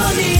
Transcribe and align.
Symphony. 0.00 0.39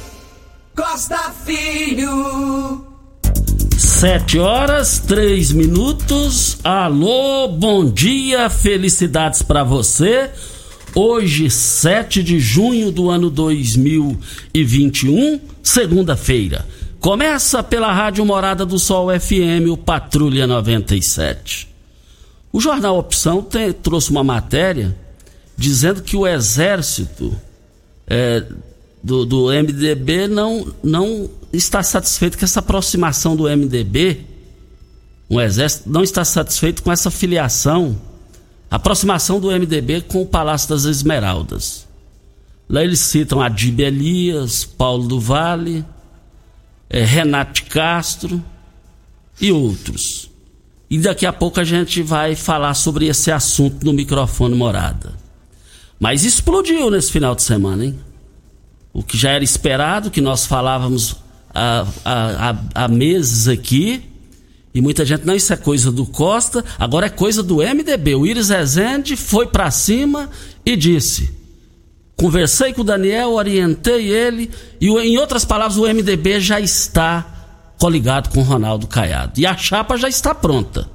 Costa 0.75 1.31
Filho. 1.45 2.85
Sete 3.77 4.39
horas, 4.39 4.99
três 4.99 5.51
minutos. 5.51 6.57
Alô, 6.63 7.47
bom 7.49 7.85
dia, 7.89 8.49
felicidades 8.49 9.41
para 9.41 9.63
você. 9.63 10.29
Hoje, 10.93 11.49
7 11.49 12.21
de 12.21 12.37
junho 12.39 12.91
do 12.91 13.09
ano 13.09 13.29
2021, 13.29 15.39
segunda-feira. 15.63 16.67
Começa 16.99 17.63
pela 17.63 17.93
Rádio 17.93 18.25
Morada 18.25 18.65
do 18.65 18.77
Sol 18.77 19.07
FM, 19.17 19.69
o 19.71 19.77
Patrulha 19.77 20.45
97. 20.45 21.69
O 22.51 22.59
jornal 22.59 22.97
Opção 22.97 23.41
te- 23.41 23.71
trouxe 23.71 24.11
uma 24.11 24.23
matéria 24.23 24.93
dizendo 25.55 26.01
que 26.01 26.17
o 26.17 26.27
exército 26.27 27.33
é, 28.05 28.43
do, 29.03 29.25
do 29.25 29.47
MDB 29.47 30.27
não, 30.27 30.73
não 30.83 31.29
está 31.51 31.81
satisfeito 31.81 32.37
com 32.37 32.45
essa 32.45 32.59
aproximação 32.59 33.35
do 33.35 33.43
MDB. 33.43 34.25
O 35.27 35.39
exército 35.39 35.89
não 35.89 36.03
está 36.03 36.23
satisfeito 36.23 36.83
com 36.83 36.91
essa 36.91 37.09
filiação, 37.09 37.99
aproximação 38.69 39.39
do 39.39 39.49
MDB 39.49 40.01
com 40.01 40.21
o 40.21 40.25
Palácio 40.25 40.69
das 40.69 40.85
Esmeraldas. 40.85 41.87
Lá 42.69 42.83
eles 42.83 42.99
citam 42.99 43.41
Adib 43.41 43.79
Elias, 43.79 44.63
Paulo 44.63 45.07
do 45.07 45.19
Vale, 45.19 45.85
eh, 46.89 47.03
Renato 47.03 47.65
Castro 47.65 48.41
e 49.39 49.51
outros. 49.51 50.29
E 50.89 50.97
daqui 50.99 51.25
a 51.25 51.33
pouco 51.33 51.59
a 51.59 51.63
gente 51.63 52.01
vai 52.01 52.35
falar 52.35 52.73
sobre 52.73 53.07
esse 53.07 53.31
assunto 53.31 53.85
no 53.85 53.93
microfone 53.93 54.55
morada. 54.55 55.13
Mas 55.99 56.23
explodiu 56.23 56.89
nesse 56.91 57.11
final 57.11 57.35
de 57.35 57.43
semana, 57.43 57.85
hein? 57.85 57.99
O 58.93 59.01
que 59.01 59.17
já 59.17 59.31
era 59.31 59.43
esperado, 59.43 60.11
que 60.11 60.21
nós 60.21 60.45
falávamos 60.45 61.15
há, 61.53 62.87
meses 62.89 63.47
aqui, 63.47 64.03
e 64.73 64.81
muita 64.81 65.05
gente, 65.05 65.25
não, 65.25 65.35
isso 65.35 65.51
é 65.51 65.57
coisa 65.57 65.91
do 65.91 66.05
Costa, 66.05 66.63
agora 66.79 67.07
é 67.07 67.09
coisa 67.09 67.43
do 67.43 67.57
MDB. 67.57 68.15
O 68.15 68.25
Iris 68.25 68.49
Rezende 68.49 69.15
foi 69.15 69.47
pra 69.47 69.69
cima 69.69 70.29
e 70.65 70.75
disse: 70.75 71.31
conversei 72.15 72.73
com 72.73 72.81
o 72.81 72.85
Daniel, 72.85 73.31
orientei 73.31 74.07
ele, 74.07 74.51
e 74.79 74.87
em 74.87 75.17
outras 75.17 75.43
palavras, 75.43 75.77
o 75.77 75.87
MDB 75.87 76.39
já 76.39 76.59
está 76.59 77.25
coligado 77.77 78.29
com 78.29 78.41
o 78.41 78.43
Ronaldo 78.43 78.87
Caiado. 78.87 79.39
E 79.39 79.45
a 79.45 79.57
chapa 79.57 79.97
já 79.97 80.07
está 80.07 80.35
pronta. 80.35 80.89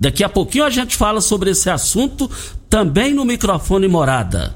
Daqui 0.00 0.22
a 0.22 0.28
pouquinho 0.28 0.64
a 0.64 0.70
gente 0.70 0.96
fala 0.96 1.20
sobre 1.20 1.50
esse 1.50 1.68
assunto 1.68 2.30
também 2.70 3.12
no 3.12 3.24
microfone 3.24 3.88
morada. 3.88 4.54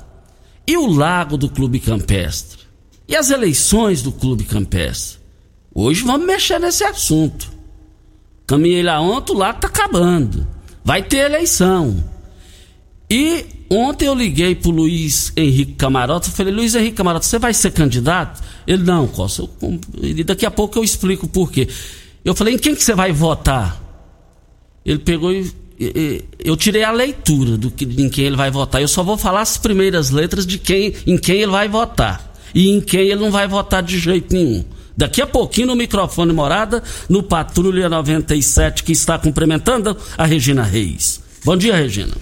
E 0.64 0.76
o 0.76 0.86
lago 0.86 1.36
do 1.36 1.48
Clube 1.48 1.80
Campestre? 1.80 2.61
E 3.12 3.16
as 3.16 3.30
eleições 3.30 4.00
do 4.00 4.10
Clube 4.10 4.44
Campestre? 4.44 5.18
Hoje 5.74 6.02
vamos 6.02 6.26
mexer 6.26 6.58
nesse 6.58 6.82
assunto. 6.82 7.52
Caminhei 8.46 8.82
lá 8.82 9.02
ontem, 9.02 9.36
lago 9.36 9.60
tá 9.60 9.68
acabando. 9.68 10.48
Vai 10.82 11.02
ter 11.02 11.30
eleição. 11.30 12.02
E 13.10 13.44
ontem 13.68 14.06
eu 14.06 14.14
liguei 14.14 14.54
pro 14.54 14.70
Luiz 14.70 15.30
Henrique 15.36 15.74
Camarote, 15.74 16.30
eu 16.30 16.34
falei, 16.34 16.54
Luiz 16.54 16.74
Henrique 16.74 16.96
Camarote, 16.96 17.26
você 17.26 17.38
vai 17.38 17.52
ser 17.52 17.72
candidato? 17.72 18.42
Ele, 18.66 18.82
não, 18.82 19.06
Costa, 19.06 19.42
eu, 19.42 20.24
daqui 20.24 20.46
a 20.46 20.50
pouco 20.50 20.78
eu 20.78 20.82
explico 20.82 21.28
por 21.28 21.52
quê. 21.52 21.68
Eu 22.24 22.34
falei, 22.34 22.54
em 22.54 22.58
quem 22.58 22.74
que 22.74 22.82
você 22.82 22.94
vai 22.94 23.12
votar? 23.12 23.78
Ele 24.86 25.00
pegou 25.00 25.30
e- 25.34 25.52
eu 26.38 26.56
tirei 26.56 26.82
a 26.82 26.90
leitura 26.90 27.58
do 27.58 27.70
que 27.70 27.84
em 27.84 28.08
quem 28.08 28.24
ele 28.24 28.36
vai 28.36 28.50
votar. 28.50 28.80
Eu 28.80 28.88
só 28.88 29.02
vou 29.02 29.18
falar 29.18 29.42
as 29.42 29.58
primeiras 29.58 30.08
letras 30.08 30.46
de 30.46 30.56
quem 30.56 30.94
em 31.06 31.18
quem 31.18 31.42
ele 31.42 31.52
vai 31.52 31.68
votar 31.68 32.31
e 32.54 32.70
em 32.70 32.80
quem 32.80 33.08
ele 33.08 33.20
não 33.20 33.30
vai 33.30 33.46
votar 33.46 33.82
de 33.82 33.98
jeito 33.98 34.34
nenhum. 34.34 34.64
Daqui 34.96 35.22
a 35.22 35.26
pouquinho 35.26 35.68
no 35.68 35.76
microfone 35.76 36.32
morada, 36.32 36.82
no 37.08 37.22
Patrulha 37.22 37.88
97 37.88 38.82
que 38.82 38.92
está 38.92 39.18
cumprimentando 39.18 39.96
a 40.16 40.26
Regina 40.26 40.62
Reis. 40.62 41.20
Bom 41.44 41.56
dia, 41.56 41.74
Regina. 41.74 42.12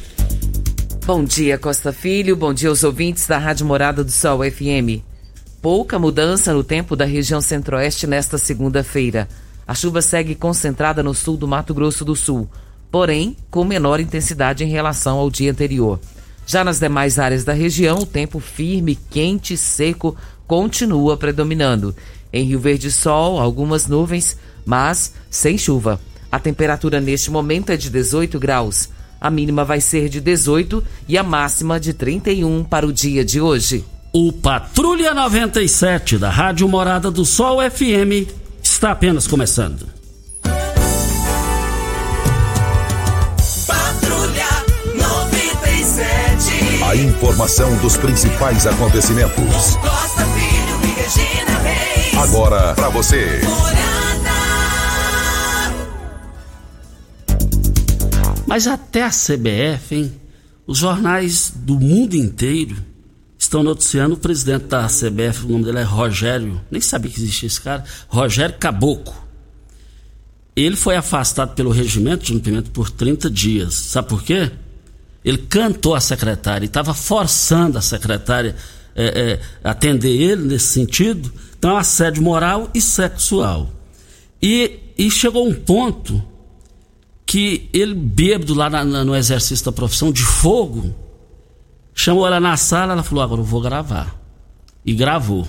Bom 1.04 1.24
dia, 1.24 1.58
Costa 1.58 1.92
Filho. 1.92 2.36
Bom 2.36 2.54
dia 2.54 2.68
aos 2.68 2.84
ouvintes 2.84 3.26
da 3.26 3.36
Rádio 3.36 3.66
Morada 3.66 4.04
do 4.04 4.12
Sol 4.12 4.40
FM. 4.48 5.02
Pouca 5.60 5.98
mudança 5.98 6.54
no 6.54 6.62
tempo 6.62 6.94
da 6.94 7.04
região 7.04 7.40
centro-oeste 7.40 8.06
nesta 8.06 8.38
segunda-feira. 8.38 9.28
A 9.66 9.74
chuva 9.74 10.00
segue 10.00 10.34
concentrada 10.34 11.02
no 11.02 11.12
sul 11.12 11.36
do 11.36 11.46
Mato 11.46 11.74
Grosso 11.74 12.04
do 12.04 12.16
Sul, 12.16 12.48
porém 12.90 13.36
com 13.50 13.64
menor 13.64 14.00
intensidade 14.00 14.64
em 14.64 14.68
relação 14.68 15.18
ao 15.18 15.30
dia 15.30 15.50
anterior. 15.50 16.00
Já 16.46 16.64
nas 16.64 16.78
demais 16.78 17.18
áreas 17.18 17.44
da 17.44 17.52
região, 17.52 17.98
o 17.98 18.06
tempo 18.06 18.40
firme, 18.40 18.98
quente 19.10 19.54
e 19.54 19.56
seco 19.56 20.16
continua 20.46 21.16
predominando. 21.16 21.94
Em 22.32 22.44
Rio 22.44 22.60
Verde, 22.60 22.90
sol, 22.90 23.38
algumas 23.38 23.86
nuvens, 23.86 24.36
mas 24.64 25.14
sem 25.30 25.56
chuva. 25.56 26.00
A 26.30 26.38
temperatura 26.38 27.00
neste 27.00 27.30
momento 27.30 27.70
é 27.70 27.76
de 27.76 27.90
18 27.90 28.38
graus. 28.38 28.88
A 29.20 29.30
mínima 29.30 29.64
vai 29.64 29.80
ser 29.80 30.08
de 30.08 30.20
18 30.20 30.82
e 31.06 31.18
a 31.18 31.22
máxima 31.22 31.78
de 31.78 31.92
31 31.92 32.64
para 32.64 32.86
o 32.86 32.92
dia 32.92 33.24
de 33.24 33.40
hoje. 33.40 33.84
O 34.12 34.32
Patrulha 34.32 35.14
97 35.14 36.18
da 36.18 36.30
Rádio 36.30 36.68
Morada 36.68 37.10
do 37.10 37.24
Sol 37.24 37.58
FM 37.70 38.28
está 38.62 38.92
apenas 38.92 39.26
começando. 39.26 39.99
A 46.90 46.96
informação 46.96 47.76
dos 47.76 47.96
principais 47.96 48.66
acontecimentos. 48.66 49.76
Costa 49.76 50.26
Filho 50.26 50.80
e 50.82 51.00
Regina 51.00 51.58
Reis. 51.60 52.14
Agora 52.18 52.74
para 52.74 52.88
você. 52.88 53.40
Mas 58.44 58.66
até 58.66 59.04
a 59.04 59.10
CBF, 59.10 59.94
hein? 59.94 60.12
Os 60.66 60.78
jornais 60.78 61.52
do 61.54 61.78
mundo 61.78 62.16
inteiro 62.16 62.76
estão 63.38 63.62
noticiando 63.62 64.16
o 64.16 64.18
presidente 64.18 64.64
da 64.64 64.88
CBF, 64.88 65.44
o 65.44 65.48
nome 65.48 65.66
dele 65.66 65.78
é 65.78 65.84
Rogério, 65.84 66.60
nem 66.72 66.80
sabia 66.80 67.12
que 67.12 67.20
existia 67.20 67.46
esse 67.46 67.60
cara, 67.60 67.84
Rogério 68.08 68.56
Caboclo. 68.58 69.14
Ele 70.56 70.74
foi 70.74 70.96
afastado 70.96 71.54
pelo 71.54 71.70
regimento 71.70 72.24
de 72.24 72.36
Pimenta 72.40 72.68
por 72.72 72.90
30 72.90 73.30
dias. 73.30 73.74
Sabe 73.74 74.08
por 74.08 74.24
quê? 74.24 74.50
Ele 75.24 75.38
cantou 75.38 75.94
a 75.94 76.00
secretária 76.00 76.64
e 76.64 76.68
estava 76.68 76.94
forçando 76.94 77.76
a 77.78 77.82
secretária 77.82 78.56
é, 78.96 79.04
é, 79.04 79.40
atender 79.62 80.10
ele 80.10 80.42
nesse 80.44 80.68
sentido. 80.68 81.32
Então, 81.58 81.76
assédio 81.76 82.22
moral 82.22 82.70
e 82.74 82.80
sexual. 82.80 83.68
E, 84.42 84.78
e 84.96 85.10
chegou 85.10 85.46
um 85.46 85.54
ponto 85.54 86.22
que 87.26 87.68
ele, 87.72 87.94
bêbado 87.94 88.54
lá 88.54 88.68
na- 88.70 88.84
na- 88.84 89.04
no 89.04 89.14
exercício 89.14 89.64
da 89.64 89.70
profissão 89.72 90.10
de 90.10 90.22
fogo, 90.22 90.94
chamou 91.94 92.26
ela 92.26 92.40
na 92.40 92.56
sala, 92.56 92.92
ela 92.94 93.02
falou: 93.02 93.22
agora 93.22 93.40
eu 93.40 93.44
vou 93.44 93.60
gravar. 93.60 94.18
E 94.84 94.94
gravou. 94.94 95.46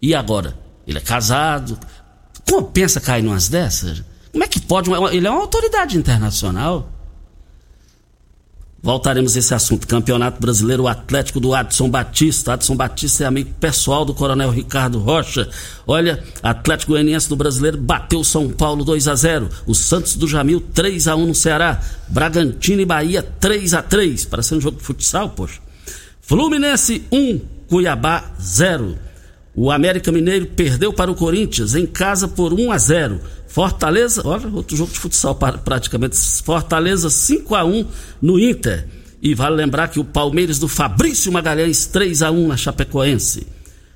E 0.00 0.14
agora? 0.14 0.56
Ele 0.86 0.98
é 0.98 1.00
casado. 1.00 1.78
Compensa 2.48 3.00
cair 3.00 3.22
numas 3.22 3.48
dessas? 3.48 4.02
Como 4.30 4.44
é 4.44 4.46
que 4.48 4.60
pode? 4.60 4.90
Ele 5.12 5.26
é 5.26 5.30
uma 5.30 5.40
autoridade 5.40 5.96
internacional. 5.98 6.90
Voltaremos 8.84 9.34
a 9.34 9.38
esse 9.38 9.54
assunto. 9.54 9.88
Campeonato 9.88 10.38
Brasileiro, 10.38 10.86
Atlético 10.86 11.40
do 11.40 11.54
Adson 11.54 11.88
Batista. 11.88 12.52
Adson 12.52 12.76
Batista 12.76 13.24
é 13.24 13.26
amigo 13.26 13.50
pessoal 13.58 14.04
do 14.04 14.12
Coronel 14.12 14.50
Ricardo 14.50 14.98
Rocha. 14.98 15.48
Olha, 15.86 16.22
Atlético 16.42 16.92
Goianiense 16.92 17.26
do 17.26 17.34
Brasileiro 17.34 17.78
bateu 17.78 18.22
São 18.22 18.50
Paulo 18.50 18.84
2 18.84 19.08
a 19.08 19.14
0 19.14 19.48
O 19.66 19.74
Santos 19.74 20.16
do 20.16 20.28
Jamil 20.28 20.60
3 20.60 21.08
a 21.08 21.16
1 21.16 21.26
no 21.26 21.34
Ceará. 21.34 21.80
Bragantino 22.08 22.82
e 22.82 22.84
Bahia 22.84 23.22
3 23.22 23.72
a 23.72 23.80
3 23.80 24.26
Parecendo 24.26 24.58
um 24.58 24.62
jogo 24.62 24.76
de 24.76 24.84
futsal, 24.84 25.30
poxa. 25.30 25.60
Fluminense 26.20 27.06
1, 27.10 27.40
Cuiabá 27.66 28.32
0. 28.38 28.98
O 29.54 29.70
América 29.70 30.12
Mineiro 30.12 30.44
perdeu 30.48 30.92
para 30.92 31.10
o 31.10 31.14
Corinthians 31.14 31.74
em 31.74 31.86
casa 31.86 32.28
por 32.28 32.52
1 32.52 32.70
a 32.70 32.76
0. 32.76 33.20
Fortaleza, 33.54 34.20
olha, 34.26 34.48
outro 34.48 34.76
jogo 34.76 34.90
de 34.90 34.98
futsal 34.98 35.36
praticamente. 35.36 36.16
Fortaleza 36.42 37.08
5 37.08 37.54
a 37.54 37.64
1 37.64 37.86
no 38.20 38.36
Inter. 38.36 38.84
E 39.22 39.32
vale 39.32 39.54
lembrar 39.54 39.86
que 39.86 40.00
o 40.00 40.04
Palmeiras 40.04 40.58
do 40.58 40.66
Fabrício 40.66 41.30
Magalhães 41.30 41.86
3 41.86 42.22
a 42.22 42.32
1 42.32 42.48
na 42.48 42.56
Chapecoense. 42.56 43.46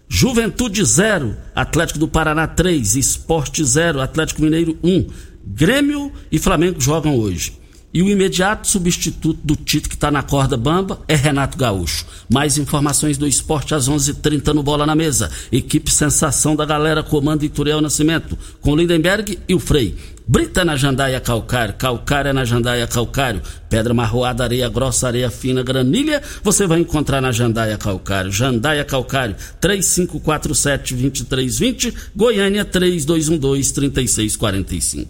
Juventude 0.09 0.85
0, 0.85 1.37
Atlético 1.57 1.99
do 1.99 2.07
Paraná 2.07 2.47
3, 2.47 2.95
Esporte 2.95 3.65
0, 3.65 4.01
Atlético 4.01 4.43
Mineiro 4.43 4.79
1. 4.81 5.09
Grêmio 5.45 6.13
e 6.31 6.39
Flamengo 6.39 6.81
jogam 6.81 7.17
hoje. 7.17 7.59
E 7.93 8.03
o 8.03 8.09
imediato 8.09 8.69
substituto 8.69 9.39
do 9.43 9.57
Tito 9.57 9.89
que 9.89 9.95
está 9.95 10.11
na 10.11 10.23
corda 10.23 10.59
bamba 10.59 11.01
é 11.09 11.15
Renato 11.15 11.57
Gaúcho. 11.57 12.05
Mais 12.29 12.59
informações 12.59 13.17
do 13.17 13.27
esporte 13.27 13.75
às 13.75 13.89
11:30 13.89 14.11
h 14.11 14.21
30 14.21 14.55
no 14.55 14.63
Bola 14.63 14.85
na 14.85 14.95
Mesa. 14.95 15.31
Equipe 15.51 15.91
Sensação 15.91 16.55
da 16.55 16.67
Galera 16.67 17.03
comanda 17.03 17.47
Ituriel 17.47 17.81
Nascimento, 17.81 18.37
com 18.61 18.77
Lindenberg 18.77 19.39
e 19.49 19.55
o 19.55 19.59
Frei. 19.59 19.97
Brita 20.31 20.63
na 20.63 20.77
Jandaia 20.77 21.19
Calcário, 21.19 21.73
Calcária 21.79 22.35
na 22.35 22.45
Jandaia 22.45 22.87
Calcário, 22.87 23.41
Pedra 23.71 23.95
Marroada, 23.95 24.45
Areia 24.45 24.69
Grossa, 24.69 25.07
Areia 25.07 25.31
Fina, 25.31 25.63
Granilha, 25.63 26.21
você 26.43 26.67
vai 26.67 26.81
encontrar 26.81 27.23
na 27.23 27.33
Jandaia 27.33 27.79
Calcário. 27.79 28.31
Jandaia 28.31 28.85
Calcário, 28.85 29.35
3547-2320, 29.59 31.95
Goiânia 32.15 32.67
3212-3645. 32.67 35.07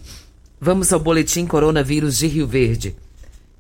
Vamos 0.61 0.93
ao 0.93 0.99
boletim 0.99 1.47
Coronavírus 1.47 2.19
de 2.19 2.27
Rio 2.27 2.45
Verde. 2.45 2.97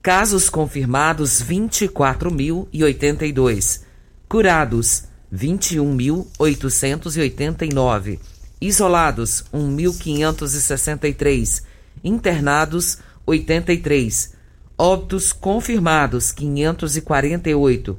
Casos 0.03 0.51
confirmados 0.51 1.41
24.082. 1.41 3.83
Curados 4.29 5.05
21.889. 5.33 8.19
Isolados 8.61 9.45
1.563. 9.55 11.63
Internados 12.03 12.99
83. 13.25 14.35
Óbitos 14.77 15.33
confirmados 15.33 16.33
548. 16.33 17.97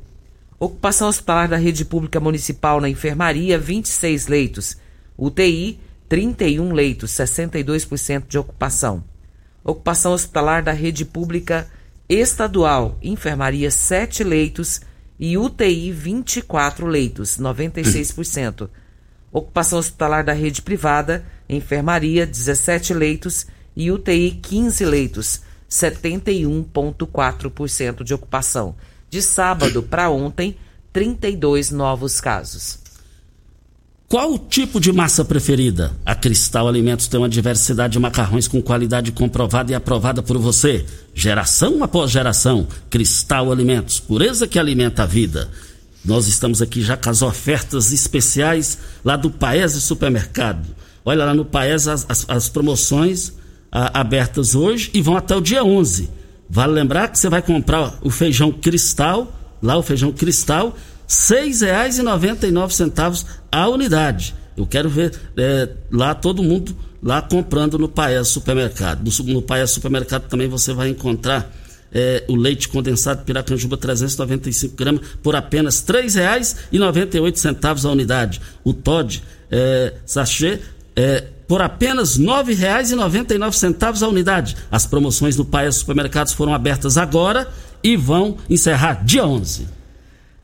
Ocupação 0.60 1.08
hospitalar 1.08 1.48
da 1.48 1.56
rede 1.56 1.86
pública 1.86 2.20
municipal 2.20 2.82
na 2.82 2.90
enfermaria 2.90 3.58
26 3.58 4.28
leitos. 4.28 4.76
UTI 5.18 5.80
31 6.10 6.74
leitos, 6.74 7.12
62% 7.12 8.24
de 8.28 8.38
ocupação. 8.40 9.04
Ocupação 9.64 10.14
hospitalar 10.14 10.64
da 10.64 10.72
rede 10.72 11.06
pública 11.06 11.68
estadual, 12.10 12.98
enfermaria 13.04 13.70
7 13.70 14.24
leitos 14.24 14.82
e 15.20 15.38
UTI 15.38 15.92
24 15.92 16.88
leitos, 16.88 17.38
96%. 17.38 18.68
Ocupação 19.32 19.78
hospitalar 19.78 20.24
da 20.24 20.34
rede 20.34 20.64
privada, 20.64 21.24
enfermaria 21.48 22.26
17 22.26 22.96
leitos 22.96 23.46
e 23.76 23.92
UTI 23.92 24.32
15 24.42 24.84
leitos, 24.86 25.44
71,4% 25.70 28.04
de 28.04 28.16
ocupação. 28.16 28.76
De 29.12 29.22
sábado 29.22 29.84
para 29.84 30.10
ontem, 30.10 30.58
32 30.92 31.70
novos 31.70 32.20
casos. 32.20 32.89
Qual 34.10 34.34
o 34.34 34.40
tipo 34.40 34.80
de 34.80 34.92
massa 34.92 35.24
preferida? 35.24 35.92
A 36.04 36.16
Cristal 36.16 36.68
Alimentos 36.68 37.08
tem 37.08 37.20
uma 37.20 37.30
diversidade 37.30 37.94
de 37.94 38.00
macarrões 38.00 38.48
com 38.48 38.60
qualidade 38.60 39.12
comprovada 39.12 39.72
e 39.72 39.76
aprovada 39.76 40.24
por 40.24 40.36
você. 40.40 40.84
Geração 41.14 41.84
após 41.84 42.10
geração. 42.10 42.68
Cristal 42.90 43.52
Alimentos, 43.52 44.00
pureza 44.00 44.48
que 44.48 44.58
alimenta 44.58 45.04
a 45.04 45.06
vida. 45.06 45.48
Nós 46.04 46.28
estamos 46.28 46.60
aqui 46.60 46.82
já 46.82 46.98
com 46.98 47.08
as 47.10 47.22
ofertas 47.22 47.92
especiais 47.92 48.80
lá 49.06 49.16
do 49.16 49.30
Paese 49.30 49.80
Supermercado. 49.80 50.66
Olha 51.06 51.26
lá 51.26 51.34
no 51.36 51.46
Paese 51.46 51.92
as, 51.92 52.06
as- 52.10 52.26
as 52.28 52.50
promoções 52.50 53.32
ah, 53.72 54.00
abertas 54.00 54.56
hoje 54.56 54.90
e 54.92 55.04
vão 55.04 55.16
até 55.18 55.36
o 55.36 55.42
dia 55.42 55.64
11. 55.64 56.10
Vale 56.50 56.74
lembrar 56.74 57.10
que 57.10 57.20
você 57.20 57.30
vai 57.30 57.44
comprar 57.44 58.00
o 58.02 58.10
feijão 58.10 58.52
cristal, 58.52 59.32
lá 59.62 59.78
o 59.78 59.84
feijão 59.84 60.12
cristal, 60.12 60.76
6,99 61.10 63.26
a 63.52 63.68
unidade. 63.68 64.36
Eu 64.56 64.68
quero 64.68 64.88
ver 64.90 65.20
é, 65.36 65.70
lá 65.92 66.14
todo 66.14 66.44
mundo 66.44 66.78
lá 67.02 67.20
comprando 67.22 67.80
no 67.80 67.90
Paes 67.90 68.28
Supermercado. 68.28 69.04
No, 69.04 69.12
no 69.34 69.42
Paes 69.42 69.72
Supermercado 69.72 70.28
também 70.28 70.48
você 70.48 70.72
vai 70.74 70.90
encontrar 70.90 71.52
é, 71.92 72.24
o 72.28 72.36
leite 72.36 72.70
condensado 72.70 73.24
Piracanjuba 73.24 73.76
395 73.78 74.76
gramas 74.76 75.02
por 75.24 75.36
apenas 75.36 75.84
R$ 75.88 76.04
3,98 76.04 77.86
a 77.86 77.92
unidade. 77.92 78.40
O 78.64 78.74
Todd 78.74 79.24
é, 79.50 79.96
sachê 80.06 80.60
é, 80.96 81.26
por 81.48 81.62
apenas 81.62 82.18
R$ 82.18 82.26
9,99 82.26 84.04
a 84.04 84.08
unidade. 84.08 84.56
As 84.70 84.86
promoções 84.86 85.36
no 85.36 85.46
Paes 85.46 85.78
Supermercados 85.78 86.34
foram 86.34 86.54
abertas 86.54 86.98
agora 86.98 87.48
e 87.84 87.98
vão 87.98 88.38
encerrar 88.48 89.04
dia 89.04 89.26
11. 89.26 89.79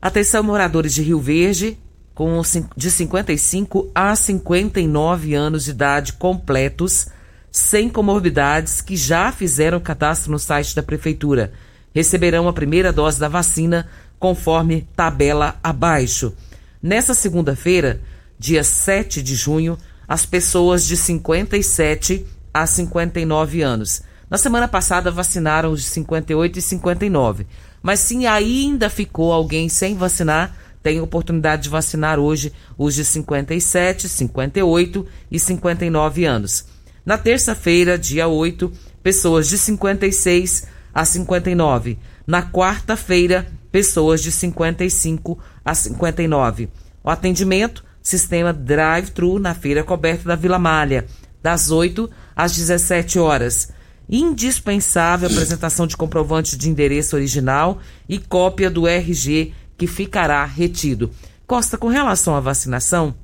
Atenção, 0.06 0.44
moradores 0.44 0.94
de 0.94 1.02
Rio 1.02 1.20
Verde, 1.20 1.80
com 2.14 2.40
de 2.78 2.92
55 2.92 3.90
a 3.96 4.16
59 4.16 5.34
anos 5.34 5.64
de 5.64 5.72
idade 5.72 6.14
completos, 6.14 7.08
sem 7.52 7.90
comorbidades, 7.90 8.82
que 8.82 8.96
já 8.96 9.32
fizeram 9.32 9.80
cadastro 9.80 10.32
no 10.32 10.38
site 10.38 10.76
da 10.76 10.84
Prefeitura. 10.84 11.54
Receberão 11.92 12.48
a 12.48 12.54
primeira 12.54 12.94
dose 12.94 13.20
da 13.20 13.28
vacina, 13.28 13.90
conforme 14.20 14.88
tabela 14.96 15.56
abaixo. 15.64 16.36
Nessa 16.84 17.16
segunda-feira, 17.16 18.00
dia 18.38 18.64
7 18.64 19.24
de 19.24 19.34
junho, 19.34 19.76
as 20.08 20.24
pessoas 20.24 20.86
de 20.86 20.98
57 20.98 22.24
a 22.54 22.68
59 22.68 23.64
anos. 23.64 24.04
Na 24.30 24.38
semana 24.38 24.68
passada 24.68 25.10
vacinaram 25.10 25.72
os 25.72 25.82
de 25.82 25.88
58 25.88 26.60
e 26.60 26.62
59. 26.62 27.48
Mas 27.86 28.00
se 28.00 28.26
ainda 28.26 28.90
ficou 28.90 29.32
alguém 29.32 29.70
sem 29.70 29.96
vacinar, 29.96 30.58
tem 30.82 31.00
oportunidade 31.00 31.62
de 31.62 31.70
vacinar 31.70 32.18
hoje 32.18 32.52
os 32.76 32.96
de 32.96 33.06
57, 33.06 34.10
58 34.10 35.06
e 35.30 35.40
59 35.40 36.26
anos. 36.26 36.66
Na 37.06 37.16
terça-feira, 37.16 37.96
dia 37.96 38.28
8, 38.28 38.72
pessoas 39.04 39.48
de 39.48 39.60
56 39.60 40.66
a 40.92 41.06
59. 41.06 42.00
Na 42.26 42.42
quarta-feira, 42.42 43.46
pessoas 43.72 44.24
de 44.24 44.32
55 44.32 45.38
a 45.64 45.76
59. 45.76 46.70
O 47.04 47.10
atendimento, 47.12 47.86
sistema 48.02 48.52
drive-thru 48.52 49.38
na 49.38 49.54
feira 49.54 49.84
coberta 49.84 50.24
da 50.24 50.36
Vila 50.36 50.58
Malha, 50.58 51.06
das 51.40 51.70
8 51.70 52.10
às 52.36 52.56
17 52.56 53.20
horas. 53.20 53.72
Indispensável 54.10 55.28
a 55.28 55.32
apresentação 55.32 55.88
de 55.88 55.98
comprovante 55.98 56.58
de 56.58 56.70
endereço 56.70 57.16
original 57.16 57.80
e 58.08 58.20
cópia 58.20 58.70
do 58.70 58.88
RG 58.88 59.54
que 59.78 59.88
ficará 59.88 60.46
retido. 60.46 61.12
Costa, 61.48 61.78
com 61.78 61.88
relação 61.88 62.36
à 62.36 62.40
vacinação, 62.40 63.16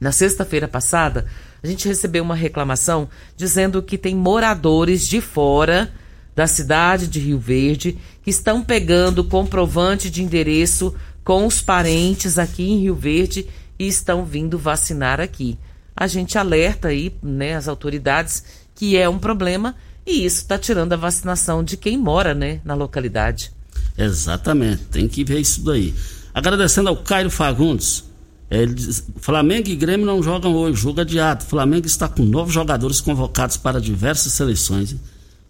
na 0.00 0.12
sexta-feira 0.12 0.68
passada, 0.68 1.26
a 1.62 1.66
gente 1.66 1.88
recebeu 1.88 2.22
uma 2.22 2.34
reclamação 2.34 3.08
dizendo 3.36 3.82
que 3.82 3.96
tem 3.96 4.14
moradores 4.14 5.06
de 5.06 5.20
fora 5.20 5.92
da 6.34 6.46
cidade 6.46 7.08
de 7.08 7.18
Rio 7.18 7.38
Verde 7.38 7.98
que 8.22 8.30
estão 8.30 8.62
pegando 8.62 9.24
comprovante 9.24 10.10
de 10.10 10.22
endereço 10.22 10.94
com 11.24 11.46
os 11.46 11.62
parentes 11.62 12.38
aqui 12.38 12.70
em 12.70 12.80
Rio 12.80 12.94
Verde 12.94 13.48
e 13.78 13.88
estão 13.88 14.24
vindo 14.24 14.58
vacinar 14.58 15.20
aqui. 15.20 15.58
A 15.96 16.06
gente 16.06 16.36
alerta 16.36 16.88
aí, 16.88 17.16
né, 17.22 17.56
as 17.56 17.66
autoridades 17.66 18.44
que 18.74 18.96
é 18.96 19.08
um 19.08 19.18
problema 19.18 19.74
e 20.06 20.24
isso 20.24 20.42
está 20.42 20.56
tirando 20.56 20.92
a 20.92 20.96
vacinação 20.96 21.64
de 21.64 21.76
quem 21.76 21.98
mora, 21.98 22.34
né, 22.34 22.60
na 22.64 22.74
localidade. 22.74 23.52
Exatamente, 23.98 24.84
tem 24.84 25.08
que 25.08 25.24
ver 25.24 25.40
isso 25.40 25.62
daí. 25.62 25.92
Agradecendo 26.32 26.88
ao 26.88 26.96
Cairo 26.96 27.30
Fagundes. 27.30 28.04
Ele 28.48 28.74
diz, 28.74 29.04
Flamengo 29.16 29.68
e 29.68 29.74
Grêmio 29.74 30.06
não 30.06 30.22
jogam 30.22 30.54
hoje, 30.54 30.80
jogo 30.80 31.00
adiado. 31.00 31.44
Flamengo 31.44 31.86
está 31.86 32.08
com 32.08 32.22
novos 32.22 32.54
jogadores 32.54 33.00
convocados 33.00 33.56
para 33.56 33.80
diversas 33.80 34.32
seleções. 34.34 34.92
O 34.92 34.98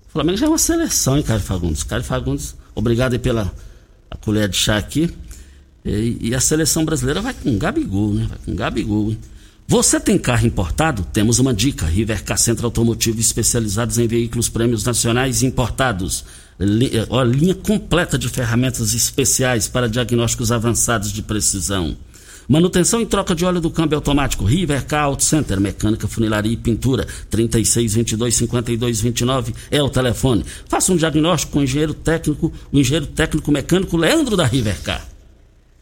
Flamengo 0.08 0.38
já 0.38 0.46
é 0.46 0.48
uma 0.48 0.56
seleção, 0.56 1.16
hein, 1.16 1.22
Cairo 1.22 1.42
Fagundes? 1.42 1.82
Cairo 1.82 2.04
Fagundes, 2.04 2.56
obrigado 2.74 3.18
pela 3.18 3.52
colher 4.22 4.48
de 4.48 4.56
chá 4.56 4.78
aqui. 4.78 5.10
E, 5.84 6.18
e, 6.20 6.34
a 6.34 6.40
seleção 6.40 6.84
brasileira 6.84 7.20
vai 7.20 7.32
com 7.32 7.56
Gabigol, 7.58 8.12
né? 8.12 8.26
Vai 8.28 8.38
com 8.44 8.56
Gabigol, 8.56 9.10
hein? 9.10 9.18
Você 9.68 9.98
tem 9.98 10.16
carro 10.16 10.46
importado? 10.46 11.04
Temos 11.12 11.40
uma 11.40 11.52
dica. 11.52 11.86
Rivercar 11.86 12.38
Centro 12.38 12.66
Automotivo 12.66 13.18
especializados 13.18 13.98
em 13.98 14.06
veículos 14.06 14.48
prêmios 14.48 14.84
nacionais 14.84 15.42
importados. 15.42 16.24
Linha, 16.58 17.04
ó, 17.10 17.22
linha 17.24 17.52
completa 17.52 18.16
de 18.16 18.28
ferramentas 18.28 18.94
especiais 18.94 19.66
para 19.66 19.88
diagnósticos 19.88 20.52
avançados 20.52 21.10
de 21.12 21.20
precisão. 21.20 21.96
Manutenção 22.48 23.00
e 23.00 23.06
troca 23.06 23.34
de 23.34 23.44
óleo 23.44 23.60
do 23.60 23.68
câmbio 23.68 23.96
automático. 23.96 24.44
Rivercar 24.44 25.02
Auto 25.02 25.24
Center, 25.24 25.60
mecânica, 25.60 26.06
funilaria 26.06 26.52
e 26.52 26.56
pintura. 26.56 27.04
3622-5229 27.32 29.52
é 29.68 29.82
o 29.82 29.90
telefone. 29.90 30.44
Faça 30.68 30.92
um 30.92 30.96
diagnóstico 30.96 31.54
com 31.54 31.58
o 31.58 31.64
engenheiro 31.64 31.92
técnico, 31.92 32.52
o 32.70 32.78
engenheiro 32.78 33.08
técnico 33.08 33.50
mecânico 33.50 33.96
Leandro 33.96 34.36
da 34.36 34.46
Rivercar. 34.46 35.04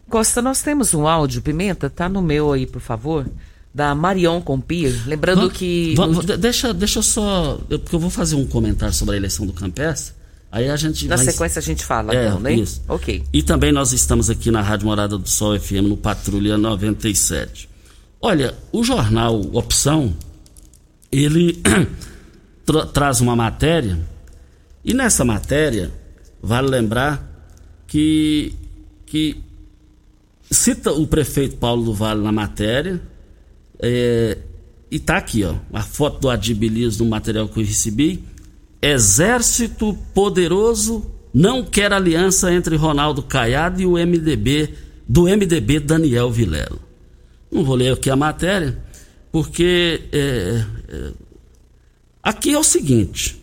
Costa, 0.09 0.41
nós 0.41 0.63
temos 0.63 0.95
um 0.95 1.07
áudio, 1.07 1.43
Pimenta, 1.43 1.91
tá 1.91 2.09
no 2.09 2.23
meu 2.23 2.51
aí, 2.51 2.67
por 2.67 2.81
favor 2.81 3.27
da 3.75 3.93
Marion 3.95 4.41
Compir, 4.41 5.03
lembrando 5.07 5.41
Vamos- 5.41 5.53
que 5.59 5.95
vamos- 5.97 6.25
de- 6.25 6.37
deixa, 6.37 6.73
deixa 6.73 7.01
eu 7.01 7.03
só. 7.03 7.59
eu- 7.69 7.79
porque 7.81 7.97
eu 7.97 8.01
vou 8.01 8.09
fazer 8.11 8.37
um 8.37 8.47
comentário 8.47 8.95
sobre 8.95 9.15
a 9.15 9.19
eleição 9.19 9.45
do 9.47 9.53
Campestre. 9.53 10.15
Aí 10.53 10.71
a 10.71 10.77
gente. 10.77 11.09
na 11.09 11.17
vai- 11.17 11.25
sequência 11.25 11.59
a 11.59 11.63
gente 11.63 11.85
fala, 11.85 12.15
É, 12.15 12.29
então, 12.29 12.39
né? 12.39 12.53
isso. 12.55 12.81
Ok. 12.89 13.25
E 13.33 13.43
também 13.43 13.73
nós 13.73 13.93
estamos 13.93 14.31
aqui 14.31 14.53
na 14.53 14.63
Rádio 14.63 14.87
Morada 14.87 15.19
do 15.19 15.29
Sol 15.29 15.59
FM 15.59 15.89
no 15.89 15.97
Patrulha 15.97 16.57
97. 16.57 17.69
Olha, 18.21 18.55
o 18.71 18.85
jornal 18.85 19.41
Opção, 19.53 20.15
ele 21.11 21.61
tra- 22.65 22.87
traz 22.87 23.21
uma 23.21 23.35
matéria, 23.35 23.99
e 24.85 24.95
nessa 24.95 25.25
matéria, 25.25 25.91
vale 26.41 26.69
lembrar 26.69 27.29
que, 27.89 28.55
que 29.07 29.43
cita 30.51 30.93
o 30.93 31.07
prefeito 31.07 31.57
Paulo 31.57 31.85
do 31.85 31.93
Vale 31.95 32.23
na 32.23 32.31
matéria, 32.33 33.01
é, 33.87 34.39
e 34.91 34.99
tá 34.99 35.19
aqui, 35.19 35.45
ó, 35.45 35.57
a 35.73 35.83
foto 35.83 36.21
do 36.21 36.31
Adibilis 36.31 36.97
no 36.99 37.05
material 37.05 37.49
que 37.49 37.61
eu 37.61 37.65
recebi. 37.65 38.25
Exército 38.81 39.99
poderoso 40.15 41.11
não 41.35 41.63
quer 41.63 41.93
aliança 41.93 42.53
entre 42.53 42.77
Ronaldo 42.77 43.23
Caiado 43.23 43.83
e 43.83 43.87
o 43.87 43.93
MDB 43.93 44.73
do 45.07 45.25
MDB 45.25 45.81
Daniel 45.81 46.31
Vilela. 46.31 46.79
Não 47.51 47.63
vou 47.63 47.75
ler 47.75 47.93
aqui 47.93 48.09
a 48.09 48.17
matéria, 48.17 48.79
porque 49.31 50.03
é, 50.13 50.65
é, 50.89 51.13
aqui 52.23 52.55
é 52.55 52.59
o 52.59 52.65
seguinte: 52.65 53.37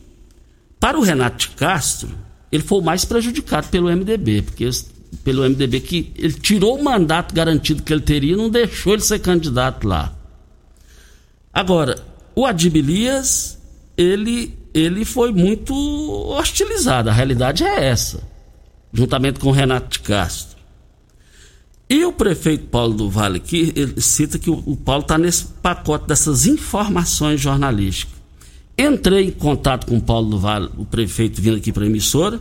para 0.80 0.98
o 0.98 1.04
Renato 1.04 1.38
de 1.38 1.50
Castro, 1.50 2.10
ele 2.52 2.64
foi 2.64 2.80
o 2.80 2.84
mais 2.84 3.06
prejudicado 3.06 3.70
pelo 3.70 3.96
MDB, 3.96 4.42
porque 4.42 4.68
pelo 5.24 5.48
MDB 5.48 5.82
que 5.82 6.12
ele 6.16 6.34
tirou 6.34 6.80
o 6.80 6.84
mandato 6.84 7.36
garantido 7.36 7.84
que 7.84 7.94
ele 7.94 8.02
teria 8.02 8.36
não 8.36 8.50
deixou 8.50 8.94
ele 8.94 9.04
ser 9.04 9.20
candidato 9.20 9.88
lá. 9.88 10.18
Agora, 11.54 11.96
o 12.36 12.46
Adibilias, 12.46 13.58
ele, 13.98 14.58
ele 14.74 15.04
foi 15.06 15.32
muito 15.32 15.74
hostilizado. 15.74 17.10
A 17.10 17.14
realidade 17.14 17.64
é 17.64 17.86
essa. 17.86 18.22
Juntamente 18.94 19.40
com 19.40 19.50
o 19.50 19.54
Renato 19.54 19.90
de 19.90 20.00
Castro. 20.00 20.60
E 21.90 22.06
o 22.06 22.14
prefeito 22.14 22.68
Paulo 22.68 22.94
do 22.94 23.10
Vale 23.10 23.38
aqui, 23.38 23.74
ele 23.76 24.00
cita 24.00 24.40
que 24.40 24.50
o, 24.50 24.64
o 24.66 24.78
Paulo 24.78 25.02
está 25.02 25.18
nesse 25.18 25.46
pacote 25.46 26.08
dessas 26.08 26.46
informações 26.46 27.42
jornalísticas. 27.42 28.16
Entrei 28.78 29.26
em 29.26 29.32
contato 29.32 29.86
com 29.86 29.98
o 29.98 30.02
Paulo 30.02 30.30
do 30.30 30.40
Vale, 30.40 30.70
o 30.78 30.86
prefeito 30.86 31.42
vindo 31.42 31.58
aqui 31.58 31.72
para 31.74 31.84
a 31.84 31.88
emissora, 31.88 32.40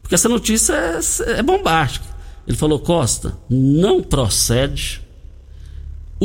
porque 0.00 0.14
essa 0.14 0.28
notícia 0.28 0.72
é, 0.72 1.38
é 1.38 1.42
bombástica. 1.42 2.06
Ele 2.46 2.56
falou: 2.56 2.78
Costa, 2.78 3.36
não 3.50 4.02
procede. 4.02 5.02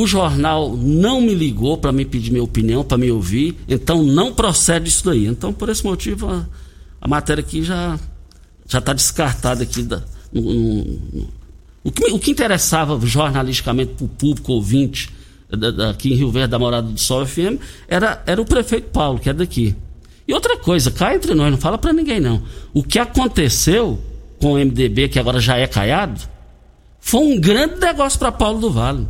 O 0.02 0.08
jornal 0.08 0.78
não 0.78 1.20
me 1.20 1.34
ligou 1.34 1.78
para 1.78 1.92
me 1.92 2.06
pedir 2.06 2.32
minha 2.32 2.44
opinião, 2.44 2.84
para 2.86 2.98
me 2.98 3.12
ouvir, 3.12 3.58
então 3.68 4.02
não 4.02 4.34
procede 4.34 4.88
isso 4.88 5.04
daí. 5.06 5.26
Então, 5.28 5.52
por 5.52 5.68
esse 5.68 5.84
motivo, 5.84 6.28
a, 6.30 6.46
a 7.02 7.08
matéria 7.08 7.42
aqui 7.42 7.64
já 7.64 8.00
já 8.66 8.80
está 8.80 8.94
descartada 8.94 9.64
aqui. 9.64 9.84
Da, 9.84 10.02
no- 10.32 10.42
no- 10.42 11.28
o, 11.84 11.92
que, 11.92 12.06
o 12.14 12.18
que 12.20 12.32
interessava 12.32 12.98
jornalisticamente 13.06 13.94
para 13.96 14.06
o 14.06 14.08
público 14.08 14.54
ouvinte 14.54 15.10
da- 15.50 15.90
aqui 15.90 16.14
em 16.14 16.16
Rio 16.16 16.32
Verde, 16.32 16.52
da 16.52 16.60
Morada 16.60 16.88
do 16.88 17.00
Sol 17.00 17.26
FM, 17.26 17.60
era, 17.88 18.24
era 18.26 18.42
o 18.42 18.46
prefeito 18.46 18.90
Paulo, 18.92 19.20
que 19.20 19.30
é 19.30 19.34
daqui. 19.34 19.76
E 20.28 20.34
outra 20.34 20.56
coisa, 20.58 20.92
cá 20.92 21.14
entre 21.16 21.34
nós, 21.34 21.52
não 21.52 21.58
fala 21.58 21.78
para 21.78 21.92
ninguém 21.92 22.20
não. 22.22 22.42
O 22.74 22.84
que 22.84 23.00
aconteceu 23.00 24.00
com 24.40 24.54
o 24.54 24.58
MDB, 24.58 25.10
que 25.10 25.20
agora 25.20 25.40
já 25.42 25.58
é 25.58 25.68
caiado, 25.68 26.22
foi 27.02 27.20
um 27.20 27.38
grande 27.40 27.80
negócio 27.82 28.18
para 28.18 28.32
Paulo 28.32 28.60
do 28.62 28.70
Vale. 28.72 29.06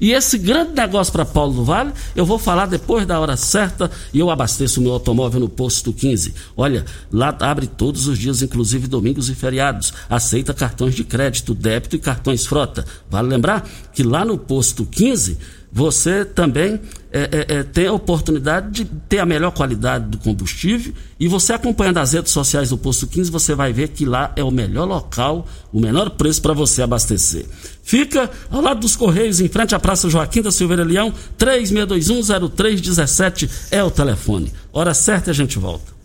E 0.00 0.12
esse 0.12 0.38
grande 0.38 0.72
negócio 0.72 1.12
para 1.12 1.24
Paulo 1.24 1.52
do 1.52 1.64
Vale, 1.64 1.92
eu 2.16 2.24
vou 2.24 2.38
falar 2.38 2.66
depois 2.66 3.06
da 3.06 3.20
hora 3.20 3.36
certa 3.36 3.90
e 4.14 4.18
eu 4.18 4.30
abasteço 4.30 4.80
o 4.80 4.82
meu 4.82 4.92
automóvel 4.92 5.40
no 5.40 5.48
posto 5.48 5.92
15. 5.92 6.34
Olha, 6.56 6.84
lá 7.12 7.36
abre 7.40 7.66
todos 7.66 8.06
os 8.06 8.18
dias, 8.18 8.40
inclusive 8.40 8.86
domingos 8.86 9.28
e 9.28 9.34
feriados. 9.34 9.92
Aceita 10.08 10.54
cartões 10.54 10.94
de 10.94 11.04
crédito, 11.04 11.54
débito 11.54 11.96
e 11.96 11.98
cartões 11.98 12.46
frota. 12.46 12.86
Vale 13.10 13.28
lembrar 13.28 13.68
que 13.92 14.02
lá 14.02 14.24
no 14.24 14.38
posto 14.38 14.86
15 14.86 15.36
você 15.72 16.24
também 16.24 16.80
é, 17.12 17.20
é, 17.20 17.46
é, 17.56 17.62
tem 17.62 17.86
a 17.86 17.92
oportunidade 17.92 18.70
de 18.70 18.84
ter 18.84 19.18
a 19.18 19.26
melhor 19.26 19.52
qualidade 19.52 20.06
do 20.06 20.18
combustível 20.18 20.92
e 21.18 21.28
você 21.28 21.52
acompanhando 21.52 21.98
as 21.98 22.12
redes 22.12 22.32
sociais 22.32 22.70
do 22.70 22.78
Posto 22.78 23.06
15, 23.06 23.30
você 23.30 23.54
vai 23.54 23.72
ver 23.72 23.88
que 23.88 24.04
lá 24.04 24.32
é 24.34 24.42
o 24.42 24.50
melhor 24.50 24.86
local, 24.86 25.46
o 25.72 25.80
menor 25.80 26.10
preço 26.10 26.42
para 26.42 26.52
você 26.52 26.82
abastecer. 26.82 27.46
Fica 27.82 28.30
ao 28.50 28.60
lado 28.60 28.80
dos 28.80 28.96
Correios, 28.96 29.40
em 29.40 29.48
frente 29.48 29.74
à 29.74 29.78
Praça 29.78 30.08
Joaquim 30.08 30.42
da 30.42 30.50
Silveira 30.50 30.84
Leão, 30.84 31.12
36210317 31.38 33.50
é 33.70 33.82
o 33.82 33.90
telefone. 33.90 34.52
Hora 34.72 34.94
certa 34.94 35.30
e 35.30 35.32
a 35.32 35.34
gente 35.34 35.58
volta. 35.58 35.99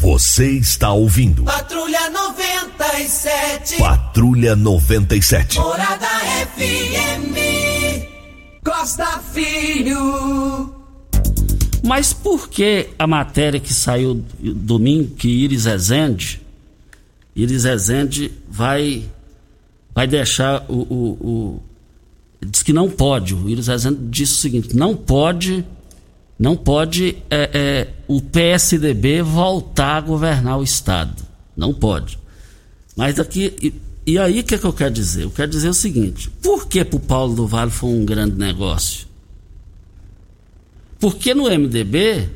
Você 0.00 0.52
está 0.52 0.92
ouvindo 0.92 1.44
Patrulha 1.44 2.08
97. 2.08 3.76
Patrulha 3.76 4.56
97. 4.56 5.58
Morada 5.58 6.06
FM. 6.56 7.36
Costa 8.64 9.18
Filho. 9.32 10.74
Mas 11.84 12.14
por 12.14 12.48
que 12.48 12.88
a 12.98 13.06
matéria 13.06 13.60
que 13.60 13.74
saiu 13.74 14.24
domingo, 14.40 15.14
que 15.16 15.28
Iris 15.28 15.66
Ezende, 15.66 16.40
Iris 17.36 17.66
Ezende 17.66 18.32
vai, 18.48 19.04
vai 19.94 20.06
deixar 20.06 20.64
o, 20.68 20.74
o, 20.78 21.10
o- 21.28 21.62
Diz 22.42 22.62
que 22.62 22.72
não 22.72 22.88
pode. 22.88 23.34
O 23.34 23.50
Iris 23.50 23.68
Ezende 23.68 23.98
disse 24.08 24.32
o 24.32 24.36
seguinte: 24.36 24.74
não 24.74 24.96
pode. 24.96 25.62
Não 26.40 26.56
pode 26.56 27.18
é, 27.28 27.50
é, 27.52 27.88
o 28.08 28.22
PSDB 28.22 29.20
voltar 29.20 29.98
a 29.98 30.00
governar 30.00 30.58
o 30.58 30.62
Estado. 30.62 31.22
Não 31.54 31.74
pode. 31.74 32.18
Mas 32.96 33.20
aqui. 33.20 33.54
E, 33.60 33.74
e 34.06 34.18
aí 34.18 34.40
o 34.40 34.44
que, 34.44 34.56
que 34.56 34.64
eu 34.64 34.72
quero 34.72 34.94
dizer? 34.94 35.24
Eu 35.24 35.30
quero 35.30 35.50
dizer 35.50 35.68
o 35.68 35.74
seguinte: 35.74 36.30
por 36.42 36.66
que 36.66 36.82
para 36.82 36.96
o 36.96 37.00
Paulo 37.00 37.34
do 37.34 37.46
Vale 37.46 37.70
foi 37.70 37.90
um 37.90 38.06
grande 38.06 38.38
negócio? 38.38 39.06
Porque 40.98 41.34
no 41.34 41.44
MDB 41.44 42.30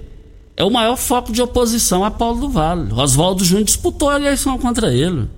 é 0.55 0.63
o 0.63 0.71
maior 0.71 0.97
foco 0.97 1.33
de 1.33 1.41
oposição 1.41 2.05
a 2.05 2.11
Paulo 2.11 2.43
do 2.43 2.51
Vale. 2.51 2.93
Oswaldo 2.93 3.43
Júnior 3.43 3.65
disputou 3.65 4.11
a 4.11 4.17
eleição 4.17 4.59
contra 4.59 4.93
ele. 4.93 5.31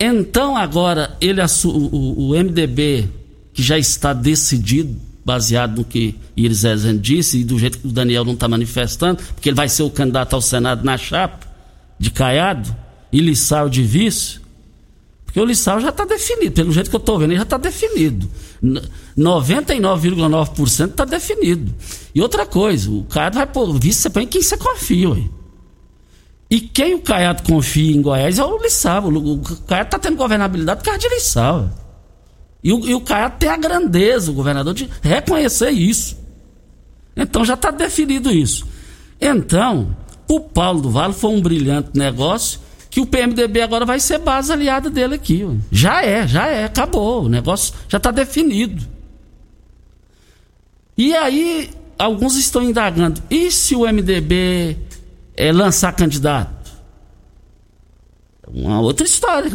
Então, 0.00 0.56
agora, 0.56 1.16
ele 1.20 1.40
o, 1.64 2.30
o 2.30 2.30
MDB, 2.30 3.08
que 3.52 3.62
já 3.62 3.78
está 3.78 4.12
decidido, 4.12 5.09
baseado 5.24 5.78
no 5.78 5.84
que 5.84 6.14
Iris 6.36 6.62
Rezende 6.62 6.98
disse 6.98 7.38
e 7.38 7.44
do 7.44 7.58
jeito 7.58 7.78
que 7.78 7.86
o 7.86 7.92
Daniel 7.92 8.24
não 8.24 8.34
está 8.34 8.48
manifestando, 8.48 9.22
porque 9.34 9.48
ele 9.48 9.56
vai 9.56 9.68
ser 9.68 9.82
o 9.82 9.90
candidato 9.90 10.34
ao 10.34 10.40
Senado 10.40 10.84
na 10.84 10.96
chapa, 10.96 11.46
de 11.98 12.10
Caiado, 12.10 12.74
e 13.12 13.20
Lissau 13.20 13.68
de 13.68 13.82
vice, 13.82 14.40
porque 15.24 15.40
o 15.40 15.44
Lissau 15.44 15.80
já 15.80 15.90
está 15.90 16.04
definido, 16.04 16.50
pelo 16.50 16.72
jeito 16.72 16.90
que 16.90 16.96
eu 16.96 17.00
estou 17.00 17.16
vendo, 17.16 17.30
ele 17.30 17.36
já 17.36 17.44
está 17.44 17.56
definido. 17.56 18.28
99,9% 19.16 20.90
está 20.90 21.04
definido. 21.04 21.72
E 22.12 22.20
outra 22.20 22.44
coisa, 22.44 22.90
o 22.90 23.04
Caiado 23.04 23.36
vai 23.36 23.46
pôr 23.46 23.78
vice, 23.78 24.00
você 24.00 24.10
põe 24.10 24.26
quem 24.26 24.42
você 24.42 24.56
confia, 24.56 25.10
ué. 25.10 25.22
E 26.50 26.60
quem 26.60 26.94
o 26.94 27.00
Caiado 27.00 27.44
confia 27.44 27.94
em 27.94 28.02
Goiás 28.02 28.40
é 28.40 28.44
o 28.44 28.60
Lissau. 28.60 29.08
O 29.08 29.40
Caiado 29.68 29.86
está 29.86 30.00
tendo 30.00 30.16
governabilidade 30.16 30.80
por 30.80 30.86
causa 30.86 30.98
de 30.98 31.08
Lissau. 31.08 31.70
E 32.62 32.72
o, 32.72 32.86
e 32.86 32.94
o 32.94 33.00
Caiado 33.00 33.36
tem 33.38 33.48
a 33.48 33.56
grandeza, 33.56 34.30
o 34.30 34.34
governador, 34.34 34.74
de 34.74 34.88
reconhecer 35.02 35.70
isso. 35.70 36.18
Então 37.16 37.44
já 37.44 37.54
está 37.54 37.70
definido 37.70 38.30
isso. 38.30 38.66
Então, 39.20 39.96
o 40.28 40.40
Paulo 40.40 40.80
do 40.80 40.90
Vale 40.90 41.12
foi 41.12 41.30
um 41.30 41.40
brilhante 41.40 41.90
negócio 41.94 42.60
que 42.90 43.00
o 43.00 43.06
PMDB 43.06 43.62
agora 43.62 43.84
vai 43.84 44.00
ser 44.00 44.18
base 44.18 44.52
aliada 44.52 44.90
dele 44.90 45.14
aqui. 45.14 45.44
Ué. 45.44 45.56
Já 45.70 46.04
é, 46.04 46.26
já 46.26 46.46
é, 46.48 46.64
acabou. 46.64 47.24
O 47.24 47.28
negócio 47.28 47.74
já 47.88 47.98
está 47.98 48.10
definido. 48.10 48.82
E 50.96 51.14
aí, 51.14 51.70
alguns 51.98 52.36
estão 52.36 52.62
indagando: 52.62 53.22
e 53.30 53.50
se 53.50 53.76
o 53.76 53.86
MDB 53.86 54.76
é, 55.36 55.52
lançar 55.52 55.92
candidato? 55.92 56.70
Uma 58.48 58.80
outra 58.80 59.06
história. 59.06 59.52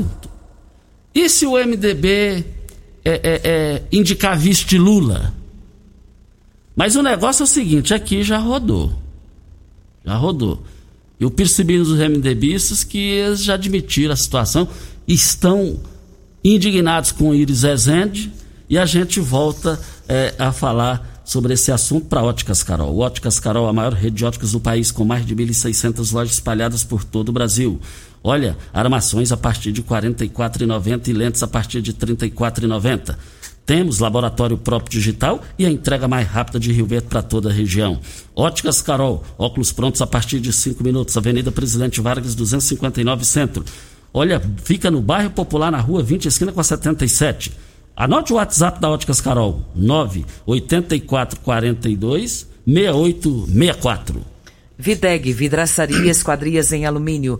E 1.14 1.30
se 1.30 1.46
o 1.46 1.54
MDB 1.54 2.46
é, 3.06 3.12
é, 3.12 3.42
é, 3.44 3.84
indicar 3.92 4.38
vice 4.38 4.66
de 4.66 4.78
Lula? 4.78 5.34
Mas 6.76 6.96
o 6.96 7.04
negócio 7.04 7.44
é 7.44 7.46
o 7.46 7.48
seguinte: 7.48 7.94
aqui 7.94 8.24
já 8.24 8.38
rodou. 8.38 8.92
Já 10.04 10.16
rodou. 10.18 10.64
Eu 11.20 11.32
percebi 11.32 11.78
nos 11.78 11.98
MDBistas 11.98 12.84
que 12.84 12.98
eles 12.98 13.44
já 13.44 13.54
admitiram 13.54 14.14
a 14.14 14.18
situação, 14.18 14.68
estão 15.08 15.80
indignados 16.44 17.12
com 17.12 17.30
o 17.30 17.36
Iris 17.36 17.64
Ezende 17.64 18.32
e 18.70 18.78
a 18.78 18.86
gente 18.86 19.20
volta 19.20 19.80
é, 20.08 20.36
a 20.38 20.52
falar 20.52 21.24
sobre 21.24 21.54
esse 21.54 21.72
assunto 21.72 22.06
para 22.06 22.22
Óticas 22.22 22.62
Carol. 22.62 23.00
Óticas 23.00 23.40
Carol, 23.40 23.68
a 23.68 23.74
maior 23.74 23.94
rede 23.94 24.18
de 24.18 24.26
óticas 24.26 24.52
do 24.52 24.60
país, 24.60 24.92
com 24.92 25.04
mais 25.04 25.26
de 25.26 25.36
1.600 25.36 26.14
lojas 26.14 26.36
espalhadas 26.36 26.84
por 26.84 27.04
todo 27.04 27.30
o 27.30 27.32
Brasil. 27.32 27.80
Olha, 28.28 28.58
armações 28.74 29.32
a 29.32 29.38
partir 29.38 29.72
de 29.72 29.82
R$ 29.82 29.88
44,90 29.88 31.10
e 31.10 31.14
lentes 31.14 31.44
a 31.44 31.48
partir 31.48 31.80
de 31.80 31.92
R$ 31.92 31.98
34,90. 31.98 33.16
Temos 33.68 34.00
laboratório 34.00 34.58
próprio 34.58 34.90
digital 34.90 35.44
e 35.60 35.66
a 35.66 35.70
entrega 35.70 36.08
mais 36.08 36.28
rápida 36.28 36.60
de 36.60 36.72
Rio 36.72 36.88
Verde 36.88 37.06
para 37.08 37.22
toda 37.22 37.52
a 37.52 37.54
região. 37.54 38.00
Óticas 38.36 38.82
Carol, 38.82 39.24
óculos 39.38 39.72
prontos 39.72 40.02
a 40.02 40.08
partir 40.08 40.40
de 40.40 40.52
5 40.52 40.84
minutos, 40.84 41.16
Avenida 41.16 41.52
Presidente 41.52 42.02
Vargas, 42.02 42.34
259 42.34 43.24
Centro. 43.24 43.64
Olha, 44.12 44.42
fica 44.64 44.90
no 44.90 45.02
bairro 45.02 45.30
Popular, 45.30 45.72
na 45.72 45.80
rua 45.80 46.02
20, 46.02 46.28
esquina 46.28 46.52
com 46.52 46.60
a 46.60 46.64
77. 46.64 47.52
Anote 47.96 48.34
o 48.34 48.38
WhatsApp 48.38 48.82
da 48.82 48.90
Óticas 48.90 49.22
Carol, 49.22 49.64
98442 49.76 52.48
6864. 52.66 54.34
Videg, 54.78 55.32
vidraçaria 55.32 56.12
esquadrias 56.12 56.74
em 56.74 56.86
alumínio, 56.86 57.40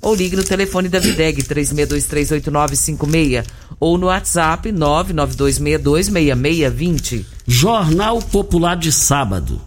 Ou 0.00 0.14
ligue 0.14 0.36
no 0.36 0.44
telefone 0.44 0.88
da 0.88 1.00
Videg 1.00 1.42
36238956 1.42 3.44
ou 3.80 3.98
no 3.98 4.06
WhatsApp 4.06 4.70
992626620. 4.70 7.24
Jornal 7.46 8.22
Popular 8.22 8.76
de 8.76 8.92
sábado. 8.92 9.60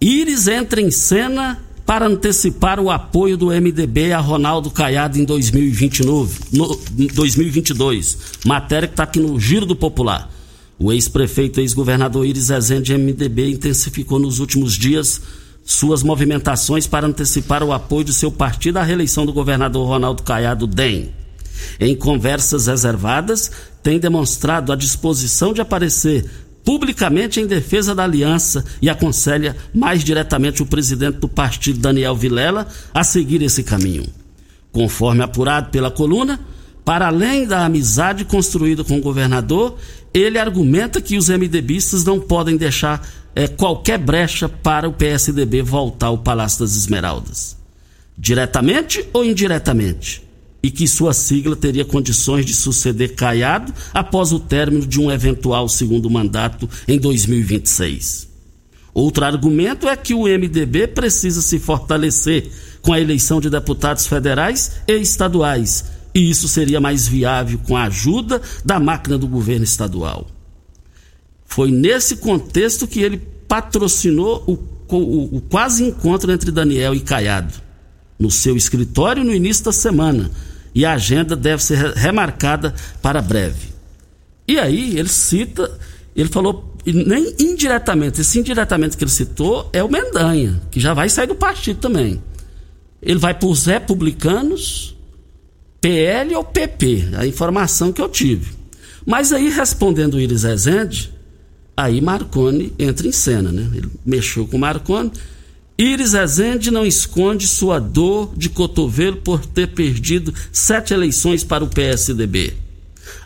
Íris 0.00 0.48
entra 0.48 0.80
em 0.80 0.90
cena 0.90 1.60
para 1.86 2.06
antecipar 2.06 2.80
o 2.80 2.90
apoio 2.90 3.36
do 3.36 3.46
MDB 3.46 4.12
a 4.12 4.18
Ronaldo 4.18 4.70
Caiado 4.70 5.18
em 5.18 5.24
2029, 5.24 6.40
no, 6.52 6.78
2022. 7.14 8.18
Matéria 8.44 8.88
que 8.88 8.94
está 8.94 9.04
aqui 9.04 9.20
no 9.20 9.38
Giro 9.38 9.64
do 9.64 9.76
Popular. 9.76 10.28
O 10.78 10.92
ex-prefeito 10.92 11.60
e 11.60 11.62
ex-governador 11.62 12.26
Iris 12.26 12.48
Rezende 12.48 12.98
MDB 12.98 13.52
intensificou 13.52 14.18
nos 14.18 14.40
últimos 14.40 14.74
dias 14.74 15.22
suas 15.66 16.04
movimentações 16.04 16.86
para 16.86 17.08
antecipar 17.08 17.64
o 17.64 17.72
apoio 17.72 18.04
do 18.04 18.12
seu 18.12 18.30
partido 18.30 18.76
à 18.78 18.84
reeleição 18.84 19.26
do 19.26 19.32
governador 19.32 19.86
Ronaldo 19.86 20.22
Caiado 20.22 20.64
DEM. 20.64 21.10
Em 21.80 21.96
conversas 21.96 22.68
reservadas, 22.68 23.50
tem 23.82 23.98
demonstrado 23.98 24.72
a 24.72 24.76
disposição 24.76 25.52
de 25.52 25.60
aparecer 25.60 26.24
publicamente 26.64 27.40
em 27.40 27.46
defesa 27.46 27.94
da 27.94 28.04
aliança 28.04 28.64
e 28.80 28.88
aconselha 28.88 29.56
mais 29.74 30.04
diretamente 30.04 30.62
o 30.62 30.66
presidente 30.66 31.18
do 31.18 31.28
partido, 31.28 31.80
Daniel 31.80 32.14
Vilela, 32.14 32.68
a 32.94 33.02
seguir 33.02 33.42
esse 33.42 33.64
caminho. 33.64 34.06
Conforme 34.70 35.22
apurado 35.22 35.70
pela 35.70 35.90
coluna, 35.90 36.40
para 36.84 37.08
além 37.08 37.46
da 37.46 37.64
amizade 37.64 38.24
construída 38.24 38.84
com 38.84 38.98
o 38.98 39.02
governador, 39.02 39.76
ele 40.14 40.38
argumenta 40.38 41.00
que 41.00 41.16
os 41.16 41.28
MDBistas 41.28 42.04
não 42.04 42.20
podem 42.20 42.56
deixar 42.56 43.04
é, 43.36 43.46
qualquer 43.46 43.98
brecha 43.98 44.48
para 44.48 44.88
o 44.88 44.94
PSDB 44.94 45.60
voltar 45.60 46.06
ao 46.06 46.16
Palácio 46.16 46.60
das 46.60 46.74
Esmeraldas. 46.74 47.56
Diretamente 48.18 49.06
ou 49.12 49.22
indiretamente? 49.22 50.24
e 50.62 50.70
que 50.70 50.88
sua 50.88 51.12
sigla 51.12 51.54
teria 51.54 51.84
condições 51.84 52.44
de 52.44 52.52
suceder 52.52 53.14
Caiado 53.14 53.72
após 53.94 54.32
o 54.32 54.40
término 54.40 54.84
de 54.84 54.98
um 54.98 55.12
eventual 55.12 55.68
segundo 55.68 56.10
mandato 56.10 56.68
em 56.88 56.98
2026. 56.98 58.26
Outro 58.92 59.24
argumento 59.24 59.88
é 59.88 59.94
que 59.94 60.12
o 60.12 60.22
MDB 60.22 60.88
precisa 60.88 61.40
se 61.40 61.60
fortalecer 61.60 62.50
com 62.82 62.92
a 62.92 63.00
eleição 63.00 63.40
de 63.40 63.48
deputados 63.48 64.08
federais 64.08 64.72
e 64.88 64.94
estaduais, 64.94 65.84
e 66.12 66.28
isso 66.28 66.48
seria 66.48 66.80
mais 66.80 67.06
viável 67.06 67.60
com 67.60 67.76
a 67.76 67.84
ajuda 67.84 68.42
da 68.64 68.80
máquina 68.80 69.16
do 69.16 69.28
governo 69.28 69.62
estadual. 69.62 70.26
Foi 71.46 71.70
nesse 71.70 72.16
contexto 72.16 72.86
que 72.86 73.00
ele 73.00 73.18
patrocinou 73.48 74.42
o, 74.46 74.94
o, 74.94 75.36
o 75.36 75.40
quase 75.40 75.84
encontro 75.84 76.30
entre 76.32 76.50
Daniel 76.50 76.94
e 76.94 77.00
Caiado, 77.00 77.54
no 78.18 78.30
seu 78.30 78.56
escritório 78.56 79.24
no 79.24 79.32
início 79.32 79.64
da 79.64 79.72
semana, 79.72 80.30
e 80.74 80.84
a 80.84 80.92
agenda 80.92 81.34
deve 81.34 81.62
ser 81.62 81.92
remarcada 81.94 82.74
para 83.00 83.22
breve. 83.22 83.68
E 84.46 84.58
aí 84.58 84.98
ele 84.98 85.08
cita, 85.08 85.70
ele 86.14 86.28
falou, 86.28 86.76
nem 86.84 87.34
indiretamente, 87.38 88.20
esse 88.20 88.38
indiretamente 88.38 88.96
que 88.96 89.04
ele 89.04 89.10
citou 89.10 89.68
é 89.72 89.82
o 89.82 89.90
Mendanha, 89.90 90.60
que 90.70 90.78
já 90.78 90.94
vai 90.94 91.08
sair 91.08 91.26
do 91.26 91.34
partido 91.34 91.80
também. 91.80 92.22
Ele 93.02 93.18
vai 93.18 93.34
para 93.34 93.48
os 93.48 93.66
republicanos, 93.66 94.96
PL 95.80 96.34
ou 96.34 96.44
PP, 96.44 97.10
a 97.16 97.26
informação 97.26 97.92
que 97.92 98.00
eu 98.00 98.08
tive. 98.08 98.52
Mas 99.04 99.32
aí, 99.32 99.48
respondendo 99.48 100.14
o 100.14 100.20
Iris 100.20 100.42
Rezende, 100.42 101.12
aí 101.76 102.00
Marconi 102.00 102.72
entra 102.78 103.06
em 103.06 103.12
cena, 103.12 103.52
né? 103.52 103.68
Ele 103.74 103.90
mexeu 104.04 104.46
com 104.46 104.58
Marconi 104.58 105.12
Iris 105.78 106.14
Rezende 106.14 106.70
não 106.70 106.86
esconde 106.86 107.46
sua 107.46 107.78
dor 107.78 108.32
de 108.34 108.48
cotovelo 108.48 109.18
por 109.18 109.44
ter 109.44 109.68
perdido 109.68 110.32
sete 110.50 110.94
eleições 110.94 111.44
para 111.44 111.62
o 111.62 111.68
PSDB. 111.68 112.54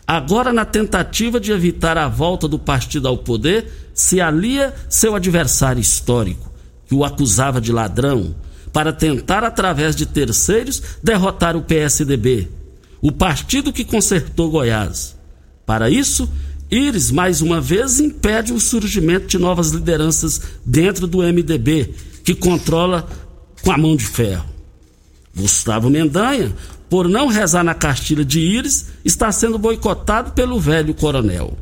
Agora, 0.05 0.51
na 0.51 0.65
tentativa 0.65 1.39
de 1.39 1.53
evitar 1.53 1.97
a 1.97 2.09
volta 2.09 2.49
do 2.49 2.59
partido 2.59 3.07
ao 3.07 3.17
poder, 3.17 3.71
se 3.93 4.19
alia 4.19 4.73
seu 4.89 5.15
adversário 5.15 5.79
histórico, 5.79 6.51
que 6.87 6.93
o 6.93 7.05
acusava 7.05 7.61
de 7.61 7.71
ladrão, 7.71 8.35
para 8.73 8.91
tentar, 8.91 9.45
através 9.45 9.95
de 9.95 10.05
terceiros, 10.05 10.83
derrotar 11.01 11.55
o 11.55 11.61
PSDB, 11.61 12.49
o 13.01 13.13
partido 13.13 13.71
que 13.71 13.85
consertou 13.85 14.51
Goiás. 14.51 15.15
Para 15.65 15.89
isso, 15.89 16.29
Iris, 16.71 17.11
mais 17.11 17.41
uma 17.41 17.59
vez, 17.59 17.99
impede 17.99 18.53
o 18.53 18.59
surgimento 18.59 19.27
de 19.27 19.37
novas 19.37 19.71
lideranças 19.71 20.41
dentro 20.65 21.05
do 21.05 21.17
MDB 21.17 21.93
que 22.23 22.33
controla 22.33 23.05
com 23.61 23.71
a 23.71 23.77
mão 23.77 23.95
de 23.95 24.05
ferro. 24.05 24.45
Gustavo 25.35 25.89
Mendanha, 25.89 26.53
por 26.89 27.09
não 27.09 27.27
rezar 27.27 27.63
na 27.63 27.73
cartilha 27.73 28.23
de 28.23 28.39
Íris, 28.39 28.87
está 29.03 29.31
sendo 29.33 29.57
boicotado 29.57 30.31
pelo 30.31 30.59
velho 30.59 30.93
coronel. 30.93 31.57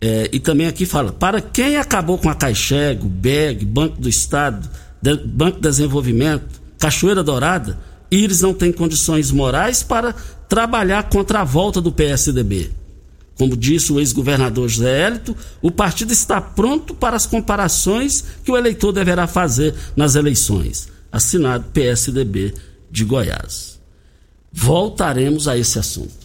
É, 0.00 0.28
e 0.32 0.40
também 0.40 0.66
aqui 0.66 0.84
fala, 0.84 1.12
para 1.12 1.40
quem 1.40 1.76
acabou 1.76 2.18
com 2.18 2.28
a 2.28 2.34
Caixego, 2.34 3.08
BEG, 3.08 3.64
Banco 3.64 4.00
do 4.00 4.08
Estado, 4.08 4.68
de, 5.00 5.16
Banco 5.16 5.58
de 5.58 5.62
Desenvolvimento, 5.62 6.60
Cachoeira 6.78 7.22
Dourada, 7.22 7.78
Íris 8.10 8.40
não 8.40 8.52
tem 8.52 8.72
condições 8.72 9.30
morais 9.30 9.84
para 9.84 10.12
trabalhar 10.48 11.04
contra 11.04 11.40
a 11.40 11.44
volta 11.44 11.80
do 11.80 11.92
PSDB. 11.92 12.81
Como 13.38 13.56
disse 13.56 13.92
o 13.92 13.98
ex-governador 13.98 14.68
José 14.68 15.06
Hélito, 15.06 15.36
o 15.60 15.70
partido 15.70 16.12
está 16.12 16.40
pronto 16.40 16.94
para 16.94 17.16
as 17.16 17.26
comparações 17.26 18.24
que 18.44 18.50
o 18.50 18.56
eleitor 18.56 18.92
deverá 18.92 19.26
fazer 19.26 19.74
nas 19.96 20.14
eleições. 20.14 20.88
Assinado 21.10 21.64
PSDB 21.72 22.54
de 22.90 23.04
Goiás. 23.04 23.80
Voltaremos 24.52 25.48
a 25.48 25.56
esse 25.56 25.78
assunto. 25.78 26.22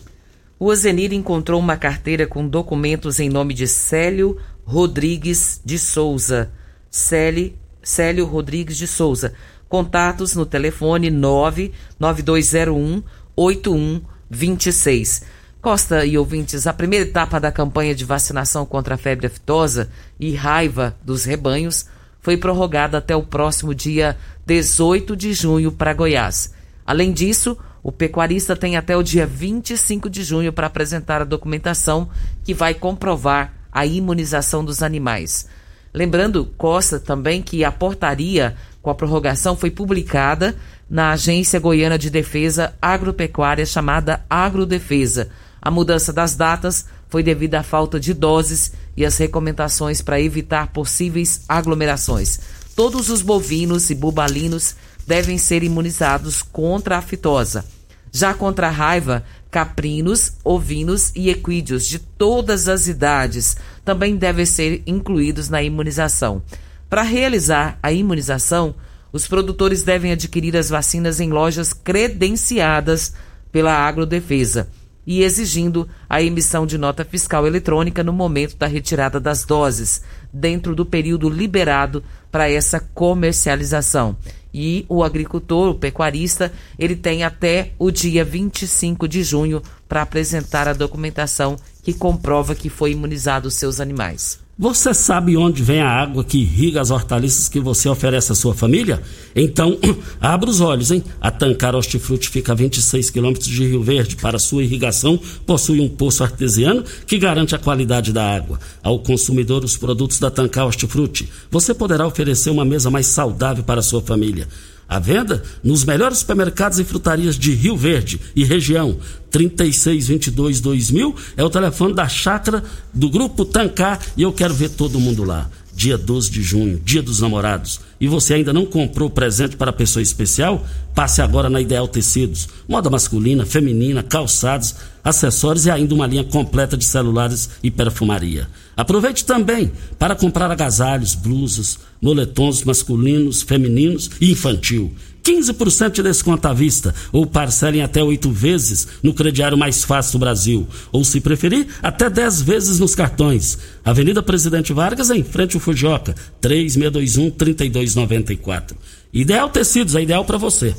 O 0.60 0.70
Azenir 0.72 1.14
encontrou 1.14 1.60
uma 1.60 1.78
carteira 1.78 2.26
com 2.26 2.48
documentos 2.48 3.20
em 3.20 3.30
nome 3.30 3.54
de 3.54 3.68
Célio 3.68 4.38
Rodrigues 4.66 5.62
de 5.64 5.78
Souza. 5.80 6.52
Célio, 6.90 7.54
Célio 7.82 8.26
Rodrigues 8.26 8.76
de 8.76 8.88
Souza. 8.88 9.34
Contatos 9.70 10.36
no 10.36 10.46
telefone 10.46 11.10
99201 11.10 13.04
8126. 13.36 15.22
Costa 15.68 16.06
e 16.06 16.18
ouvintes, 16.18 16.66
a 16.66 16.72
primeira 16.72 17.04
etapa 17.04 17.42
da 17.42 17.52
campanha 17.52 17.94
de 17.94 18.06
vacinação 18.06 18.66
contra 18.66 18.96
a 18.96 18.98
febre 18.98 19.28
aftosa 19.28 19.90
e 20.18 20.34
raiva 20.34 20.96
dos 21.04 21.26
rebanhos 21.26 21.86
foi 22.22 22.38
prorrogada 22.38 23.00
até 23.00 23.14
o 23.14 23.22
próximo 23.22 23.76
dia 23.76 24.16
18 24.46 25.14
de 25.14 25.34
junho 25.34 25.70
para 25.70 25.94
Goiás. 25.94 26.54
Além 26.86 27.12
disso, 27.12 27.58
o 27.84 27.92
pecuarista 27.92 28.56
tem 28.56 28.78
até 28.78 28.96
o 28.96 29.04
dia 29.04 29.28
25 29.28 30.10
de 30.10 30.24
junho 30.24 30.54
para 30.54 30.68
apresentar 30.68 31.22
a 31.22 31.26
documentação 31.26 32.08
que 32.46 32.54
vai 32.54 32.74
comprovar 32.74 33.52
a 33.70 33.86
imunização 33.86 34.64
dos 34.64 34.82
animais. 34.82 35.50
Lembrando, 35.94 36.46
Costa, 36.58 36.98
também 36.98 37.42
que 37.42 37.66
a 37.66 37.74
portaria 37.74 38.56
com 38.82 38.90
a 38.90 38.96
prorrogação 38.96 39.58
foi 39.58 39.70
publicada 39.70 40.56
na 40.90 41.12
Agência 41.12 41.60
Goiana 41.60 42.00
de 42.00 42.10
Defesa 42.10 42.74
Agropecuária 42.82 43.66
chamada 43.66 44.24
Agrodefesa. 44.30 45.30
A 45.62 45.72
mudança 45.72 46.14
das 46.14 46.36
datas 46.36 46.86
foi 47.10 47.24
devido 47.24 47.56
à 47.56 47.64
falta 47.64 48.00
de 48.00 48.14
doses 48.14 48.74
e 48.96 49.06
às 49.06 49.18
recomendações 49.18 50.02
para 50.02 50.22
evitar 50.22 50.68
possíveis 50.68 51.42
aglomerações. 51.48 52.40
Todos 52.76 53.10
os 53.10 53.22
bovinos 53.22 53.90
e 53.90 53.96
bubalinos 53.96 54.76
devem 55.06 55.38
ser 55.38 55.64
imunizados 55.64 56.42
contra 56.42 56.98
a 56.98 57.02
fitosa. 57.02 57.66
Já 58.12 58.34
contra 58.34 58.68
a 58.68 58.72
raiva, 58.72 59.24
caprinos, 59.50 60.34
ovinos 60.44 61.12
e 61.16 61.30
equídeos 61.30 61.86
de 61.86 62.00
todas 62.00 62.68
as 62.68 62.88
idades 62.88 63.58
também 63.84 64.16
devem 64.16 64.46
ser 64.46 64.84
incluídos 64.86 65.50
na 65.50 65.64
imunização. 65.64 66.42
Para 66.90 67.02
realizar 67.02 67.78
a 67.82 67.92
imunização, 67.92 68.76
os 69.12 69.28
produtores 69.28 69.84
devem 69.84 70.12
adquirir 70.12 70.56
as 70.56 70.70
vacinas 70.70 71.20
em 71.20 71.32
lojas 71.32 71.74
credenciadas 71.74 73.14
pela 73.52 73.74
Agrodefesa 73.74 74.70
e 75.08 75.24
exigindo 75.24 75.88
a 76.10 76.22
emissão 76.22 76.68
de 76.68 76.78
nota 76.78 77.06
fiscal 77.06 77.48
eletrônica 77.48 78.04
no 78.04 78.12
momento 78.12 78.58
da 78.58 78.68
retirada 78.68 79.22
das 79.22 79.46
doses, 79.46 80.02
dentro 80.34 80.76
do 80.76 80.86
período 80.86 81.30
liberado 81.30 82.04
para 82.30 82.52
essa 82.52 82.82
comercialização. 82.94 84.18
E 84.54 84.86
o 84.90 85.04
agricultor, 85.04 85.70
o 85.70 85.76
pecuarista, 85.76 86.52
ele 86.78 86.96
tem 86.96 87.24
até 87.24 87.72
o 87.80 87.90
dia 87.90 88.26
25 88.26 89.08
de 89.08 89.24
junho 89.24 89.62
para 89.88 90.02
apresentar 90.02 90.68
a 90.68 90.74
documentação 90.74 91.56
que 91.82 91.94
comprova 91.94 92.54
que 92.54 92.70
foi 92.70 92.92
imunizado 92.92 93.48
os 93.48 93.54
seus 93.54 93.80
animais. 93.80 94.47
Você 94.60 94.92
sabe 94.92 95.38
onde 95.38 95.62
vem 95.62 95.82
a 95.82 95.88
água 95.88 96.24
que 96.24 96.40
irriga 96.40 96.82
as 96.82 96.90
hortaliças 96.90 97.48
que 97.48 97.60
você 97.60 97.88
oferece 97.88 98.32
à 98.32 98.36
sua 98.36 98.56
família? 98.56 99.04
Então, 99.36 99.78
abra 100.20 100.50
os 100.50 100.62
olhos, 100.62 100.90
hein? 100.90 101.04
A 101.22 101.30
Tancar 101.30 101.76
Hortifruti 101.76 102.28
fica 102.28 102.54
a 102.54 102.56
26 102.56 103.12
quilômetros 103.12 103.48
de 103.48 103.68
Rio 103.68 103.84
Verde. 103.84 104.16
Para 104.16 104.40
sua 104.40 104.64
irrigação, 104.64 105.20
possui 105.46 105.80
um 105.80 105.88
poço 105.88 106.24
artesiano 106.24 106.84
que 107.06 107.20
garante 107.20 107.54
a 107.54 107.60
qualidade 107.60 108.12
da 108.12 108.36
água. 108.36 108.60
Ao 108.82 108.98
consumidor, 108.98 109.64
os 109.64 109.78
produtos 109.78 110.18
da 110.18 110.32
Tancar 110.32 110.66
Hortifruti, 110.66 111.30
você 111.52 111.72
poderá 111.72 112.08
oferecer 112.08 112.50
uma 112.50 112.66
mesa 112.66 112.90
mais 112.90 113.06
saudável 113.06 113.64
para 113.64 113.82
a 113.82 113.84
sua 113.84 114.02
família. 114.02 114.48
A 114.88 115.00
venda 115.00 115.44
nos 115.64 115.84
melhores 115.84 116.20
supermercados 116.20 116.80
e 116.80 116.84
frutarias 116.84 117.38
de 117.38 117.54
Rio 117.54 117.76
Verde 117.76 118.20
e 118.36 118.44
região. 118.44 118.98
3622-2000 119.32 121.14
é 121.36 121.44
o 121.44 121.50
telefone 121.50 121.94
da 121.94 122.08
chácara 122.08 122.64
do 122.94 123.10
Grupo 123.10 123.44
Tancar 123.44 124.00
e 124.16 124.22
eu 124.22 124.32
quero 124.32 124.54
ver 124.54 124.70
todo 124.70 125.00
mundo 125.00 125.24
lá. 125.24 125.50
Dia 125.78 125.96
12 125.96 126.32
de 126.32 126.42
junho, 126.42 126.82
dia 126.84 127.04
dos 127.04 127.22
namorados. 127.22 127.80
E 128.02 128.08
você 128.08 128.34
ainda 128.34 128.52
não 128.52 128.66
comprou 128.66 129.12
presente 129.12 129.56
para 129.56 129.72
pessoa 129.72 130.02
especial? 130.02 130.66
Passe 130.96 131.22
agora 131.22 131.52
na 131.52 131.62
Ideal 131.62 131.88
Tecidos. 131.88 132.50
Moda 132.68 132.90
masculina, 132.90 133.46
feminina, 133.46 134.02
calçados, 134.02 134.74
acessórios 135.04 135.68
e 135.68 135.70
ainda 135.70 135.94
uma 135.94 136.08
linha 136.08 136.24
completa 136.24 136.76
de 136.76 136.84
celulares 136.84 137.52
e 137.62 137.70
perfumaria. 137.70 138.48
Aproveite 138.76 139.24
também 139.24 139.72
para 140.00 140.16
comprar 140.16 140.50
agasalhos, 140.50 141.14
blusas, 141.14 141.78
moletons 142.02 142.64
masculinos, 142.64 143.44
femininos 143.44 144.10
e 144.20 144.32
infantil. 144.32 144.96
15% 145.28 145.92
de 145.92 146.04
desconto 146.04 146.48
à 146.48 146.54
vista 146.54 146.96
ou 147.12 147.26
parcelem 147.26 147.82
até 147.82 148.02
oito 148.02 148.32
vezes 148.32 148.88
no 149.04 149.14
crediário 149.14 149.58
mais 149.58 149.84
fácil 149.84 150.14
do 150.14 150.20
Brasil. 150.20 150.66
Ou, 150.90 151.04
se 151.04 151.20
preferir, 151.20 151.68
até 151.84 152.10
10 152.10 152.44
vezes 152.44 152.80
nos 152.80 152.96
cartões. 152.96 153.58
Avenida 153.84 154.24
Presidente 154.24 154.72
Vargas, 154.72 155.10
em 155.10 155.26
frente 155.26 155.56
ao 155.56 155.60
Fujoca, 155.60 156.16
3621-3294. 156.42 158.72
Ideal 159.12 159.50
Tecidos, 159.50 159.96
é 159.96 160.04
ideal 160.04 160.24
para 160.24 160.38
você. 160.38 160.74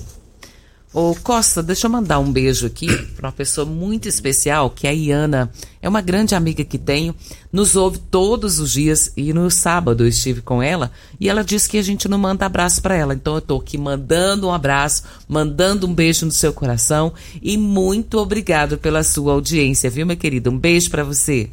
Ô 0.90 1.14
Costa, 1.22 1.62
deixa 1.62 1.86
eu 1.86 1.90
mandar 1.90 2.18
um 2.18 2.32
beijo 2.32 2.66
aqui 2.66 2.86
para 3.14 3.26
uma 3.26 3.32
pessoa 3.32 3.66
muito 3.66 4.08
especial, 4.08 4.70
que 4.70 4.86
é 4.86 4.90
a 4.90 4.94
Iana. 4.94 5.52
É 5.82 5.88
uma 5.88 6.00
grande 6.00 6.34
amiga 6.34 6.64
que 6.64 6.78
tenho, 6.78 7.14
nos 7.52 7.76
ouve 7.76 7.98
todos 7.98 8.58
os 8.58 8.72
dias 8.72 9.12
e 9.14 9.32
no 9.34 9.50
sábado 9.50 10.02
eu 10.02 10.08
estive 10.08 10.40
com 10.40 10.62
ela 10.62 10.90
e 11.20 11.28
ela 11.28 11.44
disse 11.44 11.68
que 11.68 11.76
a 11.76 11.82
gente 11.82 12.08
não 12.08 12.16
manda 12.16 12.46
abraço 12.46 12.80
para 12.80 12.96
ela. 12.96 13.12
Então 13.12 13.34
eu 13.34 13.40
tô 13.42 13.56
aqui 13.58 13.76
mandando 13.76 14.48
um 14.48 14.52
abraço, 14.52 15.02
mandando 15.28 15.86
um 15.86 15.94
beijo 15.94 16.24
no 16.24 16.32
seu 16.32 16.54
coração 16.54 17.12
e 17.42 17.58
muito 17.58 18.18
obrigado 18.18 18.78
pela 18.78 19.02
sua 19.02 19.34
audiência, 19.34 19.90
viu, 19.90 20.06
minha 20.06 20.16
querida? 20.16 20.48
Um 20.48 20.58
beijo 20.58 20.90
para 20.90 21.04
você. 21.04 21.50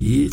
E 0.00 0.28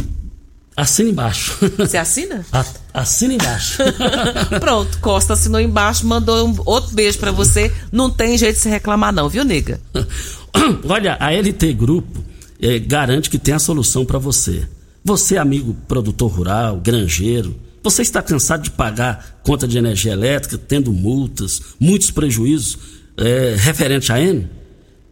Assina 0.78 1.10
embaixo. 1.10 1.58
Você 1.78 1.98
assina? 1.98 2.46
assina 2.94 3.34
embaixo. 3.34 3.82
Pronto, 4.60 5.00
Costa 5.00 5.34
assinou 5.34 5.62
embaixo, 5.62 6.06
mandou 6.06 6.48
um 6.48 6.56
outro 6.66 6.94
beijo 6.94 7.18
para 7.18 7.32
você. 7.32 7.74
Não 7.92 8.10
tem 8.10 8.38
jeito 8.38 8.56
de 8.56 8.62
se 8.62 8.70
reclamar, 8.70 9.14
não, 9.14 9.30
viu, 9.30 9.46
nega? 9.46 9.80
Olha, 10.88 11.18
a 11.20 11.32
LT 11.32 11.74
Grupo 11.74 12.24
é, 12.62 12.78
garante 12.80 13.30
que 13.30 13.40
tem 13.40 13.54
a 13.54 13.60
solução 13.60 14.06
para 14.06 14.20
você. 14.20 14.68
Você, 15.04 15.38
amigo 15.38 15.76
produtor 15.88 16.32
rural, 16.32 16.78
granjeiro, 16.78 17.56
você 17.82 18.02
está 18.02 18.22
cansado 18.22 18.64
de 18.64 18.72
pagar 18.72 19.40
conta 19.44 19.68
de 19.68 19.78
energia 19.78 20.12
elétrica, 20.12 20.58
tendo 20.58 20.92
multas, 20.92 21.62
muitos 21.80 22.12
prejuízos 22.12 22.78
é, 23.16 23.56
referente 23.58 24.12
a 24.12 24.20
N? 24.20 24.50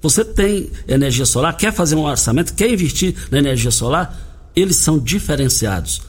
Você 0.00 0.24
tem 0.24 0.70
energia 0.88 1.26
solar, 1.26 1.56
quer 1.56 1.72
fazer 1.72 1.94
um 1.94 2.04
orçamento, 2.04 2.54
quer 2.54 2.68
investir 2.70 3.14
na 3.30 3.38
energia 3.38 3.70
solar? 3.70 4.50
Eles 4.56 4.74
são 4.76 4.98
diferenciados. 4.98 6.00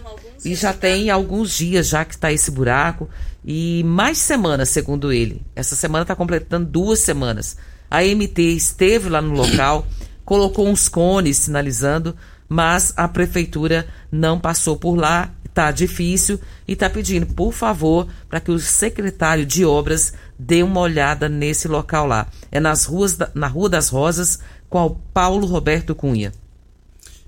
e 0.43 0.55
já 0.55 0.73
tem 0.73 1.11
alguns 1.11 1.55
dias 1.55 1.87
já 1.87 2.03
que 2.03 2.15
está 2.15 2.33
esse 2.33 2.51
buraco 2.51 3.07
e 3.45 3.85
mais 3.85 4.17
semanas, 4.17 4.71
segundo 4.71 5.13
ele. 5.13 5.43
Essa 5.55 5.77
semana 5.77 6.03
está 6.03 6.17
completando 6.17 6.67
duas 6.67 7.01
semanas. 7.01 7.59
A 7.91 8.03
MT 8.03 8.41
esteve 8.41 9.11
lá 9.11 9.21
no 9.21 9.35
local, 9.35 9.87
colocou 10.25 10.67
uns 10.67 10.89
cones 10.89 11.37
sinalizando, 11.37 12.17
mas 12.49 12.95
a 12.97 13.07
prefeitura 13.07 13.87
não 14.11 14.41
passou 14.41 14.79
por 14.79 14.97
lá, 14.97 15.31
tá 15.57 15.71
difícil 15.71 16.39
e 16.69 16.75
está 16.75 16.91
pedindo, 16.91 17.25
por 17.25 17.51
favor, 17.51 18.07
para 18.29 18.41
que 18.41 18.51
o 18.51 18.59
secretário 18.59 19.47
de 19.47 19.65
obras 19.65 20.13
dê 20.39 20.63
uma 20.63 20.81
olhada 20.81 21.31
nesse 21.31 21.67
local 21.67 22.07
lá. 22.07 22.27
É 22.53 22.61
nas 22.61 22.85
ruas 22.85 23.17
da, 23.17 23.31
na 23.35 23.47
Rua 23.47 23.71
das 23.71 23.89
Rosas, 23.89 24.39
o 24.71 24.91
Paulo 24.91 25.47
Roberto 25.47 25.95
Cunha. 25.95 26.31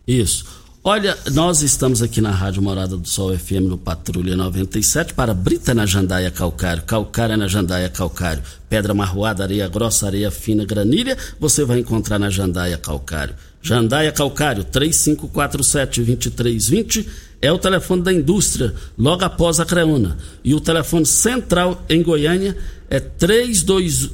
Isso. 0.06 0.44
Olha, 0.84 1.16
nós 1.32 1.62
estamos 1.62 2.02
aqui 2.02 2.20
na 2.20 2.30
Rádio 2.30 2.62
Morada 2.62 2.98
do 2.98 3.08
Sol 3.08 3.34
FM 3.36 3.62
no 3.62 3.78
Patrulha 3.78 4.36
97 4.36 5.14
para 5.14 5.32
Brita 5.32 5.72
na 5.72 5.86
Jandaia 5.86 6.30
Calcário, 6.30 6.82
Calcária 6.82 7.36
na 7.36 7.48
Jandaia 7.48 7.88
Calcário, 7.88 8.42
Pedra 8.68 8.92
Marroada, 8.92 9.42
Areia 9.42 9.68
Grossa, 9.68 10.04
Areia 10.06 10.30
Fina, 10.30 10.66
Granilha, 10.66 11.16
você 11.40 11.64
vai 11.64 11.78
encontrar 11.78 12.18
na 12.18 12.28
Jandaia 12.28 12.76
Calcário. 12.76 13.34
Jandaia 13.62 14.12
Calcário, 14.12 14.64
3547-2320 14.64 17.27
é 17.40 17.52
o 17.52 17.58
telefone 17.58 18.02
da 18.02 18.12
indústria, 18.12 18.74
logo 18.96 19.24
após 19.24 19.60
a 19.60 19.64
Creuna. 19.64 20.18
E 20.42 20.54
o 20.54 20.60
telefone 20.60 21.06
central 21.06 21.82
em 21.88 22.02
Goiânia 22.02 22.56
é 22.90 22.98
32 23.00 24.10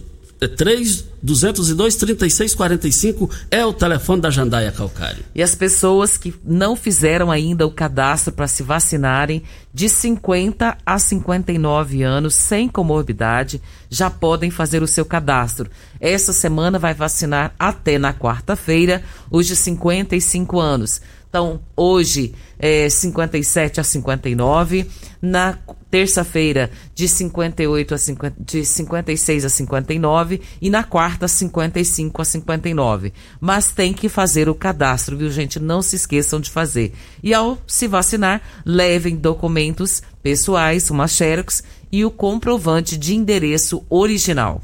3 0.48 1.04
202 1.22 1.96
3645 1.96 3.30
é 3.50 3.64
o 3.64 3.72
telefone 3.72 4.20
da 4.20 4.30
Jandaia 4.30 4.70
Calcário. 4.70 5.24
E 5.34 5.42
as 5.42 5.54
pessoas 5.54 6.18
que 6.18 6.34
não 6.44 6.76
fizeram 6.76 7.30
ainda 7.30 7.66
o 7.66 7.70
cadastro 7.70 8.32
para 8.32 8.46
se 8.46 8.62
vacinarem 8.62 9.42
de 9.72 9.88
50 9.88 10.76
a 10.84 10.98
59 10.98 12.02
anos 12.02 12.34
sem 12.34 12.68
comorbidade 12.68 13.60
já 13.88 14.10
podem 14.10 14.50
fazer 14.50 14.82
o 14.82 14.86
seu 14.88 15.04
cadastro. 15.04 15.70
Essa 15.98 16.32
semana 16.32 16.78
vai 16.78 16.92
vacinar 16.92 17.54
até 17.58 17.98
na 17.98 18.12
quarta-feira 18.12 19.02
os 19.30 19.46
de 19.46 19.56
55 19.56 20.60
anos. 20.60 21.00
Então, 21.34 21.60
hoje, 21.76 22.32
é 22.60 22.88
57 22.88 23.80
a 23.80 23.82
59. 23.82 24.86
Na 25.20 25.58
terça-feira, 25.90 26.70
de 26.94 27.08
58 27.08 27.92
a 27.92 27.98
50, 27.98 28.36
de 28.38 28.64
56 28.64 29.44
a 29.44 29.48
59. 29.48 30.40
E 30.62 30.70
na 30.70 30.84
quarta, 30.84 31.26
55 31.26 32.22
a 32.22 32.24
59. 32.24 33.12
Mas 33.40 33.72
tem 33.72 33.92
que 33.92 34.08
fazer 34.08 34.48
o 34.48 34.54
cadastro, 34.54 35.16
viu, 35.16 35.28
gente? 35.28 35.58
Não 35.58 35.82
se 35.82 35.96
esqueçam 35.96 36.38
de 36.38 36.52
fazer. 36.52 36.92
E 37.20 37.34
ao 37.34 37.58
se 37.66 37.88
vacinar, 37.88 38.40
levem 38.64 39.16
documentos 39.16 40.04
pessoais, 40.22 40.88
uma 40.88 41.08
xerox 41.08 41.64
e 41.90 42.04
o 42.04 42.12
comprovante 42.12 42.96
de 42.96 43.12
endereço 43.16 43.84
original. 43.90 44.62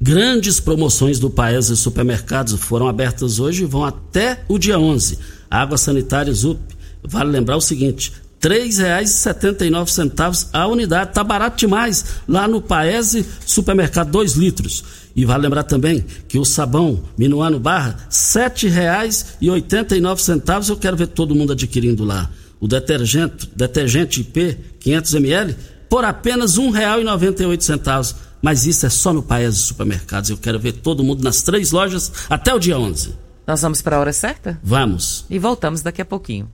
Grandes 0.00 0.58
promoções 0.58 1.20
do 1.20 1.30
Paes 1.30 1.68
e 1.68 1.76
Supermercados 1.76 2.60
foram 2.60 2.88
abertas 2.88 3.38
hoje 3.38 3.62
e 3.62 3.66
vão 3.66 3.84
até 3.84 4.42
o 4.48 4.58
dia 4.58 4.76
11. 4.76 5.18
Água 5.54 5.78
sanitária 5.78 6.32
ZUP. 6.32 6.60
Vale 7.02 7.30
lembrar 7.30 7.56
o 7.56 7.60
seguinte: 7.60 8.12
R$ 8.42 8.50
3,79 8.50 10.48
a 10.52 10.66
unidade. 10.66 11.12
Tá 11.12 11.22
barato 11.22 11.58
demais 11.58 12.04
lá 12.28 12.48
no 12.48 12.60
Paese 12.60 13.24
Supermercado 13.46 14.10
2 14.10 14.32
litros. 14.34 14.82
E 15.16 15.24
vale 15.24 15.44
lembrar 15.44 15.62
também 15.62 16.04
que 16.26 16.36
o 16.38 16.44
sabão 16.44 17.04
Minuano 17.16 17.60
Barra, 17.60 17.90
R$ 17.90 17.98
7,89. 18.10 20.68
Eu 20.68 20.76
quero 20.76 20.96
ver 20.96 21.06
todo 21.06 21.32
mundo 21.34 21.52
adquirindo 21.52 22.02
lá. 22.04 22.28
O 22.60 22.66
detergente, 22.66 23.48
detergente 23.54 24.22
IP 24.22 24.58
500 24.80 25.14
ml 25.14 25.54
por 25.88 26.04
apenas 26.04 26.56
R$ 26.56 26.64
1,98. 26.64 28.16
Mas 28.42 28.66
isso 28.66 28.84
é 28.84 28.90
só 28.90 29.12
no 29.12 29.22
Paese 29.22 29.58
Supermercados. 29.58 30.30
Eu 30.30 30.36
quero 30.36 30.58
ver 30.58 30.72
todo 30.72 31.04
mundo 31.04 31.22
nas 31.22 31.42
três 31.42 31.70
lojas 31.70 32.10
até 32.28 32.52
o 32.52 32.58
dia 32.58 32.76
11. 32.78 33.22
Nós 33.46 33.60
vamos 33.60 33.82
para 33.82 33.96
a 33.96 34.00
hora 34.00 34.12
certa? 34.12 34.58
Vamos. 34.62 35.26
E 35.28 35.38
voltamos 35.38 35.82
daqui 35.82 36.00
a 36.00 36.04
pouquinho. 36.04 36.50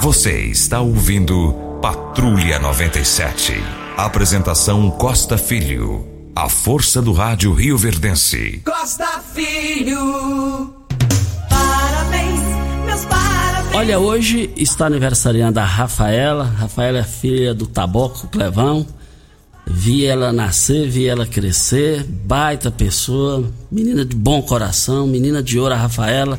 Você 0.00 0.44
está 0.46 0.80
ouvindo 0.80 1.52
Patrulha 1.82 2.58
97. 2.58 3.52
Apresentação 3.96 4.90
Costa 4.90 5.36
Filho. 5.36 6.08
A 6.34 6.48
força 6.48 7.02
do 7.02 7.12
rádio 7.12 7.52
Rio 7.52 7.76
Verdense. 7.76 8.62
Costa 8.64 9.20
Filho. 9.34 10.74
Parabéns, 11.50 12.40
meus 12.86 13.04
parabéns. 13.04 13.74
Olha, 13.74 13.98
hoje 13.98 14.50
está 14.56 14.86
aniversariando 14.86 15.60
a 15.60 15.64
Rafaela. 15.64 16.44
Rafaela 16.44 17.00
é 17.00 17.04
filha 17.04 17.52
do 17.52 17.66
Taboco 17.66 18.28
Clevão. 18.28 18.86
Vi 19.72 20.04
ela 20.04 20.32
nascer, 20.32 20.88
vi 20.88 21.06
ela 21.06 21.24
crescer, 21.24 22.04
baita 22.04 22.70
pessoa, 22.70 23.48
menina 23.70 24.04
de 24.04 24.16
bom 24.16 24.42
coração, 24.42 25.06
menina 25.06 25.40
de 25.42 25.58
ouro, 25.58 25.72
a 25.72 25.76
Rafaela. 25.76 26.38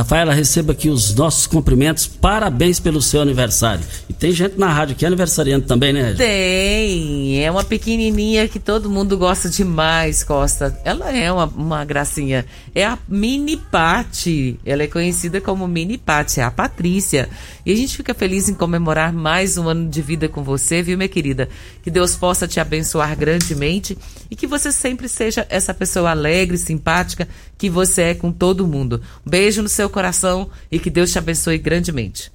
Rafaela, 0.00 0.32
receba 0.32 0.72
aqui 0.72 0.88
os 0.88 1.14
nossos 1.14 1.46
cumprimentos. 1.46 2.06
Parabéns 2.06 2.80
pelo 2.80 3.02
seu 3.02 3.20
aniversário. 3.20 3.84
E 4.08 4.14
tem 4.14 4.32
gente 4.32 4.58
na 4.58 4.72
rádio 4.72 4.96
que 4.96 5.04
é 5.04 5.08
aniversariante 5.08 5.66
também, 5.66 5.92
né? 5.92 6.14
Tem. 6.14 7.44
É 7.44 7.50
uma 7.50 7.62
pequenininha 7.62 8.48
que 8.48 8.58
todo 8.58 8.88
mundo 8.88 9.18
gosta 9.18 9.50
demais, 9.50 10.24
Costa. 10.24 10.74
Ela 10.86 11.14
é 11.14 11.30
uma, 11.30 11.44
uma 11.44 11.84
gracinha. 11.84 12.46
É 12.74 12.82
a 12.86 12.98
Mini 13.06 13.58
Pati. 13.58 14.58
Ela 14.64 14.84
é 14.84 14.86
conhecida 14.86 15.38
como 15.38 15.68
Mini 15.68 15.98
Pati, 15.98 16.40
é 16.40 16.44
a 16.44 16.50
Patrícia. 16.50 17.28
E 17.66 17.70
a 17.70 17.76
gente 17.76 17.94
fica 17.94 18.14
feliz 18.14 18.48
em 18.48 18.54
comemorar 18.54 19.12
mais 19.12 19.58
um 19.58 19.68
ano 19.68 19.86
de 19.86 20.00
vida 20.00 20.30
com 20.30 20.42
você, 20.42 20.82
viu, 20.82 20.96
minha 20.96 21.08
querida? 21.08 21.46
Que 21.82 21.90
Deus 21.90 22.16
possa 22.16 22.48
te 22.48 22.58
abençoar 22.58 23.14
grandemente 23.16 23.98
e 24.30 24.36
que 24.36 24.46
você 24.46 24.72
sempre 24.72 25.10
seja 25.10 25.46
essa 25.50 25.74
pessoa 25.74 26.10
alegre, 26.10 26.56
simpática 26.56 27.28
que 27.58 27.68
você 27.68 28.02
é 28.02 28.14
com 28.14 28.32
todo 28.32 28.66
mundo. 28.66 29.02
Um 29.26 29.30
beijo 29.30 29.60
no 29.60 29.68
seu 29.68 29.89
coração 29.90 30.50
e 30.70 30.78
que 30.78 30.90
Deus 30.90 31.12
te 31.12 31.18
abençoe 31.18 31.58
grandemente. 31.58 32.32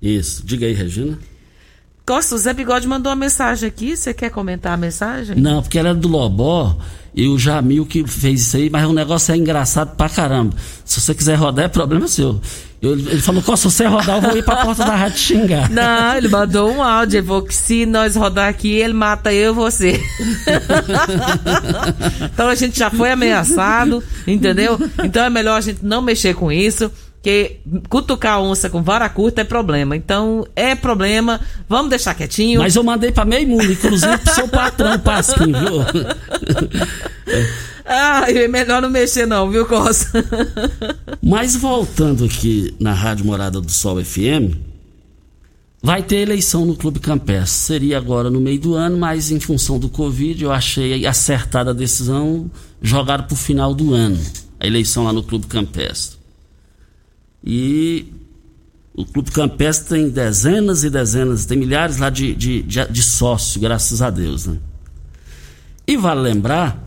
Isso. 0.00 0.44
Diga 0.44 0.66
aí, 0.66 0.72
Regina. 0.72 1.18
Costa, 2.08 2.34
o 2.36 2.38
Zé 2.38 2.54
Bigode 2.54 2.88
mandou 2.88 3.10
uma 3.10 3.16
mensagem 3.16 3.68
aqui. 3.68 3.94
Você 3.94 4.14
quer 4.14 4.30
comentar 4.30 4.72
a 4.72 4.78
mensagem? 4.78 5.36
Não, 5.36 5.60
porque 5.60 5.78
ela 5.78 5.90
é 5.90 5.94
do 5.94 6.08
Lobó 6.08 6.74
e 7.14 7.28
o 7.28 7.38
Jamil 7.38 7.84
que 7.84 8.02
fez 8.06 8.40
isso 8.46 8.56
aí, 8.56 8.70
mas 8.70 8.88
o 8.88 8.94
negócio 8.94 9.30
é 9.34 9.36
engraçado 9.36 9.94
pra 9.94 10.08
caramba. 10.08 10.56
Se 10.86 11.02
você 11.02 11.14
quiser 11.14 11.34
rodar, 11.34 11.66
é 11.66 11.68
problema 11.68 12.08
seu. 12.08 12.40
Eu, 12.80 12.92
ele 12.92 13.20
falou, 13.20 13.42
Costa, 13.42 13.68
se 13.68 13.76
você 13.76 13.84
rodar, 13.84 14.16
eu 14.16 14.22
vou 14.22 14.38
ir 14.38 14.42
pra 14.42 14.64
porta 14.64 14.86
da 14.86 14.96
rádio 14.96 15.18
xingar. 15.18 15.68
Não, 15.68 16.16
ele 16.16 16.28
mandou 16.28 16.72
um 16.72 16.82
áudio. 16.82 17.18
Ele 17.18 17.26
falou 17.26 17.42
que 17.42 17.54
se 17.54 17.84
nós 17.84 18.16
rodar 18.16 18.48
aqui, 18.48 18.70
ele 18.70 18.94
mata 18.94 19.30
eu 19.30 19.52
e 19.52 19.54
você. 19.54 20.00
então 22.32 22.48
a 22.48 22.54
gente 22.54 22.78
já 22.78 22.88
foi 22.88 23.12
ameaçado, 23.12 24.02
entendeu? 24.26 24.80
Então 25.04 25.24
é 25.24 25.28
melhor 25.28 25.58
a 25.58 25.60
gente 25.60 25.84
não 25.84 26.00
mexer 26.00 26.34
com 26.34 26.50
isso. 26.50 26.90
Porque 27.28 27.60
cutucar 27.90 28.36
a 28.36 28.40
onça 28.40 28.70
com 28.70 28.82
vara 28.82 29.06
curta 29.06 29.42
é 29.42 29.44
problema. 29.44 29.94
Então, 29.94 30.46
é 30.56 30.74
problema. 30.74 31.38
Vamos 31.68 31.90
deixar 31.90 32.14
quietinho. 32.14 32.60
Mas 32.60 32.74
eu 32.74 32.82
mandei 32.82 33.12
pra 33.12 33.26
meio 33.26 33.46
mundo, 33.46 33.70
inclusive 33.70 34.16
pro 34.16 34.34
seu 34.34 34.48
patrão, 34.48 34.98
Pasquim, 35.04 35.52
viu? 35.52 35.84
Ah, 37.84 38.24
é 38.30 38.48
melhor 38.48 38.80
não 38.80 38.88
mexer 38.88 39.26
não, 39.26 39.50
viu, 39.50 39.66
Costa? 39.66 40.24
Mas 41.22 41.54
voltando 41.54 42.24
aqui 42.24 42.74
na 42.80 42.94
Rádio 42.94 43.26
Morada 43.26 43.60
do 43.60 43.70
Sol 43.70 44.02
FM, 44.02 44.56
vai 45.82 46.02
ter 46.02 46.16
eleição 46.16 46.64
no 46.64 46.76
Clube 46.76 46.98
Campestre. 46.98 47.50
Seria 47.50 47.98
agora 47.98 48.30
no 48.30 48.40
meio 48.40 48.58
do 48.58 48.74
ano, 48.74 48.96
mas 48.96 49.30
em 49.30 49.38
função 49.38 49.78
do 49.78 49.90
Covid, 49.90 50.44
eu 50.44 50.50
achei 50.50 51.04
acertada 51.04 51.72
a 51.72 51.74
decisão 51.74 52.50
jogar 52.80 53.26
pro 53.26 53.36
final 53.36 53.74
do 53.74 53.92
ano. 53.92 54.18
A 54.58 54.66
eleição 54.66 55.04
lá 55.04 55.12
no 55.12 55.22
Clube 55.22 55.46
Campestre. 55.46 56.17
E 57.42 58.12
o 58.94 59.04
Clube 59.04 59.30
Campestre 59.30 59.88
tem 59.88 60.10
dezenas 60.10 60.82
e 60.82 60.90
dezenas, 60.90 61.46
tem 61.46 61.56
milhares 61.56 61.98
lá 61.98 62.10
de, 62.10 62.34
de, 62.34 62.62
de, 62.62 62.84
de 62.86 63.02
sócios, 63.02 63.56
graças 63.56 64.02
a 64.02 64.10
Deus. 64.10 64.46
Né? 64.46 64.58
E 65.86 65.96
vale 65.96 66.20
lembrar 66.20 66.84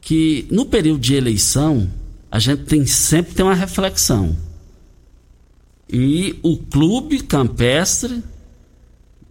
que 0.00 0.46
no 0.50 0.64
período 0.66 1.00
de 1.00 1.14
eleição 1.14 1.88
a 2.30 2.38
gente 2.38 2.64
tem 2.64 2.86
sempre 2.86 3.34
tem 3.34 3.44
uma 3.44 3.54
reflexão. 3.54 4.36
E 5.92 6.38
o 6.42 6.56
clube 6.56 7.20
campestre, 7.20 8.22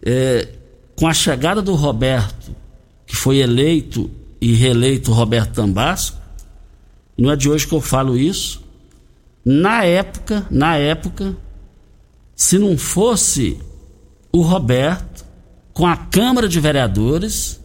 é, 0.02 0.48
com 0.94 1.08
a 1.08 1.14
chegada 1.14 1.62
do 1.62 1.74
Roberto, 1.74 2.54
que 3.06 3.16
foi 3.16 3.38
eleito 3.38 4.10
e 4.40 4.52
reeleito 4.52 5.12
Roberto 5.12 5.54
Tambasco, 5.54 6.18
não 7.16 7.30
é 7.30 7.36
de 7.36 7.50
hoje 7.50 7.66
que 7.66 7.74
eu 7.74 7.80
falo 7.80 8.16
isso. 8.16 8.59
Na 9.52 9.82
época, 9.82 10.46
na 10.48 10.76
época, 10.76 11.36
se 12.36 12.56
não 12.56 12.78
fosse 12.78 13.58
o 14.30 14.42
Roberto 14.42 15.24
com 15.72 15.88
a 15.88 15.96
Câmara 15.96 16.48
de 16.48 16.60
Vereadores, 16.60 17.60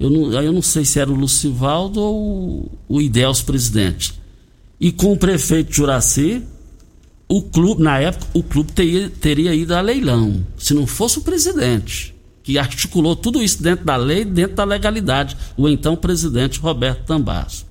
eu 0.00 0.08
não, 0.08 0.32
eu 0.42 0.52
não 0.54 0.62
sei 0.62 0.86
se 0.86 0.98
era 0.98 1.10
o 1.10 1.14
Lucivaldo 1.14 2.00
ou 2.00 2.72
o 2.88 2.98
Ideus 2.98 3.42
presidente. 3.42 4.18
E 4.80 4.90
com 4.90 5.12
o 5.12 5.18
prefeito 5.18 5.70
Juraci, 5.70 6.42
o 7.28 7.42
clube, 7.42 7.82
na 7.82 7.98
época, 7.98 8.26
o 8.32 8.42
clube 8.42 8.72
teria, 8.72 9.10
teria 9.10 9.54
ido 9.54 9.74
a 9.74 9.82
leilão. 9.82 10.46
Se 10.56 10.72
não 10.72 10.86
fosse 10.86 11.18
o 11.18 11.22
presidente, 11.22 12.14
que 12.42 12.56
articulou 12.56 13.14
tudo 13.14 13.42
isso 13.42 13.62
dentro 13.62 13.84
da 13.84 13.96
lei, 13.96 14.24
dentro 14.24 14.56
da 14.56 14.64
legalidade, 14.64 15.36
o 15.58 15.68
então 15.68 15.94
presidente 15.94 16.58
Roberto 16.58 17.04
Tambasso. 17.04 17.66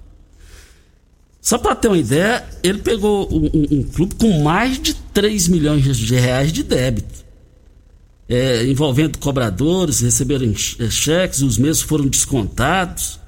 Só 1.44 1.58
para 1.58 1.76
ter 1.76 1.90
uma 1.90 1.98
ideia, 1.98 2.42
ele 2.64 2.78
pegou 2.78 3.28
um, 3.30 3.48
um, 3.54 3.80
um, 3.80 3.84
clube 3.84 4.16
com 4.16 4.42
mais 4.42 4.82
de 4.82 4.94
3 4.94 5.50
milhões 5.50 5.98
de 5.98 6.16
reais 6.16 6.54
de 6.54 6.64
débito. 6.64 7.22
É, 8.30 8.66
envolvendo 8.66 9.18
cobradores, 9.18 10.00
receberam 10.00 10.50
é, 10.80 10.90
cheques, 10.90 11.42
os 11.42 11.58
mesmos 11.58 11.82
foram 11.82 12.08
descontados. 12.08 13.20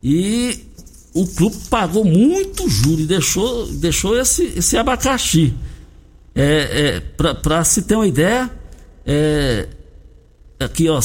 E 0.00 0.64
o 1.12 1.26
clube 1.26 1.56
pagou 1.68 2.04
muito 2.04 2.68
juro 2.68 3.00
e 3.00 3.06
deixou, 3.06 3.66
deixou 3.66 4.16
esse, 4.16 4.44
esse 4.56 4.76
abacaxi. 4.76 5.52
É, 6.36 7.00
é, 7.00 7.00
para 7.32 7.64
se 7.64 7.82
ter 7.82 7.96
uma 7.96 8.06
ideia, 8.06 8.48
é, 9.04 9.66
aqui 10.60 10.88
ó, 10.88 11.00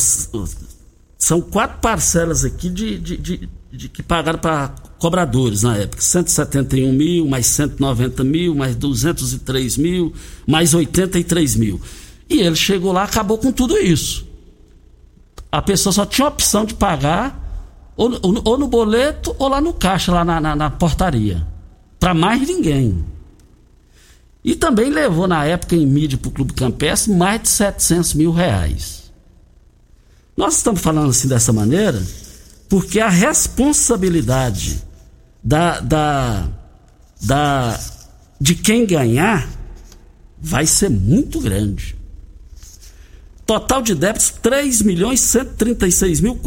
são 1.18 1.42
quatro 1.42 1.80
parcelas 1.80 2.46
aqui 2.46 2.70
de, 2.70 3.00
de, 3.00 3.18
de, 3.18 3.50
de 3.74 3.90
que 3.90 4.04
pagaram 4.04 4.38
para 4.38 4.68
cobradores 5.00 5.64
na 5.64 5.76
época. 5.78 6.02
171 6.02 6.94
mil, 6.94 7.28
mais 7.28 7.48
190 7.48 8.24
mil, 8.24 8.54
mais 8.54 8.76
203 8.76 9.78
mil, 9.78 10.14
mais 10.46 10.76
83 10.76 11.56
mil. 11.56 11.82
E 12.30 12.40
ele 12.40 12.56
chegou 12.56 12.92
lá, 12.92 13.04
acabou 13.04 13.38
com 13.40 13.52
tudo 13.52 13.76
isso. 13.78 14.28
A 15.52 15.60
pessoa 15.62 15.92
só 15.92 16.06
tinha 16.06 16.28
a 16.28 16.30
opção 16.30 16.66
de 16.66 16.76
pagar 16.76 17.92
ou, 17.98 18.12
ou, 18.22 18.42
ou 18.46 18.58
no 18.60 18.68
boleto 18.68 19.36
ou 19.40 19.48
lá 19.48 19.60
no 19.60 19.74
caixa, 19.74 20.12
lá 20.12 20.24
na, 20.24 20.40
na, 20.40 20.56
na 20.56 20.70
portaria. 20.70 21.46
Para 22.00 22.14
mais 22.14 22.48
ninguém. 22.48 23.04
E 24.44 24.56
também 24.56 24.92
levou 24.92 25.28
na 25.28 25.46
época 25.46 25.76
em 25.76 25.86
mídia 25.86 26.18
para 26.18 26.30
o 26.30 26.32
Clube 26.32 26.54
Campestre 26.54 27.12
mais 27.12 27.42
de 27.42 27.50
700 27.50 28.14
mil 28.14 28.32
reais. 28.32 29.12
Nós 30.38 30.58
estamos 30.58 30.82
falando 30.82 31.10
assim 31.10 31.28
dessa 31.28 31.52
maneira 31.52 32.02
porque 32.74 33.00
a 33.00 33.08
responsabilidade 33.08 34.84
da, 35.44 35.80
da, 35.80 36.50
da, 37.22 37.80
de 38.42 38.56
quem 38.56 38.84
ganhar 38.84 39.48
vai 40.42 40.66
ser 40.66 40.90
muito 40.90 41.40
grande. 41.40 41.96
Total 43.46 43.80
de 43.80 43.94
débitos, 43.94 44.34
R$ 44.44 44.84
milhões 44.86 45.36
mil 46.20 46.40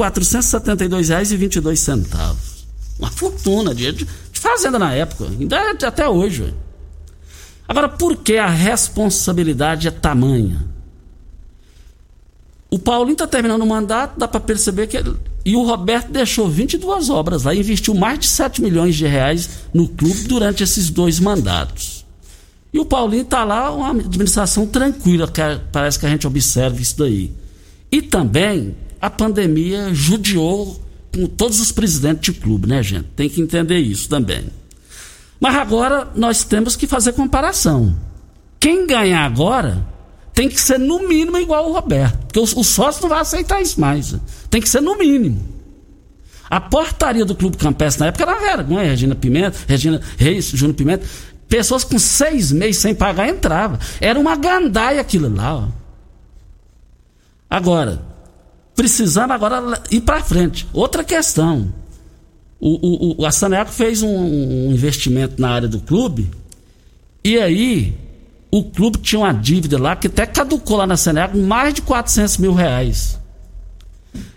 reais 1.08 1.30
e 1.30 1.36
22 1.36 1.78
centavos. 1.78 2.66
Uma 2.98 3.12
fortuna 3.12 3.72
de, 3.72 3.92
de, 3.92 4.08
fazenda 4.32 4.80
na 4.80 4.92
época, 4.92 5.26
ainda 5.26 5.56
é 5.56 5.86
até 5.86 6.08
hoje. 6.08 6.52
Agora, 7.68 7.88
por 7.88 8.16
que 8.16 8.36
a 8.36 8.50
responsabilidade 8.50 9.86
é 9.86 9.92
tamanha? 9.92 10.75
O 12.70 12.78
Paulinho 12.78 13.12
está 13.12 13.26
terminando 13.26 13.62
o 13.62 13.66
mandato, 13.66 14.18
dá 14.18 14.26
para 14.26 14.40
perceber 14.40 14.88
que 14.88 14.96
ele, 14.96 15.14
e 15.44 15.54
o 15.54 15.62
Roberto 15.62 16.10
deixou 16.10 16.48
22 16.48 17.08
obras 17.08 17.44
lá, 17.44 17.54
investiu 17.54 17.94
mais 17.94 18.18
de 18.18 18.26
7 18.26 18.60
milhões 18.60 18.96
de 18.96 19.06
reais 19.06 19.48
no 19.72 19.86
clube 19.88 20.24
durante 20.24 20.62
esses 20.62 20.90
dois 20.90 21.20
mandatos. 21.20 22.04
E 22.72 22.78
o 22.78 22.84
Paulinho 22.84 23.22
está 23.22 23.44
lá, 23.44 23.70
uma 23.70 23.90
administração 23.90 24.66
tranquila, 24.66 25.28
que 25.28 25.40
parece 25.70 25.98
que 25.98 26.06
a 26.06 26.08
gente 26.08 26.26
observa 26.26 26.80
isso 26.80 26.98
daí. 26.98 27.32
E 27.90 28.02
também 28.02 28.74
a 29.00 29.08
pandemia 29.08 29.94
judiou 29.94 30.82
com 31.14 31.26
todos 31.26 31.60
os 31.60 31.70
presidentes 31.70 32.34
de 32.34 32.40
clube, 32.40 32.66
né, 32.66 32.82
gente? 32.82 33.06
Tem 33.14 33.28
que 33.28 33.40
entender 33.40 33.78
isso 33.78 34.08
também. 34.08 34.46
Mas 35.40 35.54
agora 35.54 36.10
nós 36.14 36.44
temos 36.44 36.74
que 36.76 36.86
fazer 36.86 37.12
comparação. 37.12 37.96
Quem 38.58 38.86
ganhar 38.86 39.24
agora 39.24 39.86
tem 40.36 40.50
que 40.50 40.60
ser 40.60 40.78
no 40.78 41.08
mínimo 41.08 41.38
igual 41.38 41.70
o 41.70 41.72
Roberto. 41.72 42.26
Porque 42.26 42.38
o, 42.38 42.42
o 42.42 42.62
sócio 42.62 43.00
não 43.00 43.08
vai 43.08 43.20
aceitar 43.20 43.62
isso 43.62 43.80
mais. 43.80 44.14
Tem 44.50 44.60
que 44.60 44.68
ser 44.68 44.82
no 44.82 44.94
mínimo. 44.98 45.42
A 46.50 46.60
portaria 46.60 47.24
do 47.24 47.34
Clube 47.34 47.56
Campestre 47.56 48.00
na 48.00 48.08
época 48.08 48.22
era 48.22 48.38
vergonha. 48.38 48.90
Regina 48.90 49.14
Pimenta, 49.14 49.56
Regina 49.66 49.98
Reis, 50.18 50.50
Júnior 50.50 50.76
Pimenta. 50.76 51.06
Pessoas 51.48 51.84
com 51.84 51.98
seis 51.98 52.52
meses 52.52 52.76
sem 52.76 52.94
pagar 52.94 53.30
entravam. 53.30 53.78
Era 53.98 54.20
uma 54.20 54.36
gandaia 54.36 55.00
aquilo 55.00 55.34
lá. 55.34 55.56
Ó. 55.56 55.68
Agora, 57.48 58.02
precisamos 58.74 59.34
agora 59.34 59.80
ir 59.90 60.02
para 60.02 60.22
frente. 60.22 60.68
Outra 60.70 61.02
questão. 61.02 61.72
O, 62.60 63.14
o, 63.14 63.22
o, 63.22 63.26
a 63.26 63.30
Saneaco 63.30 63.72
fez 63.72 64.02
um, 64.02 64.14
um 64.14 64.70
investimento 64.70 65.40
na 65.40 65.48
área 65.48 65.66
do 65.66 65.80
clube. 65.80 66.30
E 67.24 67.38
aí, 67.38 68.05
o 68.50 68.64
clube 68.64 68.98
tinha 68.98 69.20
uma 69.20 69.32
dívida 69.32 69.78
lá 69.78 69.96
que 69.96 70.06
até 70.06 70.24
caducou 70.26 70.76
lá 70.76 70.86
na 70.86 70.96
Senegal, 70.96 71.36
mais 71.36 71.74
de 71.74 71.82
400 71.82 72.38
mil 72.38 72.54
reais. 72.54 73.18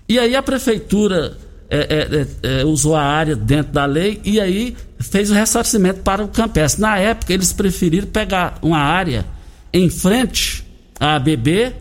E 0.08 0.18
aí 0.18 0.36
a 0.36 0.42
prefeitura 0.42 1.38
é, 1.70 1.78
é, 1.78 2.58
é, 2.58 2.62
é, 2.62 2.66
usou 2.66 2.96
a 2.96 3.04
área 3.04 3.36
dentro 3.36 3.72
da 3.72 3.86
lei 3.86 4.20
e 4.24 4.40
aí 4.40 4.76
fez 5.00 5.30
o 5.30 5.34
ressarcimento 5.34 6.02
para 6.02 6.24
o 6.24 6.28
campestre. 6.28 6.82
Na 6.82 6.98
época, 6.98 7.32
eles 7.32 7.54
preferiram 7.54 8.08
pegar 8.08 8.58
uma 8.62 8.80
área 8.80 9.26
em 9.72 9.90
frente 9.90 10.66
à 11.00 11.16
ABB, 11.16 11.76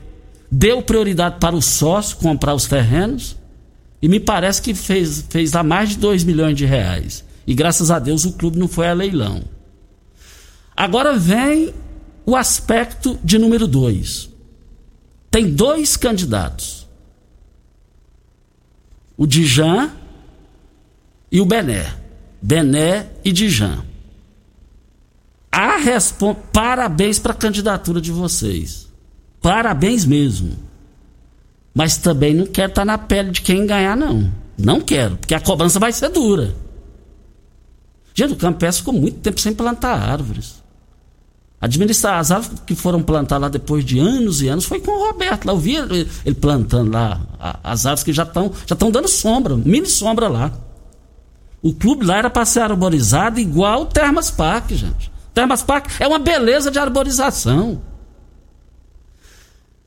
deu 0.50 0.82
prioridade 0.82 1.36
para 1.40 1.56
o 1.56 1.62
sócio 1.62 2.18
comprar 2.18 2.54
os 2.54 2.66
terrenos 2.66 3.36
e 4.00 4.08
me 4.08 4.20
parece 4.20 4.60
que 4.60 4.74
fez, 4.74 5.24
fez 5.30 5.52
lá 5.52 5.62
mais 5.62 5.90
de 5.90 5.96
2 5.96 6.22
milhões 6.22 6.56
de 6.56 6.66
reais. 6.66 7.24
E 7.46 7.54
graças 7.54 7.90
a 7.90 7.98
Deus 7.98 8.26
o 8.26 8.32
clube 8.32 8.58
não 8.58 8.68
foi 8.68 8.88
a 8.88 8.92
leilão. 8.92 9.42
Agora 10.76 11.16
vem 11.16 11.72
o 12.28 12.36
aspecto 12.36 13.18
de 13.24 13.38
número 13.38 13.66
dois. 13.66 14.28
Tem 15.30 15.50
dois 15.50 15.96
candidatos. 15.96 16.86
O 19.16 19.26
Dijan 19.26 19.90
e 21.32 21.40
o 21.40 21.46
Bené. 21.46 21.90
Bené 22.42 23.08
e 23.24 23.32
Dijan. 23.32 23.82
A. 25.50 25.78
Parabéns 26.52 27.18
para 27.18 27.32
a 27.32 27.34
candidatura 27.34 27.98
de 27.98 28.12
vocês. 28.12 28.88
Parabéns 29.40 30.04
mesmo. 30.04 30.54
Mas 31.74 31.96
também 31.96 32.34
não 32.34 32.44
quero 32.44 32.68
estar 32.68 32.82
tá 32.82 32.84
na 32.84 32.98
pele 32.98 33.30
de 33.30 33.40
quem 33.40 33.66
ganhar, 33.66 33.96
não. 33.96 34.30
Não 34.58 34.82
quero, 34.82 35.16
porque 35.16 35.34
a 35.34 35.40
cobrança 35.40 35.80
vai 35.80 35.92
ser 35.92 36.10
dura. 36.10 36.54
Gente, 38.12 38.34
o 38.34 38.36
Campestre 38.36 38.82
ficou 38.82 38.92
muito 38.92 39.20
tempo 39.20 39.40
sem 39.40 39.54
plantar 39.54 39.94
árvores. 39.94 40.57
Administrar 41.60 42.18
as 42.18 42.30
árvores 42.30 42.62
que 42.64 42.74
foram 42.76 43.02
plantadas 43.02 43.42
lá 43.42 43.48
depois 43.48 43.84
de 43.84 43.98
anos 43.98 44.40
e 44.42 44.48
anos 44.48 44.64
foi 44.64 44.78
com 44.80 44.92
o 44.92 45.06
Roberto. 45.08 45.44
Lá 45.44 45.52
eu 45.52 45.58
vi 45.58 45.76
ele 45.76 46.34
plantando 46.40 46.92
lá 46.92 47.20
as 47.64 47.84
árvores 47.84 48.04
que 48.04 48.12
já 48.12 48.22
estão 48.22 48.52
já 48.64 48.74
estão 48.74 48.90
dando 48.92 49.08
sombra, 49.08 49.56
mini 49.56 49.86
sombra 49.86 50.28
lá. 50.28 50.52
O 51.60 51.74
clube 51.74 52.06
lá 52.06 52.18
era 52.18 52.30
para 52.30 52.44
ser 52.44 52.60
arborizado 52.60 53.40
igual 53.40 53.82
o 53.82 53.86
Termas 53.86 54.30
Park, 54.30 54.70
gente. 54.70 55.10
Termas 55.34 55.62
Park 55.62 55.90
é 55.98 56.06
uma 56.06 56.20
beleza 56.20 56.70
de 56.70 56.78
arborização. 56.78 57.82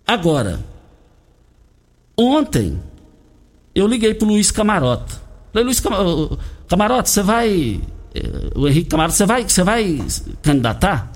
Agora, 0.06 0.60
ontem 2.18 2.82
eu 3.74 3.88
liguei 3.88 4.14
pro 4.14 4.28
Luiz 4.28 4.52
Camarota. 4.52 5.22
Falei, 5.54 5.66
Luiz 5.66 5.82
Camarota, 6.68 7.10
você 7.10 7.22
vai. 7.22 7.82
Eh, 8.14 8.52
o 8.56 8.68
Henrique 8.68 8.90
Camarota, 8.90 9.16
você 9.16 9.26
vai, 9.26 9.44
você 9.44 9.64
vai 9.64 10.02
candidatar? 10.42 11.11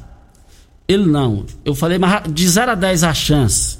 Ele 0.87 1.05
não. 1.05 1.45
Eu 1.63 1.73
falei, 1.73 1.97
mas 1.97 2.31
de 2.31 2.47
0 2.47 2.71
a 2.71 2.75
10 2.75 3.03
a 3.03 3.13
chance. 3.13 3.77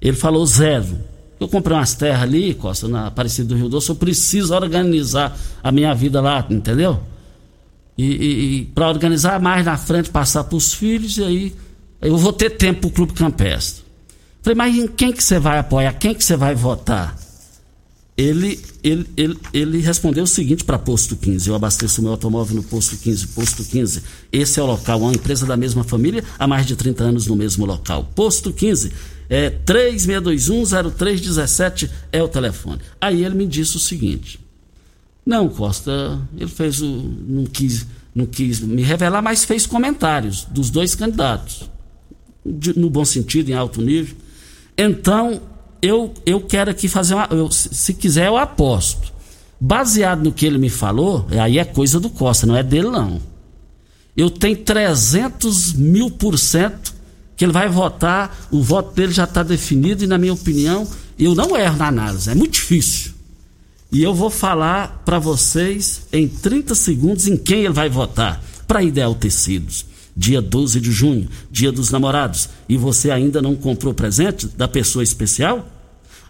Ele 0.00 0.16
falou 0.16 0.46
zero. 0.46 0.98
Eu 1.38 1.48
comprei 1.48 1.76
umas 1.76 1.94
terras 1.94 2.22
ali, 2.22 2.54
Costa, 2.54 2.88
na 2.88 3.08
Aparecida 3.08 3.48
do 3.48 3.56
Rio 3.56 3.68
Doce, 3.68 3.90
eu 3.90 3.96
preciso 3.96 4.54
organizar 4.54 5.36
a 5.62 5.70
minha 5.70 5.94
vida 5.94 6.20
lá, 6.20 6.46
entendeu? 6.48 7.02
E, 7.98 8.04
e, 8.04 8.56
e 8.60 8.64
para 8.66 8.88
organizar 8.88 9.40
mais 9.40 9.64
na 9.64 9.76
frente, 9.76 10.10
passar 10.10 10.44
para 10.44 10.56
os 10.56 10.72
filhos, 10.72 11.18
e 11.18 11.24
aí 11.24 11.54
eu 12.00 12.16
vou 12.16 12.32
ter 12.32 12.50
tempo 12.50 12.80
para 12.80 12.88
o 12.88 12.92
Clube 12.92 13.12
Campestre. 13.12 13.84
Falei, 14.42 14.56
mas 14.56 14.76
em 14.76 14.86
quem 14.86 15.12
que 15.12 15.22
você 15.22 15.38
vai 15.38 15.58
apoiar? 15.58 15.92
Quem 15.94 16.14
que 16.14 16.24
você 16.24 16.36
vai 16.36 16.54
votar? 16.54 17.16
Ele, 18.16 18.58
ele, 18.82 19.06
ele, 19.14 19.38
ele 19.52 19.78
respondeu 19.78 20.24
o 20.24 20.26
seguinte 20.26 20.64
para 20.64 20.78
Posto 20.78 21.14
15: 21.16 21.48
Eu 21.48 21.54
abasteço 21.54 22.00
meu 22.00 22.12
automóvel 22.12 22.56
no 22.56 22.62
Posto 22.62 22.96
15. 22.96 23.26
Posto 23.28 23.62
15, 23.62 24.02
esse 24.32 24.58
é 24.58 24.62
o 24.62 24.66
local, 24.66 25.00
uma 25.00 25.12
empresa 25.12 25.44
da 25.44 25.54
mesma 25.56 25.84
família, 25.84 26.24
há 26.38 26.46
mais 26.46 26.64
de 26.64 26.74
30 26.74 27.04
anos 27.04 27.26
no 27.26 27.36
mesmo 27.36 27.66
local. 27.66 28.10
Posto 28.14 28.50
15, 28.52 28.90
é 29.28 29.50
36210317 29.50 31.90
é 32.10 32.22
o 32.22 32.28
telefone. 32.28 32.80
Aí 32.98 33.22
ele 33.22 33.34
me 33.34 33.46
disse 33.46 33.76
o 33.76 33.80
seguinte: 33.80 34.40
Não, 35.24 35.50
Costa, 35.50 36.18
ele 36.38 36.48
fez 36.48 36.80
o. 36.80 36.86
Não 36.86 37.44
quis, 37.44 37.86
não 38.14 38.24
quis 38.24 38.60
me 38.60 38.82
revelar, 38.82 39.20
mas 39.20 39.44
fez 39.44 39.66
comentários 39.66 40.46
dos 40.50 40.70
dois 40.70 40.94
candidatos, 40.94 41.68
de, 42.44 42.78
no 42.78 42.88
bom 42.88 43.04
sentido, 43.04 43.50
em 43.50 43.54
alto 43.54 43.82
nível. 43.82 44.16
Então, 44.78 45.40
eu, 45.80 46.12
eu 46.24 46.40
quero 46.40 46.70
aqui 46.70 46.88
fazer 46.88 47.14
uma. 47.14 47.28
Eu, 47.30 47.50
se 47.50 47.94
quiser, 47.94 48.26
eu 48.26 48.36
aposto. 48.36 49.12
Baseado 49.58 50.22
no 50.22 50.32
que 50.32 50.44
ele 50.44 50.58
me 50.58 50.68
falou, 50.68 51.26
aí 51.30 51.58
é 51.58 51.64
coisa 51.64 51.98
do 51.98 52.10
Costa, 52.10 52.46
não 52.46 52.56
é 52.56 52.62
dele, 52.62 52.90
não. 52.90 53.20
Eu 54.16 54.30
tenho 54.30 54.56
300 54.56 55.72
mil 55.74 56.10
por 56.10 56.38
cento 56.38 56.94
que 57.36 57.44
ele 57.44 57.52
vai 57.52 57.68
votar, 57.68 58.48
o 58.50 58.62
voto 58.62 58.94
dele 58.94 59.12
já 59.12 59.24
está 59.24 59.42
definido 59.42 60.04
e, 60.04 60.06
na 60.06 60.16
minha 60.16 60.32
opinião, 60.32 60.86
eu 61.18 61.34
não 61.34 61.56
erro 61.56 61.76
na 61.76 61.88
análise, 61.88 62.30
é 62.30 62.34
muito 62.34 62.54
difícil. 62.54 63.12
E 63.92 64.02
eu 64.02 64.14
vou 64.14 64.30
falar 64.30 65.02
para 65.04 65.18
vocês 65.18 66.02
em 66.12 66.26
30 66.26 66.74
segundos 66.74 67.28
em 67.28 67.36
quem 67.36 67.60
ele 67.60 67.72
vai 67.72 67.88
votar. 67.88 68.42
Para 68.66 68.82
Ideal 68.82 69.14
Tecidos. 69.14 69.86
Dia 70.16 70.40
12 70.40 70.80
de 70.80 70.90
junho, 70.90 71.28
dia 71.50 71.70
dos 71.70 71.90
namorados. 71.90 72.48
E 72.68 72.76
você 72.76 73.10
ainda 73.10 73.42
não 73.42 73.54
comprou 73.54 73.92
presente 73.92 74.46
da 74.46 74.66
pessoa 74.66 75.02
especial? 75.02 75.75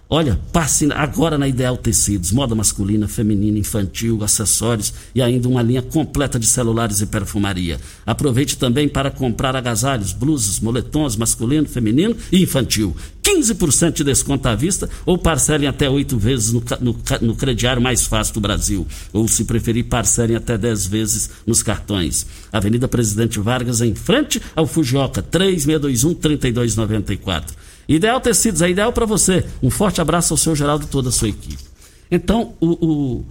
Olha, 0.08 0.38
passe 0.52 0.86
agora 0.92 1.36
na 1.36 1.48
Ideal 1.48 1.76
Tecidos, 1.76 2.30
moda 2.30 2.54
masculina, 2.54 3.08
feminina, 3.08 3.58
infantil, 3.58 4.22
acessórios 4.22 4.94
e 5.12 5.20
ainda 5.20 5.48
uma 5.48 5.62
linha 5.62 5.82
completa 5.82 6.38
de 6.38 6.46
celulares 6.46 7.00
e 7.00 7.06
perfumaria. 7.06 7.80
Aproveite 8.06 8.56
também 8.56 8.88
para 8.88 9.10
comprar 9.10 9.56
agasalhos, 9.56 10.12
blusas, 10.12 10.60
moletons 10.60 11.16
masculino, 11.16 11.66
feminino 11.66 12.16
e 12.30 12.40
infantil. 12.40 12.94
15% 13.20 13.94
de 13.94 14.04
desconto 14.04 14.48
à 14.48 14.54
vista 14.54 14.88
ou 15.04 15.18
parcelem 15.18 15.68
até 15.68 15.90
oito 15.90 16.16
vezes 16.16 16.52
no, 16.52 16.62
no, 16.80 16.96
no, 17.22 17.34
crediário 17.34 17.82
mais 17.82 18.06
fácil 18.06 18.34
do 18.34 18.40
Brasil. 18.40 18.86
Ou, 19.12 19.26
se 19.26 19.44
preferir, 19.44 19.86
parcelem 19.86 20.36
até 20.36 20.56
10 20.56 20.86
vezes 20.86 21.30
nos 21.44 21.64
cartões. 21.64 22.24
Avenida 22.52 22.86
Presidente 22.86 23.40
Vargas, 23.40 23.80
em 23.80 23.96
frente 23.96 24.40
ao 24.54 24.68
Fujioka, 24.68 25.20
3621-3294. 25.20 27.65
Ideal 27.88 28.20
Tecidos 28.20 28.62
é 28.62 28.70
ideal 28.70 28.92
para 28.92 29.06
você. 29.06 29.44
Um 29.62 29.70
forte 29.70 30.00
abraço 30.00 30.34
ao 30.34 30.38
seu 30.38 30.56
Geraldo 30.56 30.84
e 30.84 30.88
toda 30.88 31.08
a 31.08 31.12
sua 31.12 31.28
equipe. 31.28 31.64
Então, 32.10 32.54
o, 32.60 32.66
o, 32.66 33.24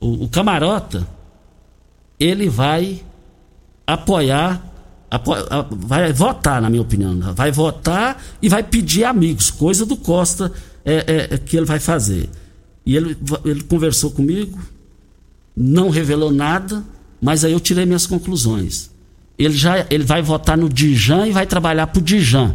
o, 0.00 0.24
o 0.24 0.28
Camarota, 0.28 1.06
ele 2.18 2.48
vai 2.48 3.02
apoiar, 3.86 4.62
apo, 5.10 5.32
vai 5.70 6.12
votar, 6.12 6.60
na 6.60 6.68
minha 6.70 6.82
opinião. 6.82 7.18
Vai 7.34 7.50
votar 7.50 8.22
e 8.40 8.48
vai 8.48 8.62
pedir 8.62 9.04
amigos, 9.04 9.50
coisa 9.50 9.84
do 9.86 9.96
Costa 9.96 10.52
é, 10.84 10.94
é, 10.94 11.34
é, 11.34 11.38
que 11.38 11.56
ele 11.56 11.66
vai 11.66 11.78
fazer. 11.78 12.28
E 12.84 12.96
ele, 12.96 13.16
ele 13.44 13.62
conversou 13.62 14.10
comigo, 14.10 14.58
não 15.54 15.90
revelou 15.90 16.32
nada, 16.32 16.82
mas 17.20 17.44
aí 17.44 17.52
eu 17.52 17.60
tirei 17.60 17.84
minhas 17.84 18.06
conclusões. 18.06 18.90
Ele 19.38 19.56
já 19.56 19.86
ele 19.90 20.04
vai 20.04 20.20
votar 20.22 20.56
no 20.56 20.68
Dijan 20.68 21.26
e 21.26 21.32
vai 21.32 21.46
trabalhar 21.46 21.86
para 21.88 22.00
o 22.00 22.02
Dijan. 22.02 22.54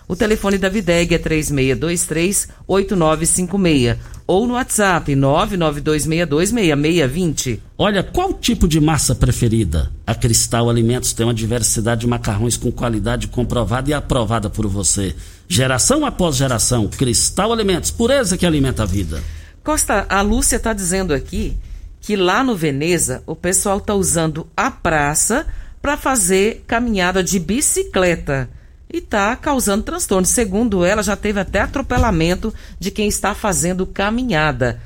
O 0.07 0.15
telefone 0.15 0.57
da 0.57 0.69
Videg 0.69 1.13
é 1.13 1.19
3623-8956 1.19 3.97
ou 4.27 4.45
no 4.47 4.53
WhatsApp 4.53 5.13
992626620. 5.13 7.59
Olha, 7.77 8.01
qual 8.03 8.33
tipo 8.33 8.67
de 8.67 8.79
massa 8.79 9.13
preferida? 9.13 9.91
A 10.05 10.15
Cristal 10.15 10.69
Alimentos 10.69 11.13
tem 11.13 11.25
uma 11.25 11.33
diversidade 11.33 12.01
de 12.01 12.07
macarrões 12.07 12.57
com 12.57 12.71
qualidade 12.71 13.27
comprovada 13.27 13.89
e 13.89 13.93
aprovada 13.93 14.49
por 14.49 14.67
você. 14.67 15.15
Geração 15.47 16.05
após 16.05 16.35
geração, 16.35 16.87
Cristal 16.87 17.51
Alimentos, 17.51 17.91
pureza 17.91 18.37
que 18.37 18.45
alimenta 18.45 18.83
a 18.83 18.85
vida. 18.85 19.21
Costa, 19.63 20.05
a 20.09 20.21
Lúcia 20.21 20.55
está 20.55 20.73
dizendo 20.73 21.13
aqui 21.13 21.57
que 21.99 22.15
lá 22.15 22.43
no 22.43 22.55
Veneza 22.55 23.21
o 23.27 23.35
pessoal 23.35 23.77
está 23.77 23.93
usando 23.93 24.47
a 24.55 24.71
praça 24.71 25.45
para 25.81 25.97
fazer 25.97 26.63
caminhada 26.65 27.23
de 27.23 27.39
bicicleta 27.39 28.49
e 28.93 28.97
está 28.97 29.35
causando 29.35 29.83
transtorno. 29.83 30.25
Segundo 30.25 30.83
ela, 30.83 31.01
já 31.01 31.15
teve 31.15 31.39
até 31.39 31.61
atropelamento 31.61 32.53
de 32.79 32.91
quem 32.91 33.07
está 33.07 33.33
fazendo 33.33 33.85
caminhada. 33.85 34.79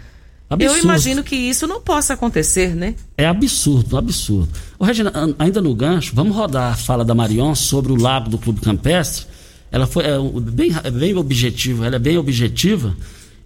Absurdo. 0.48 0.78
Eu 0.78 0.84
imagino 0.84 1.24
que 1.24 1.36
isso 1.36 1.66
não 1.66 1.82
possa 1.82 2.14
acontecer, 2.14 2.76
né? 2.76 2.94
É 3.18 3.26
absurdo, 3.26 3.98
absurdo. 3.98 4.50
Ô, 4.78 4.86
Regina, 4.86 5.12
ainda 5.40 5.60
no 5.60 5.74
gancho, 5.74 6.14
vamos 6.16 6.36
rodar 6.36 6.74
a 6.74 6.76
fala 6.76 7.04
da 7.04 7.16
Marion 7.16 7.56
sobre 7.56 7.92
o 7.92 7.96
lago 7.96 8.30
do 8.30 8.38
Clube 8.38 8.62
Campestre. 8.62 9.26
Ela 9.72 9.88
foi 9.88 10.04
é, 10.06 10.18
bem, 10.52 10.72
é 10.84 10.92
bem 10.92 11.16
objetiva, 11.16 11.88
ela 11.88 11.96
é 11.96 12.00
bem 12.00 12.18
objetiva. 12.18 12.96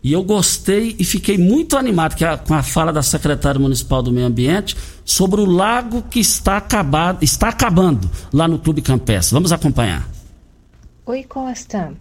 E 0.03 0.14
eu 0.14 0.24
gostei 0.24 0.95
e 0.99 1.03
fiquei 1.03 1.38
muito 1.38 1.78
animado 1.78 2.22
a, 2.24 2.38
com 2.38 2.53
a 2.53 2.64
fala 2.64 2.91
da 2.91 3.01
secretária 3.01 3.60
municipal 3.60 4.01
do 4.01 4.12
Meio 4.12 4.28
Ambiente 4.28 4.76
sobre 5.03 5.41
o 5.41 5.45
lago 5.45 6.03
que 6.03 6.20
está, 6.20 6.57
acabado, 6.57 7.24
está 7.24 7.49
acabando 7.49 8.10
lá 8.32 8.47
no 8.47 8.60
Clube 8.60 8.82
Campestre. 8.82 9.34
Vamos 9.34 9.51
acompanhar. 9.51 10.19
Oi, 11.12 11.24
Costa. 11.24 11.97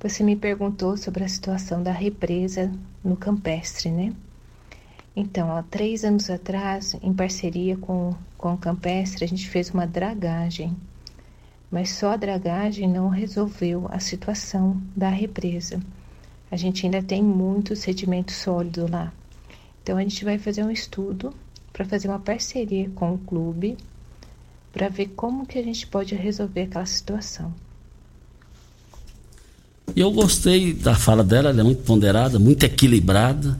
Você 0.00 0.24
me 0.24 0.34
perguntou 0.34 0.96
sobre 0.96 1.22
a 1.22 1.28
situação 1.28 1.80
da 1.80 1.92
represa 1.92 2.72
no 3.04 3.16
campestre, 3.16 3.88
né? 3.88 4.12
Então, 5.14 5.56
há 5.56 5.62
três 5.62 6.02
anos 6.02 6.28
atrás, 6.28 6.92
em 7.00 7.14
parceria 7.14 7.76
com, 7.76 8.16
com 8.36 8.54
o 8.54 8.58
campestre, 8.58 9.24
a 9.24 9.28
gente 9.28 9.48
fez 9.48 9.70
uma 9.70 9.86
dragagem. 9.86 10.76
Mas 11.70 11.90
só 11.90 12.10
a 12.10 12.16
dragagem 12.16 12.88
não 12.88 13.08
resolveu 13.08 13.86
a 13.92 14.00
situação 14.00 14.82
da 14.96 15.08
represa. 15.08 15.80
A 16.50 16.56
gente 16.56 16.84
ainda 16.84 17.00
tem 17.00 17.22
muito 17.22 17.76
sedimento 17.76 18.32
sólido 18.32 18.90
lá. 18.90 19.12
Então, 19.84 19.96
a 19.96 20.02
gente 20.02 20.24
vai 20.24 20.36
fazer 20.36 20.64
um 20.64 20.70
estudo 20.72 21.32
para 21.72 21.84
fazer 21.84 22.08
uma 22.08 22.18
parceria 22.18 22.90
com 22.90 23.14
o 23.14 23.18
clube 23.18 23.76
para 24.72 24.88
ver 24.88 25.10
como 25.10 25.46
que 25.46 25.60
a 25.60 25.62
gente 25.62 25.86
pode 25.86 26.16
resolver 26.16 26.62
aquela 26.62 26.86
situação. 26.86 27.54
E 29.94 30.00
eu 30.00 30.10
gostei 30.10 30.72
da 30.72 30.94
fala 30.94 31.24
dela, 31.24 31.50
ela 31.50 31.60
é 31.60 31.64
muito 31.64 31.82
ponderada, 31.82 32.38
muito 32.38 32.64
equilibrada. 32.64 33.58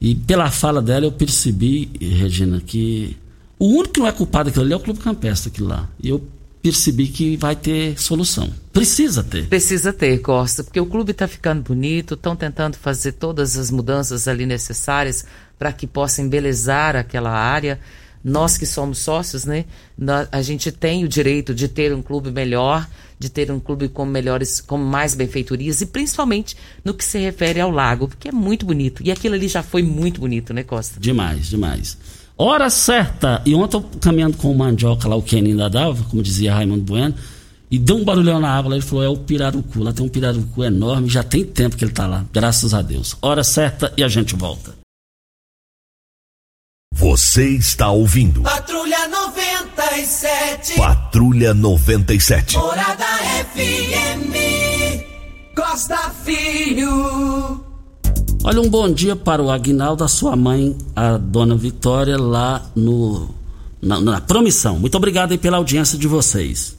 E 0.00 0.14
pela 0.14 0.50
fala 0.50 0.82
dela 0.82 1.06
eu 1.06 1.12
percebi, 1.12 1.90
Regina, 2.00 2.60
que 2.60 3.16
o 3.58 3.66
único 3.66 3.94
que 3.94 4.00
não 4.00 4.06
é 4.06 4.12
culpado 4.12 4.50
daquilo 4.50 4.64
ali 4.64 4.72
é 4.72 4.76
o 4.76 4.80
Clube 4.80 5.00
Campestre 5.00 5.50
aquilo 5.50 5.68
lá. 5.68 5.88
E 6.02 6.08
eu 6.08 6.22
percebi 6.62 7.08
que 7.08 7.36
vai 7.36 7.54
ter 7.54 8.00
solução. 8.00 8.50
Precisa 8.72 9.22
ter. 9.22 9.46
Precisa 9.48 9.92
ter, 9.92 10.18
Costa, 10.18 10.64
porque 10.64 10.80
o 10.80 10.86
clube 10.86 11.12
está 11.12 11.28
ficando 11.28 11.62
bonito, 11.62 12.14
estão 12.14 12.34
tentando 12.34 12.76
fazer 12.76 13.12
todas 13.12 13.56
as 13.58 13.70
mudanças 13.70 14.26
ali 14.26 14.46
necessárias 14.46 15.26
para 15.58 15.72
que 15.72 15.86
possa 15.86 16.22
embelezar 16.22 16.96
aquela 16.96 17.30
área 17.30 17.78
nós 18.24 18.56
que 18.56 18.64
somos 18.64 18.98
sócios, 18.98 19.44
né, 19.44 19.66
a 20.32 20.40
gente 20.40 20.72
tem 20.72 21.04
o 21.04 21.08
direito 21.08 21.54
de 21.54 21.68
ter 21.68 21.94
um 21.94 22.00
clube 22.00 22.30
melhor, 22.30 22.88
de 23.18 23.28
ter 23.28 23.50
um 23.50 23.60
clube 23.60 23.88
com 23.88 24.06
melhores, 24.06 24.62
com 24.62 24.78
mais 24.78 25.14
benfeitorias 25.14 25.82
e 25.82 25.86
principalmente 25.86 26.56
no 26.82 26.94
que 26.94 27.04
se 27.04 27.18
refere 27.18 27.60
ao 27.60 27.70
lago, 27.70 28.08
porque 28.08 28.28
é 28.28 28.32
muito 28.32 28.64
bonito. 28.64 29.02
E 29.04 29.12
aquilo 29.12 29.34
ali 29.34 29.46
já 29.46 29.62
foi 29.62 29.82
muito 29.82 30.20
bonito, 30.20 30.54
né, 30.54 30.62
Costa? 30.62 30.98
Demais, 30.98 31.48
demais. 31.48 31.98
Hora 32.36 32.68
certa. 32.68 33.40
E 33.44 33.54
ontem 33.54 33.76
eu 33.76 33.84
caminhando 34.00 34.36
com 34.36 34.50
o 34.50 34.56
mandioca 34.56 35.06
lá, 35.06 35.14
o 35.14 35.22
Kenny 35.22 35.50
ainda 35.50 35.68
dava, 35.68 36.02
como 36.04 36.22
dizia 36.22 36.54
Raimundo 36.54 36.82
Bueno, 36.82 37.14
e 37.70 37.78
deu 37.78 37.96
um 37.96 38.04
barulhão 38.04 38.40
na 38.40 38.50
água 38.50 38.70
lá, 38.70 38.76
ele 38.76 38.84
falou, 38.84 39.04
é 39.04 39.08
o 39.08 39.16
pirarucu. 39.16 39.82
Lá 39.82 39.92
tem 39.92 40.04
um 40.04 40.08
pirarucu 40.08 40.64
enorme, 40.64 41.08
já 41.08 41.22
tem 41.22 41.44
tempo 41.44 41.76
que 41.76 41.84
ele 41.84 41.92
está 41.92 42.06
lá, 42.06 42.24
graças 42.32 42.74
a 42.74 42.82
Deus. 42.82 43.16
Hora 43.22 43.44
certa 43.44 43.92
e 43.96 44.02
a 44.02 44.08
gente 44.08 44.34
volta. 44.34 44.83
Você 47.14 47.46
está 47.46 47.92
ouvindo. 47.92 48.42
Patrulha 48.42 49.06
97. 49.06 50.76
Patrulha 50.76 51.54
97. 51.54 52.58
Morada 52.58 53.06
FM. 53.54 54.34
Costa 55.54 55.96
Filho. 56.24 57.64
Olha, 58.42 58.60
um 58.60 58.68
bom 58.68 58.92
dia 58.92 59.14
para 59.14 59.40
o 59.40 59.48
Agnaldo, 59.48 60.02
a 60.02 60.08
sua 60.08 60.34
mãe, 60.34 60.76
a 60.96 61.16
dona 61.16 61.54
Vitória, 61.54 62.18
lá 62.18 62.60
no, 62.74 63.32
na, 63.80 64.00
na 64.00 64.20
promissão. 64.20 64.80
Muito 64.80 64.96
obrigado 64.96 65.30
aí 65.30 65.38
pela 65.38 65.58
audiência 65.58 65.96
de 65.96 66.08
vocês. 66.08 66.76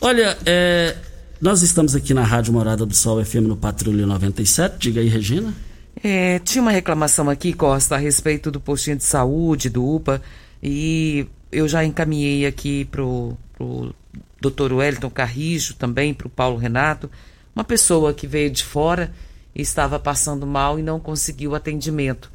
Olha, 0.00 0.36
é, 0.44 0.96
nós 1.40 1.62
estamos 1.62 1.94
aqui 1.94 2.12
na 2.12 2.24
Rádio 2.24 2.52
Morada 2.52 2.84
do 2.84 2.96
Sol 2.96 3.24
FM 3.24 3.46
no 3.46 3.56
Patrulha 3.56 4.04
97. 4.04 4.78
Diga 4.80 5.00
aí, 5.00 5.06
Regina. 5.06 5.54
É, 6.06 6.38
tinha 6.40 6.60
uma 6.60 6.70
reclamação 6.70 7.30
aqui, 7.30 7.54
Costa, 7.54 7.94
a 7.94 7.98
respeito 7.98 8.50
do 8.50 8.60
postinho 8.60 8.98
de 8.98 9.04
saúde, 9.04 9.70
do 9.70 9.82
UPA, 9.82 10.20
e 10.62 11.26
eu 11.50 11.66
já 11.66 11.82
encaminhei 11.82 12.44
aqui 12.44 12.84
pro, 12.84 13.34
pro 13.54 13.94
Dr. 14.38 14.74
Wellington 14.74 15.08
Carrijo, 15.08 15.72
também 15.72 16.12
pro 16.12 16.28
Paulo 16.28 16.58
Renato, 16.58 17.10
uma 17.56 17.64
pessoa 17.64 18.12
que 18.12 18.26
veio 18.26 18.50
de 18.50 18.62
fora 18.62 19.14
e 19.54 19.62
estava 19.62 19.98
passando 19.98 20.46
mal 20.46 20.78
e 20.78 20.82
não 20.82 21.00
conseguiu 21.00 21.54
atendimento. 21.54 22.30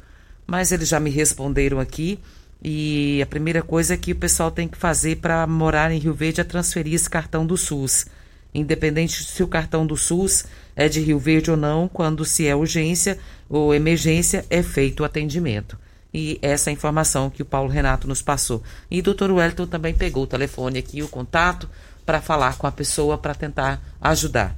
Mas 0.48 0.72
eles 0.72 0.88
já 0.88 0.98
me 0.98 1.08
responderam 1.08 1.78
aqui 1.78 2.18
e 2.60 3.22
a 3.22 3.26
primeira 3.26 3.62
coisa 3.62 3.96
que 3.96 4.10
o 4.10 4.16
pessoal 4.16 4.50
tem 4.50 4.66
que 4.66 4.76
fazer 4.76 5.18
para 5.18 5.46
morar 5.46 5.92
em 5.92 5.98
Rio 5.98 6.12
Verde 6.12 6.40
é 6.40 6.44
transferir 6.44 6.94
esse 6.94 7.08
cartão 7.08 7.46
do 7.46 7.56
SUS. 7.56 8.06
Independente 8.52 9.22
se 9.22 9.44
o 9.44 9.48
cartão 9.48 9.86
do 9.86 9.96
SUS 9.96 10.44
é 10.80 10.88
de 10.88 10.98
Rio 10.98 11.18
Verde 11.18 11.50
ou 11.50 11.58
não, 11.58 11.86
quando 11.86 12.24
se 12.24 12.46
é 12.46 12.56
urgência 12.56 13.18
ou 13.50 13.74
emergência, 13.74 14.46
é 14.48 14.62
feito 14.62 15.00
o 15.00 15.04
atendimento. 15.04 15.76
E 16.12 16.38
essa 16.40 16.70
é 16.70 16.72
informação 16.72 17.28
que 17.28 17.42
o 17.42 17.44
Paulo 17.44 17.68
Renato 17.68 18.08
nos 18.08 18.22
passou. 18.22 18.62
E 18.90 19.00
o 19.00 19.02
doutor 19.02 19.30
Wellington 19.30 19.66
também 19.66 19.92
pegou 19.92 20.22
o 20.22 20.26
telefone 20.26 20.78
aqui, 20.78 21.02
o 21.02 21.08
contato, 21.08 21.68
para 22.06 22.22
falar 22.22 22.56
com 22.56 22.66
a 22.66 22.72
pessoa 22.72 23.18
para 23.18 23.34
tentar 23.34 23.78
ajudar. 24.00 24.56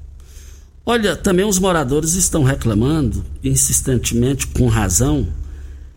Olha, 0.86 1.16
também 1.16 1.44
os 1.44 1.58
moradores 1.58 2.14
estão 2.14 2.44
reclamando, 2.44 3.24
insistentemente, 3.42 4.46
com 4.46 4.68
razão, 4.68 5.26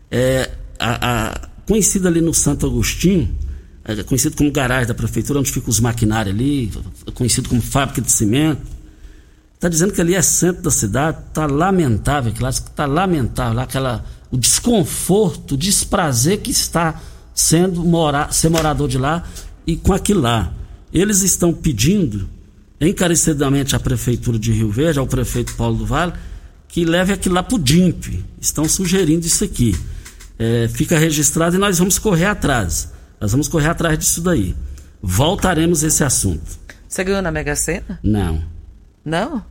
é, 0.09 0.49
a, 0.79 1.27
a, 1.27 1.47
conhecida 1.67 2.09
ali 2.09 2.19
no 2.19 2.33
Santo 2.33 2.65
Agostinho, 2.65 3.29
é, 3.83 4.01
conhecido 4.01 4.35
como 4.35 4.51
garagem 4.51 4.87
da 4.87 4.95
prefeitura, 4.95 5.39
onde 5.39 5.51
ficam 5.51 5.69
os 5.69 5.79
maquinários 5.79 6.33
ali, 6.33 6.71
conhecido 7.13 7.47
como 7.47 7.61
fábrica 7.61 8.01
de 8.01 8.11
cimento. 8.11 8.74
Está 9.55 9.69
dizendo 9.69 9.93
que 9.93 10.01
ali 10.01 10.13
é 10.13 10.21
centro 10.21 10.63
da 10.63 10.71
cidade, 10.71 11.17
está 11.29 11.45
lamentável, 11.45 12.31
claro, 12.37 12.53
está 12.53 12.85
lamentável 12.85 13.53
lá 13.53 13.63
aquela, 13.63 14.05
o 14.29 14.37
desconforto, 14.37 15.53
o 15.55 15.57
desprazer 15.57 16.41
que 16.41 16.51
está 16.51 17.01
sendo 17.33 17.83
morar, 17.83 18.33
ser 18.33 18.49
morador 18.49 18.87
de 18.87 18.97
lá 18.97 19.23
e 19.65 19.75
com 19.75 19.93
aquilo 19.93 20.21
lá. 20.21 20.53
Eles 20.93 21.21
estão 21.21 21.53
pedindo 21.53 22.29
encarecidamente 22.79 23.75
à 23.75 23.79
Prefeitura 23.79 24.37
de 24.37 24.51
Rio 24.51 24.69
Verde, 24.69 24.99
ao 24.99 25.07
prefeito 25.07 25.55
Paulo 25.55 25.77
do 25.77 25.85
Vale, 25.85 26.13
que 26.67 26.85
leve 26.85 27.13
aquilo 27.13 27.35
lá 27.35 27.43
para 27.43 27.55
o 27.55 27.59
DIMP. 27.59 28.23
Estão 28.39 28.67
sugerindo 28.67 29.25
isso 29.25 29.43
aqui. 29.43 29.75
É, 30.37 30.67
fica 30.67 30.99
registrado 30.99 31.55
e 31.55 31.59
nós 31.59 31.79
vamos 31.79 31.97
correr 31.97 32.25
atrás. 32.25 32.91
Nós 33.19 33.31
vamos 33.31 33.47
correr 33.47 33.69
atrás 33.69 33.97
disso 33.97 34.21
daí. 34.21 34.55
Voltaremos 35.01 35.83
a 35.83 35.87
esse 35.87 36.03
assunto. 36.03 36.59
Você 36.87 37.03
ganhou 37.03 37.21
na 37.21 37.31
Mega 37.31 37.55
Sena? 37.55 37.99
Não. 38.03 38.54
Não? 39.05 39.45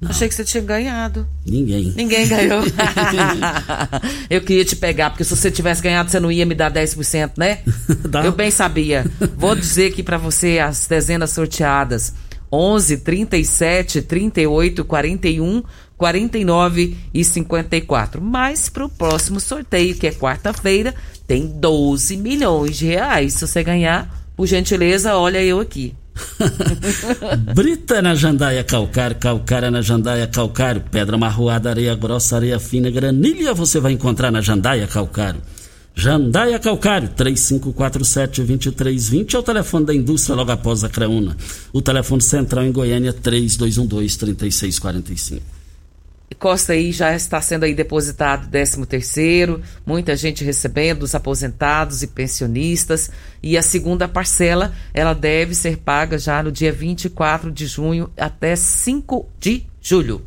Não. 0.00 0.10
Achei 0.10 0.28
que 0.28 0.34
você 0.34 0.44
tinha 0.44 0.62
ganhado. 0.62 1.28
Ninguém. 1.46 1.92
Ninguém 1.94 2.26
ganhou. 2.26 2.62
eu 4.28 4.40
queria 4.40 4.64
te 4.64 4.74
pegar, 4.74 5.10
porque 5.10 5.22
se 5.22 5.34
você 5.34 5.48
tivesse 5.48 5.80
ganhado, 5.80 6.10
você 6.10 6.18
não 6.18 6.32
ia 6.32 6.44
me 6.44 6.56
dar 6.56 6.72
10%, 6.72 7.32
né? 7.36 7.60
eu 8.24 8.32
bem 8.32 8.50
sabia. 8.50 9.06
Vou 9.36 9.54
dizer 9.54 9.92
aqui 9.92 10.02
para 10.02 10.18
você 10.18 10.58
as 10.58 10.88
dezenas 10.88 11.30
sorteadas. 11.30 12.14
11, 12.52 12.98
37, 12.98 14.02
38, 14.02 14.84
41, 14.84 15.62
49 15.96 16.96
e 17.14 17.24
54. 17.24 18.20
Mas 18.20 18.68
para 18.68 18.84
o 18.84 18.88
próximo 18.88 19.38
sorteio, 19.38 19.94
que 19.94 20.08
é 20.08 20.12
quarta-feira, 20.12 20.94
tem 21.28 21.46
12 21.46 22.16
milhões 22.16 22.76
de 22.76 22.86
reais. 22.86 23.34
Se 23.34 23.46
você 23.46 23.62
ganhar, 23.62 24.26
por 24.36 24.46
gentileza, 24.46 25.16
olha 25.16 25.40
eu 25.42 25.60
aqui. 25.60 25.94
Brita 27.54 28.02
na 28.02 28.14
jandaia 28.14 28.62
calcário, 28.62 29.16
calcária 29.16 29.70
na 29.70 29.80
jandaia 29.80 30.26
calcário, 30.26 30.82
pedra 30.90 31.16
marroada, 31.16 31.70
areia 31.70 31.94
grossa, 31.94 32.36
areia 32.36 32.58
fina, 32.58 32.90
granilha 32.90 33.54
você 33.54 33.80
vai 33.80 33.92
encontrar 33.92 34.30
na 34.30 34.40
jandaia 34.40 34.86
calcário. 34.86 35.40
Jandaia 35.94 36.58
Calcário, 36.58 37.10
3547-2320 37.10 39.34
é 39.34 39.38
o 39.38 39.42
telefone 39.42 39.84
da 39.84 39.94
indústria 39.94 40.34
logo 40.34 40.50
após 40.50 40.82
a 40.84 40.88
Creuna. 40.88 41.36
O 41.70 41.82
telefone 41.82 42.22
central 42.22 42.64
em 42.64 42.72
Goiânia, 42.72 43.12
3212-3645. 43.12 45.42
Costa 46.34 46.72
aí 46.72 46.92
já 46.92 47.14
está 47.14 47.40
sendo 47.40 47.64
aí 47.64 47.74
depositado 47.74 48.50
13 48.50 48.86
terceiro, 48.86 49.60
muita 49.84 50.16
gente 50.16 50.44
recebendo, 50.44 51.02
os 51.02 51.14
aposentados 51.14 52.02
e 52.02 52.06
pensionistas. 52.06 53.10
E 53.42 53.56
a 53.56 53.62
segunda 53.62 54.06
parcela, 54.06 54.72
ela 54.94 55.14
deve 55.14 55.54
ser 55.54 55.78
paga 55.78 56.18
já 56.18 56.42
no 56.42 56.52
dia 56.52 56.72
24 56.72 57.50
de 57.50 57.66
junho 57.66 58.10
até 58.16 58.54
5 58.56 59.28
de 59.38 59.66
julho. 59.80 60.22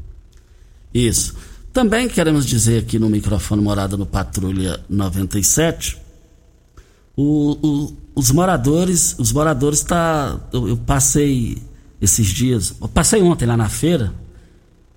Isso. 0.93 1.35
Também 1.75 2.07
queremos 2.07 2.45
dizer 2.45 2.83
aqui 2.83 2.97
no 2.97 3.09
microfone 3.09 3.61
Morada 3.61 3.97
no 3.97 4.05
Patrulha 4.05 4.79
97, 4.89 5.97
o, 7.17 7.57
o, 7.61 7.97
os 8.15 8.31
moradores, 8.31 9.15
os 9.19 9.31
moradores 9.33 9.81
tá, 9.81 10.39
eu, 10.53 10.69
eu, 10.69 10.77
passei 10.77 11.61
esses 11.99 12.27
dias, 12.27 12.75
eu 12.79 12.87
passei 12.87 13.21
ontem 13.21 13.45
lá 13.45 13.57
na 13.57 13.67
feira, 13.67 14.13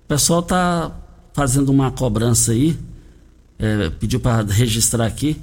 pessoal 0.09 0.41
tá 0.41 0.91
fazendo 1.33 1.69
uma 1.69 1.91
cobrança 1.91 2.51
aí, 2.51 2.77
é, 3.57 3.89
pediu 3.91 4.19
para 4.19 4.43
registrar 4.43 5.05
aqui, 5.05 5.41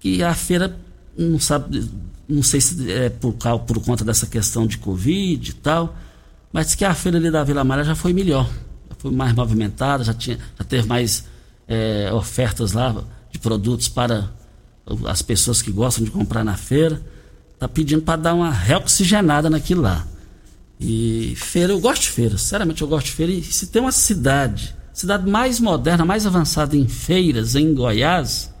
que 0.00 0.22
a 0.22 0.34
feira 0.34 0.74
não 1.16 1.38
sabe, 1.38 1.90
não 2.26 2.42
sei 2.42 2.60
se 2.60 2.90
é 2.90 3.10
por, 3.10 3.34
por 3.34 3.80
conta 3.84 4.04
dessa 4.04 4.26
questão 4.26 4.66
de 4.66 4.78
Covid 4.78 5.50
e 5.50 5.52
tal, 5.52 5.94
mas 6.50 6.74
que 6.74 6.84
a 6.84 6.94
feira 6.94 7.18
ali 7.18 7.30
da 7.30 7.44
Vila 7.44 7.62
Maria 7.62 7.84
já 7.84 7.94
foi 7.94 8.12
melhor 8.14 8.48
foi 8.98 9.12
mais 9.12 9.32
movimentada, 9.32 10.04
já, 10.04 10.12
tinha, 10.12 10.38
já 10.58 10.64
teve 10.64 10.86
mais 10.86 11.24
é, 11.66 12.10
ofertas 12.12 12.72
lá 12.72 12.94
de 13.30 13.38
produtos 13.38 13.88
para 13.88 14.30
as 15.06 15.22
pessoas 15.22 15.62
que 15.62 15.70
gostam 15.70 16.04
de 16.04 16.10
comprar 16.10 16.44
na 16.44 16.56
feira. 16.56 17.00
Está 17.54 17.68
pedindo 17.68 18.02
para 18.02 18.20
dar 18.20 18.34
uma 18.34 18.50
reoxigenada 18.50 19.48
naquilo 19.48 19.82
lá. 19.82 20.06
E 20.80 21.34
feira, 21.36 21.72
eu 21.72 21.80
gosto 21.80 22.02
de 22.02 22.10
feira, 22.10 22.38
sinceramente 22.38 22.82
eu 22.82 22.88
gosto 22.88 23.06
de 23.06 23.12
feira. 23.12 23.32
E 23.32 23.42
se 23.42 23.66
tem 23.66 23.82
uma 23.82 23.92
cidade, 23.92 24.74
cidade 24.92 25.28
mais 25.28 25.58
moderna, 25.58 26.04
mais 26.04 26.26
avançada 26.26 26.76
em 26.76 26.86
feiras, 26.86 27.54
em 27.54 27.74
Goiás, 27.74 28.52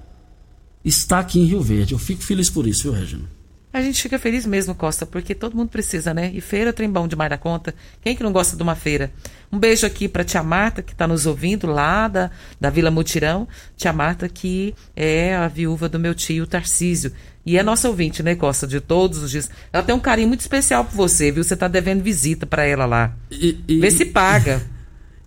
está 0.84 1.20
aqui 1.20 1.38
em 1.38 1.44
Rio 1.44 1.60
Verde. 1.60 1.92
Eu 1.92 1.98
fico 1.98 2.22
feliz 2.22 2.50
por 2.50 2.66
isso, 2.66 2.84
viu, 2.84 2.92
Regina? 2.92 3.38
A 3.70 3.82
gente 3.82 4.00
fica 4.00 4.18
feliz 4.18 4.46
mesmo, 4.46 4.74
Costa, 4.74 5.04
porque 5.04 5.34
todo 5.34 5.54
mundo 5.54 5.68
precisa, 5.68 6.14
né? 6.14 6.30
E 6.32 6.40
feira 6.40 6.72
tem 6.72 6.90
bom 6.90 7.06
demais 7.06 7.28
da 7.28 7.36
conta. 7.36 7.74
Quem 8.00 8.16
que 8.16 8.22
não 8.22 8.32
gosta 8.32 8.56
de 8.56 8.62
uma 8.62 8.74
feira? 8.74 9.12
Um 9.52 9.58
beijo 9.58 9.86
aqui 9.86 10.08
para 10.08 10.24
tia 10.24 10.42
Marta, 10.42 10.82
que 10.82 10.92
está 10.92 11.06
nos 11.06 11.26
ouvindo 11.26 11.66
lá 11.66 12.08
da, 12.08 12.30
da 12.58 12.70
Vila 12.70 12.90
Mutirão. 12.90 13.46
Tia 13.76 13.92
Marta, 13.92 14.26
que 14.26 14.74
é 14.96 15.36
a 15.36 15.46
viúva 15.48 15.86
do 15.86 15.98
meu 15.98 16.14
tio 16.14 16.46
Tarcísio. 16.46 17.12
E 17.48 17.56
é 17.56 17.62
nossa 17.62 17.88
ouvinte, 17.88 18.22
né, 18.22 18.34
Costa, 18.34 18.66
de 18.66 18.78
todos 18.78 19.22
os 19.22 19.30
dias. 19.30 19.48
Ela 19.72 19.82
tem 19.82 19.94
um 19.94 19.98
carinho 19.98 20.28
muito 20.28 20.40
especial 20.40 20.84
por 20.84 20.94
você, 20.94 21.32
viu? 21.32 21.42
Você 21.42 21.54
está 21.54 21.66
devendo 21.66 22.02
visita 22.02 22.44
para 22.44 22.66
ela 22.66 22.84
lá. 22.84 23.16
E, 23.30 23.58
e, 23.66 23.80
Vê 23.80 23.90
se 23.90 24.04
paga. 24.04 24.60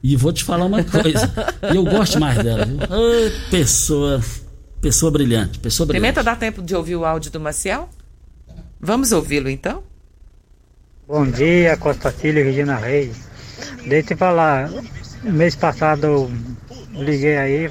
E 0.03 0.15
vou 0.15 0.33
te 0.33 0.43
falar 0.43 0.65
uma 0.65 0.83
coisa. 0.83 1.31
eu 1.75 1.83
gosto 1.83 2.19
mais 2.19 2.43
dela, 2.43 2.65
viu? 2.65 2.79
pessoa, 3.51 4.19
pessoa 4.81 5.11
brilhante, 5.11 5.59
pessoa 5.59 5.85
brilhante. 5.85 6.01
Pimenta, 6.01 6.23
dá 6.23 6.35
tempo 6.35 6.59
de 6.59 6.75
ouvir 6.75 6.95
o 6.95 7.05
áudio 7.05 7.29
do 7.29 7.39
Maciel? 7.39 7.87
Vamos 8.79 9.11
ouvi-lo 9.11 9.47
então? 9.47 9.83
Bom 11.07 11.29
dia, 11.29 11.77
Costa 11.77 12.11
Filho 12.11 12.39
e 12.39 12.43
Regina 12.43 12.77
Reis. 12.77 13.15
Deixa 13.87 14.13
eu 14.13 14.17
falar, 14.17 14.71
mês 15.21 15.55
passado 15.55 16.03
eu 16.07 16.31
liguei 16.93 17.37
aí, 17.37 17.69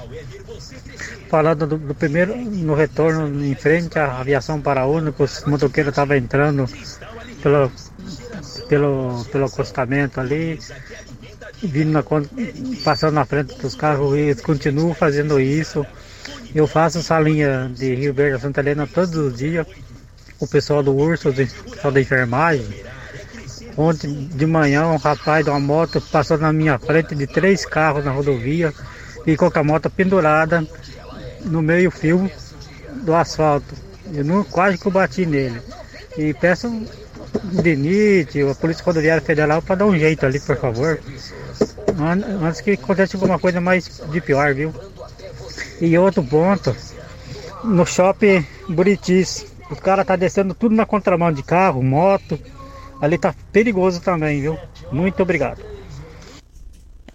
falando 1.30 1.66
do, 1.66 1.78
do, 1.78 1.94
primeiro, 1.94 2.36
no 2.36 2.74
retorno 2.74 3.44
em 3.44 3.54
frente 3.54 3.98
à 3.98 4.18
aviação 4.18 4.60
Paraúna, 4.60 5.14
os 5.16 5.44
motoqueiros 5.44 5.92
estavam 5.92 6.16
entrando 6.16 6.66
pelo, 7.42 7.70
pelo, 8.68 9.24
pelo 9.30 9.44
acostamento 9.44 10.20
ali, 10.20 10.58
vindo 11.62 11.92
na, 11.92 12.02
passando 12.84 13.14
na 13.14 13.24
frente 13.24 13.56
dos 13.58 13.76
carros, 13.76 14.16
e 14.16 14.20
eles 14.20 14.40
continuam 14.42 14.92
fazendo 14.92 15.38
isso. 15.40 15.86
Eu 16.52 16.66
faço 16.66 16.98
essa 16.98 17.18
linha 17.20 17.70
de 17.72 17.94
Rio 17.94 18.12
Verde 18.12 18.36
a 18.36 18.40
Santa 18.40 18.60
Helena 18.60 18.86
todos 18.86 19.14
os 19.14 19.38
dias 19.38 19.66
o 20.40 20.46
pessoal 20.46 20.82
do 20.82 20.96
Urso, 20.96 21.28
o 21.28 21.34
pessoal 21.34 21.92
da 21.92 22.00
enfermagem. 22.00 22.66
Ontem 23.76 24.28
de 24.34 24.46
manhã 24.46 24.86
um 24.88 24.96
rapaz 24.96 25.44
de 25.44 25.50
uma 25.50 25.60
moto 25.60 26.00
passou 26.00 26.38
na 26.38 26.52
minha 26.52 26.78
frente 26.78 27.14
de 27.14 27.26
três 27.26 27.64
carros 27.64 28.04
na 28.04 28.10
rodovia, 28.10 28.72
ficou 29.24 29.50
com 29.50 29.58
a 29.58 29.64
moto 29.64 29.88
pendurada 29.90 30.66
no 31.44 31.62
meio 31.62 31.90
fio 31.90 32.30
do 33.02 33.14
asfalto. 33.14 33.74
Eu 34.12 34.24
não, 34.24 34.44
quase 34.44 34.78
que 34.78 34.86
eu 34.86 34.92
bati 34.92 35.26
nele. 35.26 35.60
E 36.18 36.34
peço 36.34 36.68
o 36.68 37.62
DENIT, 37.62 38.42
a 38.42 38.54
Polícia 38.54 38.84
Rodoviária 38.84 39.22
Federal 39.22 39.62
para 39.62 39.76
dar 39.76 39.86
um 39.86 39.98
jeito 39.98 40.26
ali, 40.26 40.40
por 40.40 40.56
favor. 40.56 41.00
Antes 42.42 42.60
que 42.60 42.72
aconteça 42.72 43.16
alguma 43.16 43.38
coisa 43.38 43.60
mais 43.60 44.00
de 44.10 44.20
pior, 44.20 44.54
viu? 44.54 44.72
E 45.80 45.96
outro 45.96 46.22
ponto, 46.22 46.74
no 47.64 47.86
shopping 47.86 48.44
Buritis, 48.68 49.46
os 49.70 49.78
caras 49.80 50.06
tá 50.06 50.16
descendo 50.16 50.54
tudo 50.54 50.74
na 50.74 50.84
contramão 50.84 51.32
de 51.32 51.42
carro, 51.42 51.82
moto. 51.82 52.38
Ali 53.00 53.16
tá 53.16 53.34
perigoso 53.52 54.00
também, 54.00 54.40
viu? 54.40 54.58
Muito 54.92 55.22
obrigado. 55.22 55.62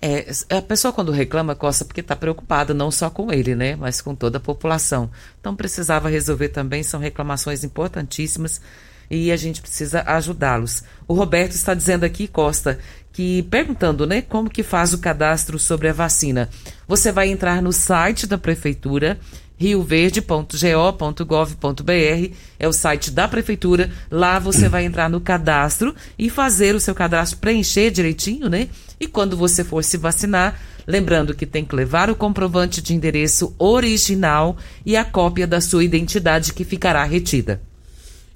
É, 0.01 0.31
a 0.49 0.61
pessoa 0.61 0.91
quando 0.91 1.11
reclama, 1.11 1.55
Costa, 1.55 1.85
porque 1.85 2.01
está 2.01 2.15
preocupada 2.15 2.73
não 2.73 2.91
só 2.91 3.09
com 3.09 3.31
ele, 3.31 3.55
né? 3.55 3.75
Mas 3.75 4.01
com 4.01 4.13
toda 4.13 4.37
a 4.37 4.41
população. 4.41 5.09
Então 5.39 5.55
precisava 5.55 6.09
resolver 6.09 6.49
também, 6.49 6.83
são 6.83 6.99
reclamações 6.99 7.63
importantíssimas 7.63 8.61
e 9.09 9.31
a 9.31 9.37
gente 9.37 9.61
precisa 9.61 10.03
ajudá-los. 10.05 10.83
O 11.07 11.13
Roberto 11.13 11.53
está 11.53 11.73
dizendo 11.73 12.03
aqui, 12.03 12.27
Costa, 12.27 12.79
que 13.13 13.43
perguntando, 13.43 14.05
né, 14.05 14.21
como 14.21 14.49
que 14.49 14.63
faz 14.63 14.93
o 14.93 14.97
cadastro 14.97 15.57
sobre 15.57 15.87
a 15.87 15.93
vacina. 15.93 16.49
Você 16.87 17.11
vai 17.11 17.29
entrar 17.29 17.61
no 17.61 17.71
site 17.71 18.27
da 18.27 18.37
prefeitura 18.37 19.19
rioverde.go.gov.br 19.57 22.33
é 22.59 22.67
o 22.67 22.73
site 22.73 23.11
da 23.11 23.27
prefeitura. 23.27 23.91
Lá 24.11 24.39
você 24.39 24.69
vai 24.69 24.85
entrar 24.85 25.09
no 25.09 25.21
cadastro 25.21 25.95
e 26.17 26.29
fazer 26.29 26.75
o 26.75 26.79
seu 26.79 26.95
cadastro 26.95 27.39
preencher 27.39 27.91
direitinho, 27.91 28.49
né? 28.49 28.69
E 28.99 29.07
quando 29.07 29.35
você 29.35 29.63
for 29.63 29.83
se 29.83 29.97
vacinar, 29.97 30.59
lembrando 30.87 31.33
que 31.33 31.45
tem 31.45 31.65
que 31.65 31.75
levar 31.75 32.09
o 32.09 32.15
comprovante 32.15 32.81
de 32.81 32.93
endereço 32.93 33.53
original 33.57 34.55
e 34.85 34.95
a 34.95 35.03
cópia 35.03 35.47
da 35.47 35.59
sua 35.59 35.83
identidade 35.83 36.53
que 36.53 36.63
ficará 36.63 37.03
retida. 37.03 37.61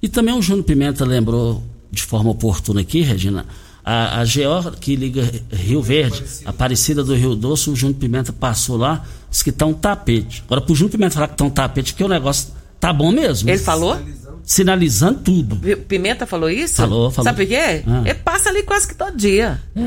E 0.02 0.08
também 0.08 0.34
o 0.34 0.42
Júnior 0.42 0.64
Pimenta 0.64 1.04
lembrou 1.04 1.62
de 1.90 2.02
forma 2.02 2.30
oportuna 2.30 2.80
aqui, 2.80 3.02
Regina, 3.02 3.46
a, 3.90 4.20
a 4.20 4.24
GO 4.24 4.70
que 4.78 4.94
liga 4.94 5.28
Rio 5.52 5.82
Verde, 5.82 6.22
Aparecida 6.44 7.02
do 7.02 7.12
Rio 7.12 7.34
Doce, 7.34 7.70
o 7.70 7.74
Júnior 7.74 7.98
Pimenta 7.98 8.32
passou 8.32 8.76
lá, 8.76 9.04
disse 9.28 9.42
que 9.42 9.50
tá 9.50 9.66
um 9.66 9.74
tapete. 9.74 10.44
Agora, 10.46 10.60
pro 10.60 10.76
Júnior 10.76 10.92
Pimenta 10.92 11.14
falar 11.14 11.26
que 11.26 11.36
tá 11.36 11.44
um 11.44 11.50
tapete, 11.50 11.92
que 11.94 12.04
o 12.04 12.08
negócio 12.08 12.52
tá 12.78 12.92
bom 12.92 13.10
mesmo. 13.10 13.50
Ele 13.50 13.58
falou? 13.58 13.98
Sinalizando 14.44 15.20
tudo. 15.20 15.56
Pimenta 15.86 16.26
falou 16.26 16.50
isso? 16.50 16.76
Falou, 16.76 17.10
falou. 17.10 17.24
Sabe 17.24 17.44
por 17.44 17.48
quê? 17.48 17.82
Ah. 17.86 18.02
Ele 18.04 18.14
passa 18.14 18.48
ali 18.48 18.62
quase 18.62 18.88
que 18.88 18.94
todo 18.94 19.16
dia. 19.16 19.60
É, 19.74 19.80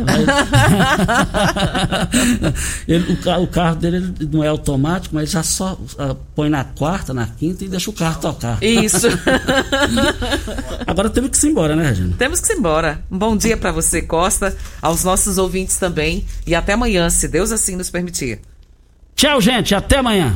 ele, 2.94 3.14
o, 3.14 3.18
carro, 3.18 3.44
o, 3.44 3.48
carro 3.48 3.76
dele 3.76 4.14
não 4.32 4.44
é 4.44 4.48
automático, 4.48 5.16
mas 5.16 5.32
já 5.32 5.44
só 5.44 5.74
uh, 5.74 6.16
põe 6.36 6.50
na 6.50 6.64
quarta, 6.64 7.14
na 7.14 7.28
quinta 7.28 7.66
e 7.66 7.68
deixa 7.68 7.90
o 7.90 7.94
carro 7.94 8.20
tocar. 8.22 8.62
Isso. 8.64 9.08
Agora 10.88 11.10
temos 11.10 11.38
que 11.38 11.48
ir 11.48 11.50
embora, 11.50 11.76
né, 11.76 11.90
Regina? 11.90 12.16
Temos 12.18 12.40
que 12.40 12.54
ir 12.54 12.58
embora. 12.58 13.04
Um 13.12 13.18
bom 13.18 13.36
dia 13.36 13.58
para 13.58 13.72
você, 13.72 14.02
Costa, 14.02 14.56
aos 14.82 15.04
nossos 15.04 15.38
ouvintes 15.38 15.78
também. 15.78 16.26
E 16.46 16.56
até 16.56 16.74
amanhã, 16.74 17.10
se 17.10 17.28
Deus 17.28 17.52
assim 17.52 17.76
nos 17.76 17.90
permitir. 17.90 18.40
Tchau, 19.16 19.40
gente. 19.40 19.76
Até 19.76 19.98
amanhã. 19.98 20.36